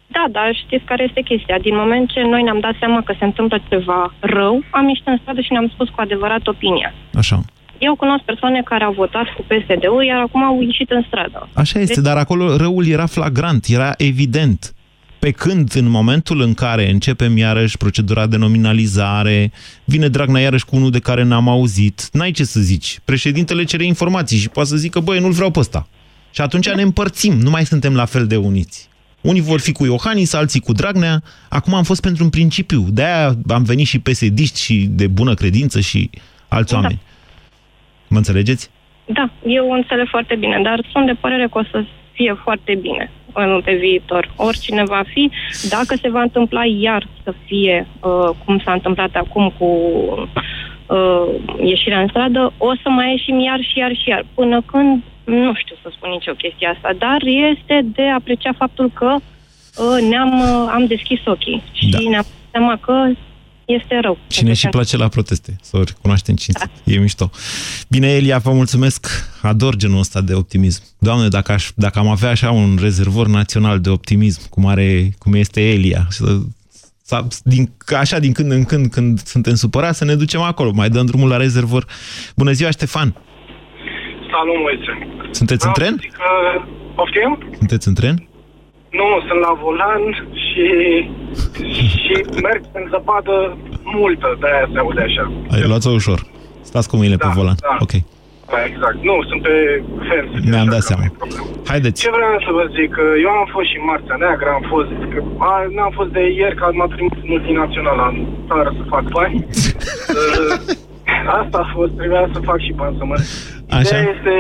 Da, 0.08 0.26
dar 0.32 0.56
știți 0.66 0.84
care 0.84 1.04
este 1.08 1.22
chestia? 1.22 1.58
Din 1.60 1.76
moment 1.76 2.10
ce 2.10 2.22
noi 2.22 2.44
ne-am 2.44 2.60
dat 2.60 2.76
seama 2.80 3.02
că 3.02 3.14
se 3.20 3.26
întâmplă 3.26 3.58
ceva 3.70 4.14
rău, 4.20 4.64
am 4.70 4.88
ieșit 4.88 5.08
în 5.08 5.18
stradă 5.22 5.42
și 5.42 5.52
ne-am 5.52 5.70
spus 5.74 5.90
cu 5.90 6.02
adevărat 6.02 6.48
opinia. 6.48 6.94
Așa. 7.14 7.40
Eu 7.86 7.96
cunosc 7.96 8.24
persoane 8.24 8.62
care 8.66 8.84
au 8.84 8.94
votat 8.94 9.26
cu 9.36 9.42
PSD-ul, 9.42 10.04
iar 10.04 10.20
acum 10.20 10.44
au 10.44 10.62
ieșit 10.62 10.90
în 10.92 11.04
stradă. 11.08 11.50
Așa 11.54 11.80
este, 11.80 11.94
deci... 11.94 12.04
dar 12.04 12.18
acolo 12.18 12.58
răul 12.58 12.88
era 12.88 13.06
flagrant, 13.06 13.66
era 13.66 13.94
evident. 13.98 14.74
Pe 15.20 15.32
când, 15.32 15.76
în 15.76 15.90
momentul 15.90 16.42
în 16.42 16.54
care 16.54 16.90
începem 16.90 17.38
iarăși 17.38 17.78
procedura 17.78 18.26
de 18.28 18.38
nominalizare, 18.38 19.52
vine 19.84 20.08
Dragnea 20.08 20.42
iarăși 20.42 20.66
cu 20.66 20.76
unul 20.76 20.92
de 20.92 21.00
care 21.00 21.24
n-am 21.24 21.48
auzit, 21.50 22.10
n-ai 22.12 22.32
ce 22.32 22.44
să 22.44 22.60
zici. 22.60 23.00
Președintele 23.06 23.64
cere 23.64 23.86
informații 23.86 24.38
și 24.38 24.50
poate 24.50 24.70
să 24.70 24.76
zică, 24.76 25.00
băi, 25.00 25.20
nu-l 25.20 25.32
vreau 25.32 25.52
pe 25.52 25.60
ăsta. 25.60 25.88
Și 26.32 26.42
atunci 26.42 26.70
ne 26.70 26.82
împărțim, 26.82 27.34
nu 27.34 27.50
mai 27.50 27.66
suntem 27.66 27.96
la 27.96 28.06
fel 28.06 28.28
de 28.28 28.36
uniți. 28.36 28.90
Unii 29.22 29.42
vor 29.42 29.60
fi 29.60 29.72
cu 29.72 29.86
Iohannis, 29.86 30.34
alții 30.34 30.60
cu 30.60 30.72
Dragnea. 30.72 31.24
Acum 31.50 31.74
am 31.74 31.84
fost 31.84 32.02
pentru 32.02 32.24
un 32.24 32.30
principiu. 32.30 32.86
De-aia 32.90 33.38
am 33.48 33.64
venit 33.64 33.88
și 33.88 34.00
psd 34.00 34.56
și 34.56 34.88
de 34.90 35.08
bună 35.08 35.34
credință 35.34 35.80
și 35.80 36.10
alți 36.48 36.72
da. 36.72 36.78
oameni. 36.78 37.00
Mă 38.14 38.20
înțelegeți? 38.20 38.70
Da, 39.06 39.30
eu 39.46 39.72
înțeleg 39.72 40.08
foarte 40.08 40.36
bine, 40.36 40.60
dar 40.64 40.86
sunt 40.92 41.06
de 41.06 41.14
părere 41.14 41.48
că 41.52 41.58
o 41.58 41.64
să 41.72 41.84
fie 42.12 42.34
foarte 42.44 42.76
bine 42.76 43.12
în 43.34 43.62
pe 43.64 43.74
viitor. 43.76 44.32
Oricine 44.36 44.84
va 44.84 45.04
fi, 45.14 45.32
dacă 45.70 45.96
se 46.02 46.10
va 46.10 46.22
întâmpla 46.22 46.66
iar 46.66 47.08
să 47.24 47.34
fie 47.46 47.88
uh, 48.00 48.30
cum 48.46 48.62
s-a 48.64 48.74
întâmplat 48.74 49.16
acum 49.16 49.54
cu 49.58 49.68
uh, 50.88 51.26
ieșirea 51.64 52.00
în 52.02 52.08
stradă, 52.08 52.54
o 52.58 52.76
să 52.82 52.90
mai 52.90 53.10
ieșim 53.10 53.40
iar 53.40 53.60
și 53.62 53.78
iar 53.78 53.94
și 53.96 54.10
iar. 54.10 54.26
Până 54.34 54.62
când, 54.62 55.04
nu 55.24 55.54
știu 55.54 55.76
să 55.82 55.90
spun 55.92 56.10
nicio 56.10 56.34
chestie 56.34 56.68
asta, 56.68 56.90
dar 56.98 57.22
este 57.52 57.82
de 57.84 58.08
apreciat 58.08 58.56
faptul 58.56 58.92
că 58.94 59.16
uh, 59.16 60.10
ne-am 60.10 60.40
uh, 60.40 60.72
am 60.74 60.86
deschis 60.86 61.20
ochii 61.26 61.64
și 61.72 61.90
da. 61.90 61.98
ne-am 62.10 62.26
seama 62.52 62.78
că 62.82 63.10
este 63.66 64.00
rău. 64.02 64.18
Cine 64.28 64.54
și 64.54 64.68
place 64.68 64.98
la 64.98 65.08
proteste, 65.08 65.56
să 65.62 65.78
o 65.78 65.84
recunoaștem 65.84 66.36
cinstit. 66.36 66.72
Da. 66.84 66.94
E 66.94 66.98
mișto. 66.98 67.30
Bine, 67.90 68.08
Elia, 68.08 68.38
vă 68.38 68.52
mulțumesc. 68.52 69.08
Ador 69.42 69.76
genul 69.76 70.00
ăsta 70.00 70.22
de 70.22 70.34
optimism. 70.34 70.84
Doamne, 71.00 71.28
dacă, 71.28 71.52
aș, 71.52 71.70
dacă 71.76 72.00
am 72.00 72.08
avea 72.08 72.30
așa 72.30 72.52
un 72.52 72.78
rezervor 72.82 73.28
național 73.28 73.80
de 73.80 73.90
optimism, 73.90 74.50
cum, 74.50 74.66
are, 74.66 75.10
cum 75.18 75.34
este 75.34 75.72
Elia, 75.72 76.06
să, 76.10 76.38
din, 77.44 77.72
așa 78.00 78.20
din 78.20 78.32
când 78.32 78.52
în 78.52 78.64
când, 78.64 78.92
când 78.92 79.20
suntem 79.20 79.56
supărați, 79.56 79.98
să 79.98 80.06
ne 80.06 80.16
ducem 80.16 80.42
acolo, 80.42 80.72
mai 80.72 80.90
dăm 80.90 81.06
drumul 81.06 81.30
la 81.30 81.38
rezervor. 81.38 81.86
Bună 82.36 82.52
ziua, 82.52 82.70
Ștefan! 82.70 83.16
Salut, 84.32 84.56
Moise! 84.62 85.08
Sunteți 85.32 85.66
în 85.66 85.74
tren? 85.74 85.96
Că... 85.96 86.64
Poftim? 86.96 87.56
Sunteți 87.58 87.88
în 87.88 87.94
tren? 87.94 88.28
Nu, 89.00 89.08
sunt 89.28 89.40
la 89.48 89.54
volan 89.64 90.04
și, 90.46 90.66
și 92.04 92.14
merg 92.46 92.62
în 92.80 92.86
zăpadă 92.94 93.58
multă, 93.84 94.28
de-aia 94.40 94.70
se 94.74 94.80
aude 94.80 95.02
așa. 95.02 95.24
Ai 95.54 95.68
luat-o 95.72 95.92
ușor. 96.00 96.20
Stați 96.70 96.88
cu 96.90 96.96
mâinile 96.96 97.20
da, 97.22 97.26
pe 97.26 97.32
volan. 97.40 97.58
Da. 97.68 97.76
Ok. 97.86 97.94
Da, 98.52 98.60
exact. 98.70 98.98
Nu, 99.10 99.16
sunt 99.30 99.42
pe 99.48 99.56
fers. 100.10 100.28
Mi-am 100.52 100.70
dat 100.76 100.84
seama. 100.90 101.06
Haideți. 101.72 102.02
Ce 102.02 102.10
vreau 102.18 102.36
să 102.46 102.52
vă 102.58 102.64
zic? 102.78 102.92
Eu 103.26 103.32
am 103.42 103.48
fost 103.56 103.68
și 103.70 103.78
în 103.80 103.86
Marțea 103.90 104.18
Neagră, 104.24 104.50
am 104.60 104.66
fost... 104.74 104.90
n-am 105.76 105.94
fost 106.00 106.12
de 106.18 106.24
ieri, 106.40 106.56
că 106.60 106.66
m-a 106.80 106.90
trimis 106.94 107.18
multinațională 107.34 108.04
în 108.12 108.18
țară 108.48 108.70
să 108.78 108.84
fac 108.94 109.04
bani. 109.18 109.36
Asta 111.42 111.58
a 111.64 111.72
fost, 111.76 111.92
trebuia 112.00 112.26
să 112.34 112.40
fac 112.50 112.60
și 112.66 112.74
bani 112.82 112.96
să 113.00 113.04
mă... 113.06 113.16
Așa? 113.70 113.80
Ideea, 113.80 114.04
este, 114.14 114.36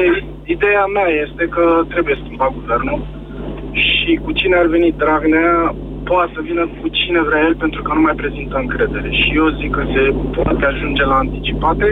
ideea 0.55 0.85
mea 0.97 1.09
este 1.25 1.43
că 1.55 1.63
trebuie 1.93 2.15
schimbat 2.23 2.51
guvernul 2.59 2.99
și 3.73 4.19
cu 4.23 4.31
cine 4.31 4.55
ar 4.55 4.67
veni 4.75 4.91
Dragnea, 5.01 5.75
poate 6.03 6.31
să 6.35 6.39
vină 6.49 6.63
cu 6.79 6.87
cine 6.87 7.19
vrea 7.27 7.41
el 7.47 7.55
pentru 7.55 7.81
că 7.81 7.91
nu 7.93 8.01
mai 8.01 8.15
prezintă 8.21 8.55
încredere. 8.57 9.09
Și 9.19 9.29
eu 9.35 9.47
zic 9.59 9.71
că 9.77 9.83
se 9.93 10.03
poate 10.35 10.65
ajunge 10.65 11.03
la 11.11 11.15
anticipate. 11.15 11.87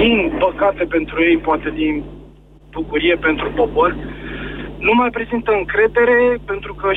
Din 0.00 0.32
păcate 0.44 0.84
pentru 0.96 1.16
ei, 1.28 1.36
poate 1.48 1.68
din 1.80 1.94
bucurie 2.70 3.16
pentru 3.28 3.46
popor, 3.54 3.90
nu 4.78 4.92
mai 5.00 5.10
prezintă 5.10 5.50
încredere 5.60 6.18
pentru 6.44 6.72
că 6.74 6.88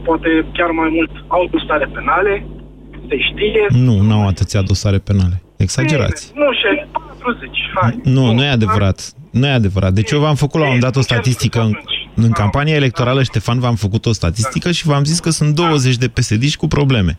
60% 0.00 0.04
poate 0.08 0.30
chiar 0.52 0.70
mai 0.70 0.90
mult 0.96 1.10
au 1.26 1.48
dosare 1.50 1.86
penale, 1.96 2.46
se 3.08 3.16
știe. 3.18 3.66
Nu, 3.68 3.94
nu 4.08 4.12
au 4.14 4.26
atâția 4.26 4.62
dosare 4.62 4.98
penale. 4.98 5.36
Exagerați. 5.56 6.32
Nu, 6.34 6.48
40, 7.22 7.50
hai. 7.74 8.00
Nu, 8.04 8.32
nu 8.32 8.42
e 8.42 8.48
adevărat. 8.48 8.98
Nu 9.30 9.46
e 9.46 9.50
adevărat. 9.50 9.92
Deci 9.92 10.10
eu 10.10 10.20
v-am 10.20 10.34
făcut 10.34 10.60
la 10.60 10.70
un 10.70 10.80
dat 10.80 10.96
o 10.96 11.00
statistică 11.00 11.70
în, 12.14 12.22
în 12.24 12.30
campania 12.30 12.74
electorală, 12.74 13.22
Ștefan, 13.22 13.58
v-am 13.58 13.74
făcut 13.74 14.06
o 14.06 14.12
statistică 14.12 14.70
și 14.70 14.86
v-am 14.86 15.04
zis 15.04 15.20
că 15.20 15.30
sunt 15.30 15.54
20 15.54 15.96
de 15.96 16.08
psd 16.08 16.54
cu 16.54 16.66
probleme. 16.66 17.18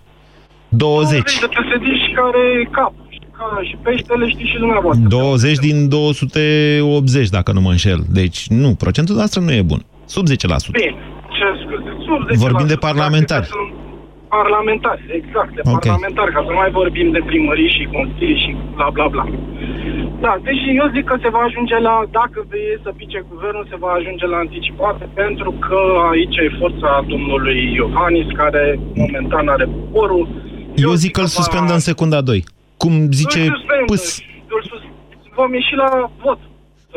20. 0.67 1.09
20 1.09 1.39
de 1.39 1.47
psd 1.47 2.15
care 2.15 2.69
cap. 2.71 2.93
Și 3.69 3.75
peștele 3.83 4.29
știți 4.29 4.49
și 4.49 4.57
dumneavoastră. 4.57 5.07
20 5.07 5.57
din 5.57 5.89
280, 5.89 7.29
dacă 7.29 7.51
nu 7.51 7.61
mă 7.61 7.69
înșel. 7.69 7.99
Deci, 8.09 8.47
nu, 8.47 8.69
procentul 8.75 9.15
noastră 9.15 9.39
nu 9.41 9.51
e 9.51 9.61
bun. 9.61 9.81
Sub 10.05 10.25
10%. 10.27 10.31
Bine, 10.71 10.95
ce 11.35 11.45
scuze, 11.61 11.91
sub 12.05 12.19
10%. 12.29 12.37
Vorbim 12.45 12.67
de 12.67 12.75
parlamentari. 12.75 13.49
Parlamentari, 14.27 15.01
exact, 15.19 15.53
de 15.55 15.61
okay. 15.63 15.79
parlamentari, 15.79 16.31
ca 16.33 16.41
să 16.45 16.49
nu 16.49 16.59
mai 16.63 16.71
vorbim 16.71 17.11
de 17.11 17.21
primării 17.25 17.71
și 17.75 17.83
consilii 17.97 18.39
și 18.43 18.55
bla 18.75 18.89
bla 18.95 19.07
bla. 19.07 19.25
Da, 20.25 20.33
deci 20.47 20.63
eu 20.81 20.87
zic 20.95 21.05
că 21.05 21.15
se 21.23 21.29
va 21.35 21.41
ajunge 21.47 21.77
la, 21.87 21.95
dacă 22.11 22.45
vei 22.49 22.79
să 22.83 22.89
pice 23.01 23.19
guvernul, 23.31 23.67
se 23.69 23.77
va 23.83 23.91
ajunge 23.99 24.25
la 24.25 24.37
anticipate, 24.37 25.09
pentru 25.13 25.51
că 25.65 25.79
aici 26.11 26.37
e 26.45 26.57
forța 26.59 27.05
domnului 27.07 27.59
Iohannis, 27.73 28.27
care 28.41 28.79
momentan 28.93 29.47
are 29.47 29.65
poporul. 29.65 30.27
Eu, 30.75 30.89
eu 30.89 30.93
zic 30.93 31.11
că 31.11 31.21
îl 31.21 31.27
suspendă 31.27 31.67
va... 31.67 31.73
în 31.73 31.79
secunda 31.79 32.21
2. 32.21 32.43
Cum 32.77 33.11
zice 33.11 33.41
Pâs. 33.85 34.21
Vom 35.35 35.53
ieși 35.53 35.75
la 35.75 36.11
vot. 36.23 36.39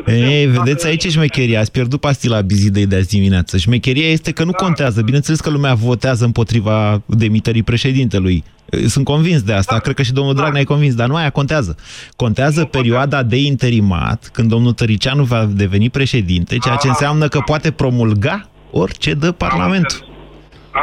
Ei, 0.06 0.46
vedeți, 0.46 0.86
aici 0.86 1.04
e 1.04 1.08
șmecheria. 1.08 1.60
Ați 1.60 1.70
pierdut 1.70 2.00
pastila 2.00 2.40
bizidei 2.40 2.86
de 2.86 2.96
azi 2.96 3.08
dimineață. 3.08 3.56
Șmecheria 3.56 4.08
este 4.08 4.32
că 4.32 4.44
nu 4.44 4.50
da. 4.50 4.56
contează. 4.56 5.02
Bineînțeles 5.02 5.40
că 5.40 5.50
lumea 5.50 5.74
votează 5.74 6.24
împotriva 6.24 7.02
demiterii 7.06 7.62
președintelui. 7.62 8.44
Sunt 8.86 9.04
convins 9.04 9.42
de 9.42 9.52
asta. 9.52 9.74
Da. 9.74 9.80
Cred 9.80 9.94
că 9.94 10.02
și 10.02 10.12
domnul 10.12 10.34
da. 10.34 10.40
Dragnea 10.40 10.60
e 10.60 10.64
convins, 10.64 10.94
dar 10.94 11.08
nu 11.08 11.14
aia 11.14 11.30
contează. 11.30 11.76
Contează 12.16 12.60
nu 12.60 12.66
perioada 12.66 13.22
de 13.22 13.36
interimat, 13.36 14.30
când 14.32 14.48
domnul 14.48 14.72
Tăricianu 14.72 15.22
va 15.22 15.48
deveni 15.52 15.90
președinte, 15.90 16.56
ceea 16.58 16.76
ce 16.76 16.88
înseamnă 16.88 17.28
că 17.28 17.40
poate 17.44 17.70
promulga 17.70 18.48
orice 18.70 19.14
dă 19.14 19.32
Parlamentul. 19.32 20.14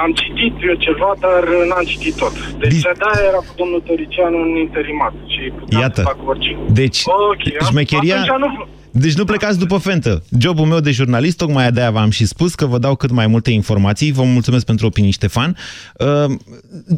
Am 0.03 0.11
citit 0.21 0.53
eu 0.69 0.75
ceva, 0.87 1.11
dar 1.19 1.43
n-am 1.69 1.85
citit 1.85 2.15
tot. 2.15 2.33
Deci 2.59 2.81
de 2.81 2.89
era 3.29 3.41
cu 3.47 3.53
domnul 3.57 3.81
Tăricianu 3.87 4.37
în 4.41 4.55
interimat. 4.65 5.13
Și 5.27 5.53
Iată. 5.79 6.01
Să 6.01 6.07
fac 6.07 6.27
orice. 6.27 6.57
Deci, 6.69 6.99
okay, 7.05 7.67
șmecheria... 7.69 8.15
Nu, 8.39 8.67
Deci 8.95 9.13
nu 9.13 9.25
plecați 9.25 9.59
după 9.59 9.77
fentă. 9.77 10.23
Jobul 10.39 10.65
meu 10.65 10.79
de 10.79 10.91
jurnalist, 10.91 11.37
tocmai 11.37 11.71
de-aia 11.71 11.91
v-am 11.91 12.09
și 12.09 12.25
spus 12.25 12.55
că 12.55 12.65
vă 12.65 12.77
dau 12.77 12.95
cât 12.95 13.11
mai 13.11 13.27
multe 13.27 13.51
informații. 13.51 14.11
Vă 14.11 14.23
mulțumesc 14.23 14.65
pentru 14.65 14.85
opinii, 14.85 15.11
Ștefan. 15.11 15.57
Uh, 15.97 16.35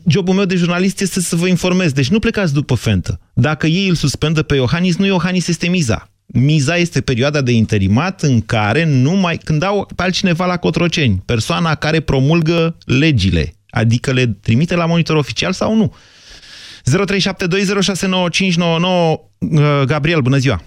jobul 0.08 0.34
meu 0.34 0.46
de 0.46 0.56
jurnalist 0.56 1.02
este 1.02 1.20
să 1.20 1.36
vă 1.36 1.48
informez. 1.48 1.92
Deci 1.92 2.10
nu 2.10 2.20
plecați 2.20 2.54
după 2.54 2.76
fentă. 2.76 3.20
Dacă 3.34 3.68
ei 3.68 3.88
îl 3.88 3.96
suspendă 3.96 4.42
pe 4.42 4.56
Iohannis, 4.56 4.96
nu 4.96 5.06
Iohannis 5.06 5.48
este 5.48 5.68
miza. 5.68 6.10
Miza 6.26 6.76
este 6.76 7.02
perioada 7.02 7.42
de 7.42 7.52
interimat 7.52 8.22
în 8.22 8.42
care 8.42 8.86
nu 8.86 9.12
mai, 9.12 9.38
când 9.38 9.60
dau 9.60 9.90
pe 9.96 10.04
altcineva 10.04 10.46
la 10.46 10.58
Cotroceni, 10.58 11.22
persoana 11.26 11.76
care 11.76 12.00
promulgă 12.00 12.78
legile, 12.86 13.56
adică 13.70 14.12
le 14.12 14.38
trimite 14.42 14.76
la 14.76 14.86
monitor 14.86 15.16
oficial 15.16 15.54
sau 15.54 15.76
nu. 15.76 15.94
0372069599 16.84 16.92
uh, 18.82 19.82
Gabriel, 19.86 20.22
bună 20.22 20.38
ziua! 20.38 20.64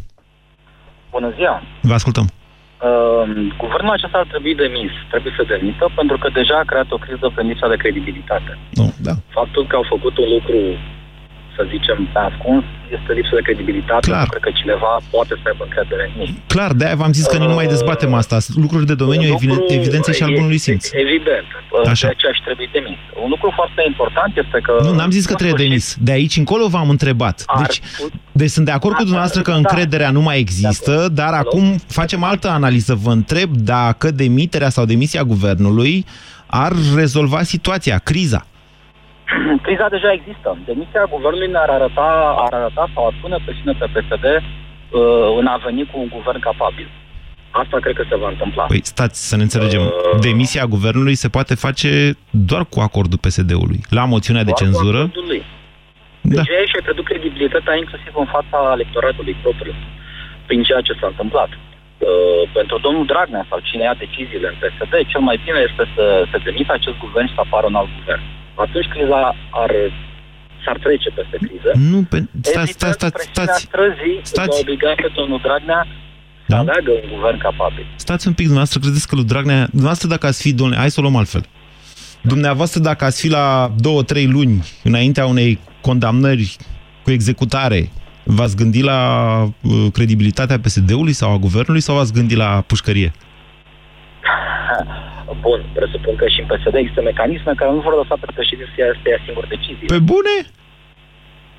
Bună 1.10 1.30
ziua! 1.36 1.62
Vă 1.90 1.94
ascultăm! 1.94 2.26
Uh, 2.88 3.22
guvernul 3.62 3.96
acesta 3.96 4.18
ar 4.18 4.26
trebui 4.32 4.54
demis, 4.54 4.92
trebuie 5.10 5.32
să 5.36 5.50
demită, 5.52 5.84
pentru 5.94 6.16
că 6.18 6.28
deja 6.38 6.56
a 6.58 6.68
creat 6.70 6.90
o 6.90 7.02
criză 7.04 7.26
pe 7.34 7.42
lipsa 7.42 7.68
de 7.68 7.76
credibilitate. 7.82 8.58
Nu, 8.80 8.86
da. 9.06 9.14
Faptul 9.38 9.66
că 9.66 9.76
au 9.76 9.86
făcut 9.94 10.14
un 10.18 10.28
lucru 10.36 10.58
să 11.58 11.64
zicem, 11.74 11.98
pe 12.14 12.20
ascuns, 12.30 12.64
este 12.96 13.10
lipsă 13.18 13.34
de 13.38 13.42
credibilitate. 13.48 14.04
Clar. 14.10 14.26
Cred 14.32 14.42
că 14.48 14.52
cineva 14.60 14.92
poate 15.14 15.34
să 15.40 15.44
aibă 15.50 15.62
încredere 15.68 16.04
în 16.10 16.14
ei. 16.24 16.32
Clar, 16.54 16.70
de-aia 16.78 16.96
v-am 17.02 17.14
zis 17.18 17.26
că 17.32 17.38
uh, 17.38 17.46
nu 17.50 17.54
mai 17.58 17.66
dezbatem 17.74 18.12
asta. 18.20 18.36
Lucruri 18.64 18.86
de 18.90 18.96
domeniu, 19.04 19.28
lucru, 19.32 19.64
evidențe 19.78 20.10
și 20.18 20.22
al 20.26 20.32
bunului 20.38 20.60
simț. 20.66 20.82
Evident. 21.06 21.48
Uh, 21.54 21.90
Așa. 21.92 22.06
De 22.06 22.14
aceea 22.16 22.34
și 22.38 22.42
trebuie 22.48 22.68
demis. 22.78 22.98
Un 23.24 23.28
lucru 23.34 23.48
foarte 23.60 23.82
important 23.92 24.32
este 24.42 24.58
că... 24.66 24.72
Nu, 24.86 24.92
n-am 24.98 25.12
zis 25.18 25.24
că 25.30 25.34
trebuie 25.40 25.64
demis. 25.66 25.84
De 26.08 26.12
aici 26.18 26.36
încolo 26.42 26.64
v-am 26.74 26.88
întrebat. 26.96 27.36
Deci, 27.62 27.78
deci 28.40 28.52
sunt 28.56 28.66
de 28.70 28.74
acord 28.78 28.94
cu 28.94 29.02
dumneavoastră 29.08 29.42
că 29.42 29.50
da. 29.50 29.56
încrederea 29.56 30.10
nu 30.10 30.22
mai 30.28 30.38
există, 30.38 31.08
dar 31.20 31.32
acum 31.32 31.64
facem 32.00 32.22
altă 32.30 32.48
analiză. 32.48 32.92
Vă 32.94 33.10
întreb 33.10 33.50
dacă 33.56 34.10
demiterea 34.10 34.68
sau 34.76 34.84
demisia 34.84 35.22
guvernului 35.22 36.04
ar 36.50 36.72
rezolva 36.94 37.42
situația, 37.42 37.98
criza. 37.98 38.46
Criza 39.64 39.88
deja 39.88 40.10
există. 40.12 40.58
Demisia 40.70 41.04
guvernului 41.14 41.50
ne-ar 41.50 41.68
arăta, 41.68 42.10
ar 42.44 42.52
arăta 42.58 42.84
sau 42.94 43.06
ar 43.06 43.14
pune 43.20 43.36
presiune 43.44 43.74
pe 43.78 43.86
PSD 43.94 44.24
uh, 44.24 45.38
în 45.40 45.46
a 45.46 45.56
veni 45.64 45.82
cu 45.90 45.96
un 46.00 46.08
guvern 46.16 46.40
capabil. 46.40 46.88
Asta 47.50 47.76
cred 47.80 47.94
că 47.94 48.04
se 48.08 48.16
va 48.16 48.28
întâmpla. 48.28 48.64
Păi 48.64 48.80
stați 48.84 49.28
să 49.28 49.36
ne 49.36 49.42
înțelegem. 49.42 49.80
Uh, 49.80 50.20
Demisia 50.20 50.64
guvernului 50.66 51.14
se 51.14 51.28
poate 51.28 51.54
face 51.54 51.90
doar 52.30 52.64
cu 52.72 52.80
acordul 52.80 53.18
PSD-ului. 53.24 53.80
La 53.98 54.04
moțiunea 54.04 54.44
de 54.44 54.52
cenzură... 54.52 55.00
Da. 56.20 56.34
Deci 56.34 56.56
aici 56.60 56.76
ai 56.76 56.86
pierdut 56.86 57.04
credibilitatea 57.04 57.74
inclusiv 57.76 58.12
în 58.22 58.28
fața 58.36 58.58
electoratului 58.76 59.36
propriu 59.42 59.74
prin 60.46 60.62
ceea 60.62 60.80
ce 60.80 60.92
s-a 61.00 61.06
întâmplat. 61.12 61.50
Uh, 61.52 62.42
pentru 62.58 62.76
domnul 62.78 63.06
Dragnea 63.12 63.46
sau 63.48 63.58
cine 63.68 63.82
ia 63.82 64.02
deciziile 64.04 64.48
în 64.48 64.56
PSD, 64.62 64.94
cel 65.12 65.22
mai 65.28 65.40
bine 65.44 65.60
este 65.68 65.84
să 65.94 66.04
se 66.30 66.38
demită 66.46 66.72
acest 66.72 66.98
guvern 67.04 67.26
și 67.28 67.34
să 67.34 67.42
apară 67.44 67.66
un 67.66 67.74
alt 67.80 67.90
guvern 67.98 68.22
atunci 68.64 68.88
criza 68.94 69.20
ar 69.62 69.70
s-ar 70.64 70.78
trece 70.86 71.08
peste 71.18 71.36
criză. 71.46 71.70
Nu, 71.92 71.98
pe... 72.10 72.18
stați, 72.40 72.72
stați, 72.72 72.92
stați, 72.92 73.22
stați. 73.32 73.60
Străzii 73.60 74.18
stați. 74.22 74.60
obligat 74.60 74.94
pe 74.94 75.10
domnul 75.14 75.40
Dragnea 75.42 75.86
să 76.48 76.54
da? 76.54 76.58
aleagă 76.58 76.90
un 76.90 77.08
guvern 77.14 77.38
capabil. 77.38 77.86
Stați 77.96 78.26
un 78.26 78.32
pic, 78.32 78.44
dumneavoastră, 78.44 78.80
credeți 78.80 79.08
că 79.08 79.14
lui 79.14 79.24
Dragnea... 79.24 79.66
Dumneavoastră, 79.66 80.08
dacă 80.08 80.26
ați 80.26 80.42
fi, 80.42 80.54
domnule, 80.54 80.78
hai 80.78 80.90
să 80.90 81.00
o 81.00 81.02
luăm 81.02 81.16
altfel. 81.16 81.44
Dumneavoastră, 82.20 82.80
dacă 82.80 83.04
ați 83.04 83.20
fi 83.20 83.28
la 83.28 83.72
două, 83.76 84.02
trei 84.02 84.26
luni 84.26 84.62
înaintea 84.84 85.26
unei 85.26 85.58
condamnări 85.80 86.56
cu 87.04 87.10
executare, 87.10 87.90
v-ați 88.24 88.56
gândit 88.56 88.84
la 88.84 89.00
uh, 89.42 89.86
credibilitatea 89.92 90.58
PSD-ului 90.58 91.12
sau 91.12 91.32
a 91.32 91.36
guvernului 91.36 91.80
sau 91.80 91.94
v-ați 91.94 92.12
gândit 92.12 92.36
la 92.36 92.64
pușcărie? 92.66 93.12
Bun, 95.40 95.60
presupun 95.78 96.14
că 96.16 96.26
și 96.28 96.40
în 96.40 96.46
PSD 96.50 96.74
există 96.74 97.02
mecanisme 97.02 97.52
care 97.60 97.70
nu 97.70 97.80
vor 97.80 97.94
lăsa 98.02 98.14
pe 98.20 98.26
președinte 98.34 98.72
să 98.74 98.80
ia, 98.80 98.90
să 99.02 99.08
ia 99.08 99.20
singur 99.26 99.44
decizii. 99.54 99.86
Pe 99.94 99.98
bune? 99.98 100.34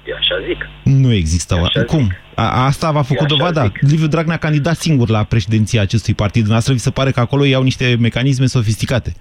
Eu 0.09 0.15
așa 0.22 0.36
zic. 0.47 0.59
Nu 0.84 1.11
există. 1.13 1.53
Așa 1.55 1.84
Cum? 1.84 2.05
A, 2.36 2.65
asta 2.65 2.91
v-a 2.91 3.01
făcut 3.01 3.28
dovada. 3.28 3.63
Zic. 3.63 3.78
Liviu 3.91 4.07
Dragnea 4.07 4.36
a 4.36 4.45
candidat 4.47 4.76
singur 4.76 5.09
la 5.09 5.24
președinția 5.24 5.82
acestui 5.82 6.13
partid. 6.13 6.43
Dumneavoastră 6.45 6.74
vi 6.74 6.88
se 6.88 6.97
pare 6.97 7.11
că 7.11 7.20
acolo 7.20 7.43
iau 7.43 7.63
niște 7.63 7.95
mecanisme 7.99 8.45
sofisticate. 8.45 9.11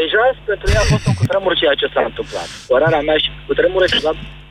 Deja 0.00 0.24
pentru 0.50 0.66
ei 0.72 0.80
a 0.82 0.86
fost 0.92 1.06
un 1.10 1.14
cutremur 1.20 1.52
ceea 1.60 1.76
ce 1.80 1.86
s-a 1.94 2.02
întâmplat. 2.10 2.48
Părarea 2.72 3.02
mea 3.08 3.18
și 3.24 3.28
cutremur 3.46 3.82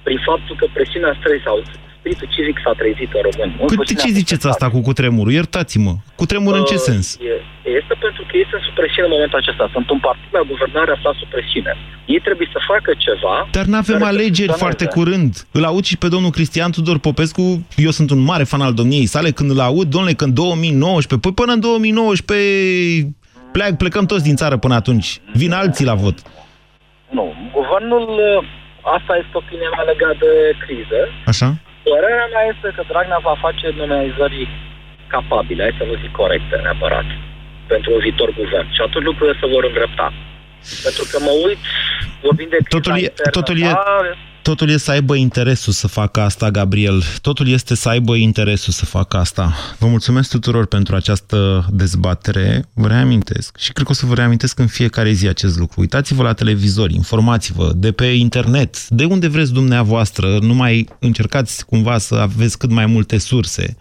prin 0.06 0.20
faptul 0.30 0.56
că 0.60 0.66
presiunea 0.74 1.14
străi 1.20 1.41
sau 1.47 1.56
spiritul 2.04 2.30
civic 2.36 2.58
s-a 2.64 2.74
trezit 2.82 3.12
în 3.18 3.22
român. 3.28 3.49
Cu 3.80 3.84
ce 4.01 4.10
ziceți 4.22 4.45
asta 4.51 4.68
cu 4.76 4.80
cutremurul? 4.89 5.32
Iertați-mă. 5.39 5.93
Cutremur 6.22 6.54
uh, 6.54 6.60
în 6.60 6.66
ce 6.72 6.78
uh, 6.80 6.86
sens? 6.89 7.06
Este 7.80 7.93
pentru 8.06 8.22
că 8.28 8.32
ei 8.39 8.47
sunt 8.51 8.62
sub 8.66 8.74
presiune 8.80 9.08
în 9.10 9.14
momentul 9.16 9.38
acesta. 9.41 9.64
Sunt 9.76 9.88
un 9.95 9.99
partid 10.08 10.32
la 10.38 10.43
guvernare 10.51 10.91
aflat 10.91 11.16
sub 11.22 11.30
presiune. 11.36 11.74
Ei 12.14 12.22
trebuie 12.28 12.49
să 12.56 12.60
facă 12.72 12.91
ceva... 13.06 13.36
Dar 13.58 13.66
nu 13.72 13.78
avem 13.84 14.04
alegeri 14.12 14.54
foarte 14.64 14.86
curând. 14.95 15.32
Îl 15.58 15.64
aud 15.70 15.84
și 15.91 15.97
pe 16.04 16.08
domnul 16.14 16.36
Cristian 16.38 16.72
Tudor 16.72 16.97
Popescu. 17.08 17.43
Eu 17.86 17.91
sunt 17.97 18.10
un 18.16 18.22
mare 18.32 18.45
fan 18.51 18.62
al 18.68 18.74
domniei 18.80 19.12
sale. 19.14 19.30
Când 19.38 19.49
îl 19.56 19.60
aud, 19.70 19.88
domnule, 19.93 20.14
când 20.22 20.34
2019... 20.34 21.16
Păi 21.24 21.34
până 21.39 21.51
în 21.56 21.60
2019 21.60 23.16
plec, 23.56 23.74
plecăm 23.84 24.06
toți 24.06 24.28
din 24.30 24.36
țară 24.41 24.56
până 24.58 24.76
atunci. 24.82 25.10
Vin 25.41 25.51
alții 25.51 25.89
la 25.91 25.95
vot. 26.04 26.18
Nu. 27.18 27.26
Guvernul... 27.58 28.08
Asta 28.97 29.14
este 29.22 29.34
opinia 29.41 29.70
mea 29.76 29.86
legată 29.91 30.18
de 30.20 30.56
criză. 30.64 30.99
Așa? 31.32 31.49
Părerea 31.84 32.28
mea 32.34 32.46
este 32.54 32.68
că 32.76 32.82
Dragnea 32.90 33.22
va 33.30 33.36
face 33.46 33.66
nominalizări 33.78 34.40
capabile, 35.08 35.62
hai 35.64 35.80
să 35.80 35.84
nu 35.90 35.96
zic 36.04 36.12
corecte 36.22 36.56
neapărat, 36.56 37.08
pentru 37.72 37.90
un 37.96 38.00
viitor 38.06 38.30
guvern. 38.40 38.68
Și 38.76 38.82
atunci 38.86 39.08
lucrurile 39.10 39.40
se 39.42 39.48
vor 39.54 39.64
îndrepta. 39.70 40.08
Pentru 40.86 41.04
că 41.12 41.18
mă 41.28 41.34
uit, 41.46 41.62
vorbind 42.22 42.50
de 42.50 42.58
totul 42.74 42.94
e, 43.04 43.08
totul 43.38 43.58
e, 43.68 43.70
Totul 44.44 44.68
este 44.68 44.84
să 44.84 44.91
aibă 44.91 45.16
interesul 45.16 45.74
să 45.74 45.88
facă 45.88 46.22
asta, 46.22 46.52
Gabriel. 46.52 47.04
Totul 47.22 47.48
este 47.48 47.76
să 47.76 47.89
aibă 47.89 48.16
interesul 48.16 48.74
să 48.74 48.86
facă 48.86 49.18
asta. 49.18 49.54
Vă 49.80 49.88
mulțumesc 49.88 50.30
tuturor 50.30 50.66
pentru 50.66 50.96
această 50.96 51.68
dezbatere. 51.72 52.66
Vă 52.74 52.88
reamintesc 52.88 53.58
și 53.58 53.72
cred 53.72 53.86
că 53.86 53.91
o 53.91 53.96
să 53.96 54.06
vă 54.06 54.14
reamintesc 54.14 54.60
în 54.60 54.68
fiecare 54.68 55.12
zi 55.12 55.28
acest 55.28 55.58
lucru. 55.58 55.80
Uitați-vă 55.80 56.24
la 56.24 56.34
televizor, 56.34 56.91
informați-vă 56.91 57.72
de 57.76 57.91
pe 57.91 58.06
internet, 58.06 58.89
de 58.89 59.06
unde 59.06 59.28
vreți 59.28 59.54
dumneavoastră, 59.54 60.39
nu 60.41 60.54
mai 60.54 60.88
încercați 61.00 61.66
cumva 61.66 61.98
să 61.98 62.16
aveți 62.16 62.58
cât 62.58 62.70
mai 62.70 62.86
multe 62.86 63.18
surse. 63.18 63.78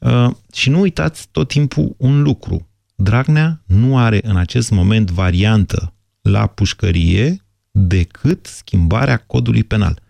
Uh, 0.00 0.30
și 0.52 0.70
nu 0.70 0.80
uitați 0.80 1.28
tot 1.30 1.48
timpul 1.48 1.94
un 1.96 2.22
lucru. 2.22 2.68
Dragnea 2.94 3.62
nu 3.66 3.98
are 3.98 4.20
în 4.22 4.36
acest 4.36 4.70
moment 4.70 5.10
variantă 5.10 5.94
la 6.22 6.46
pușcărie 6.46 7.47
decât 7.70 8.46
schimbarea 8.46 9.16
codului 9.16 9.64
penal. 9.64 10.00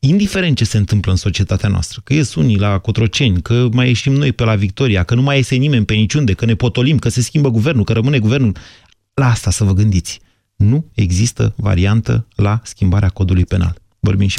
Indiferent 0.00 0.56
ce 0.56 0.64
se 0.64 0.76
întâmplă 0.76 1.10
în 1.10 1.16
societatea 1.16 1.68
noastră, 1.68 2.00
că 2.04 2.14
ies 2.14 2.34
unii 2.34 2.58
la 2.58 2.78
Cotroceni, 2.78 3.42
că 3.42 3.68
mai 3.72 3.86
ieșim 3.86 4.12
noi 4.12 4.32
pe 4.32 4.44
la 4.44 4.54
Victoria, 4.54 5.02
că 5.02 5.14
nu 5.14 5.22
mai 5.22 5.36
iese 5.36 5.54
nimeni 5.54 5.84
pe 5.84 5.94
niciunde, 5.94 6.32
că 6.32 6.44
ne 6.44 6.54
potolim, 6.54 6.98
că 6.98 7.08
se 7.08 7.20
schimbă 7.22 7.50
guvernul, 7.50 7.84
că 7.84 7.92
rămâne 7.92 8.18
guvernul, 8.18 8.56
la 9.14 9.30
asta 9.30 9.50
să 9.50 9.64
vă 9.64 9.72
gândiți. 9.72 10.20
Nu 10.56 10.90
există 10.94 11.54
variantă 11.56 12.26
la 12.34 12.60
schimbarea 12.64 13.08
codului 13.08 13.44
penal. 13.44 13.74
Vorbim 14.00 14.28
și 14.28 14.38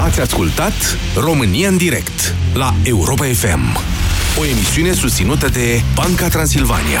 Ați 0.00 0.20
ascultat 0.20 0.72
România 1.16 1.68
în 1.68 1.76
direct 1.76 2.34
la 2.54 2.74
Europa 2.84 3.24
FM, 3.24 3.78
o 4.40 4.44
emisiune 4.44 4.92
susținută 4.92 5.48
de 5.48 5.82
Banca 5.94 6.28
Transilvania. 6.28 7.00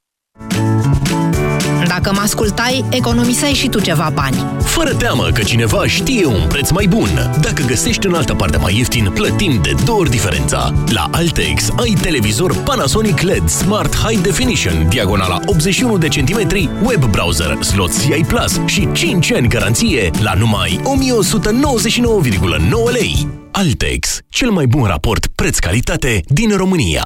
Dacă 1.97 2.11
mă 2.13 2.21
ascultai, 2.21 2.85
economiseai 2.89 3.53
și 3.53 3.67
tu 3.67 3.79
ceva 3.79 4.11
bani. 4.13 4.45
Fără 4.63 4.93
teamă 4.93 5.27
că 5.33 5.41
cineva 5.41 5.87
știe 5.87 6.25
un 6.25 6.47
preț 6.47 6.69
mai 6.69 6.85
bun. 6.89 7.09
Dacă 7.41 7.63
găsești 7.67 8.05
în 8.05 8.13
altă 8.13 8.33
parte 8.33 8.57
mai 8.57 8.77
ieftin, 8.77 9.11
plătim 9.13 9.59
de 9.61 9.73
două 9.85 9.99
ori 9.99 10.09
diferența. 10.09 10.73
La 10.87 11.09
Altex 11.11 11.69
ai 11.79 11.97
televizor 12.01 12.63
Panasonic 12.63 13.19
LED 13.19 13.49
Smart 13.49 13.95
High 13.95 14.21
Definition, 14.21 14.85
diagonala 14.89 15.39
81 15.45 15.97
de 15.97 16.07
centimetri, 16.07 16.69
web 16.83 17.05
browser, 17.05 17.61
slot 17.61 17.99
CI 17.99 18.23
Plus 18.27 18.59
și 18.65 18.87
5 18.91 19.31
ani 19.31 19.47
garanție 19.47 20.11
la 20.21 20.33
numai 20.33 20.79
1199,9 20.83 22.91
lei. 22.91 23.27
Altex, 23.51 24.19
cel 24.29 24.49
mai 24.49 24.65
bun 24.65 24.83
raport 24.83 25.27
preț-calitate 25.27 26.21
din 26.27 26.57
România. 26.57 26.99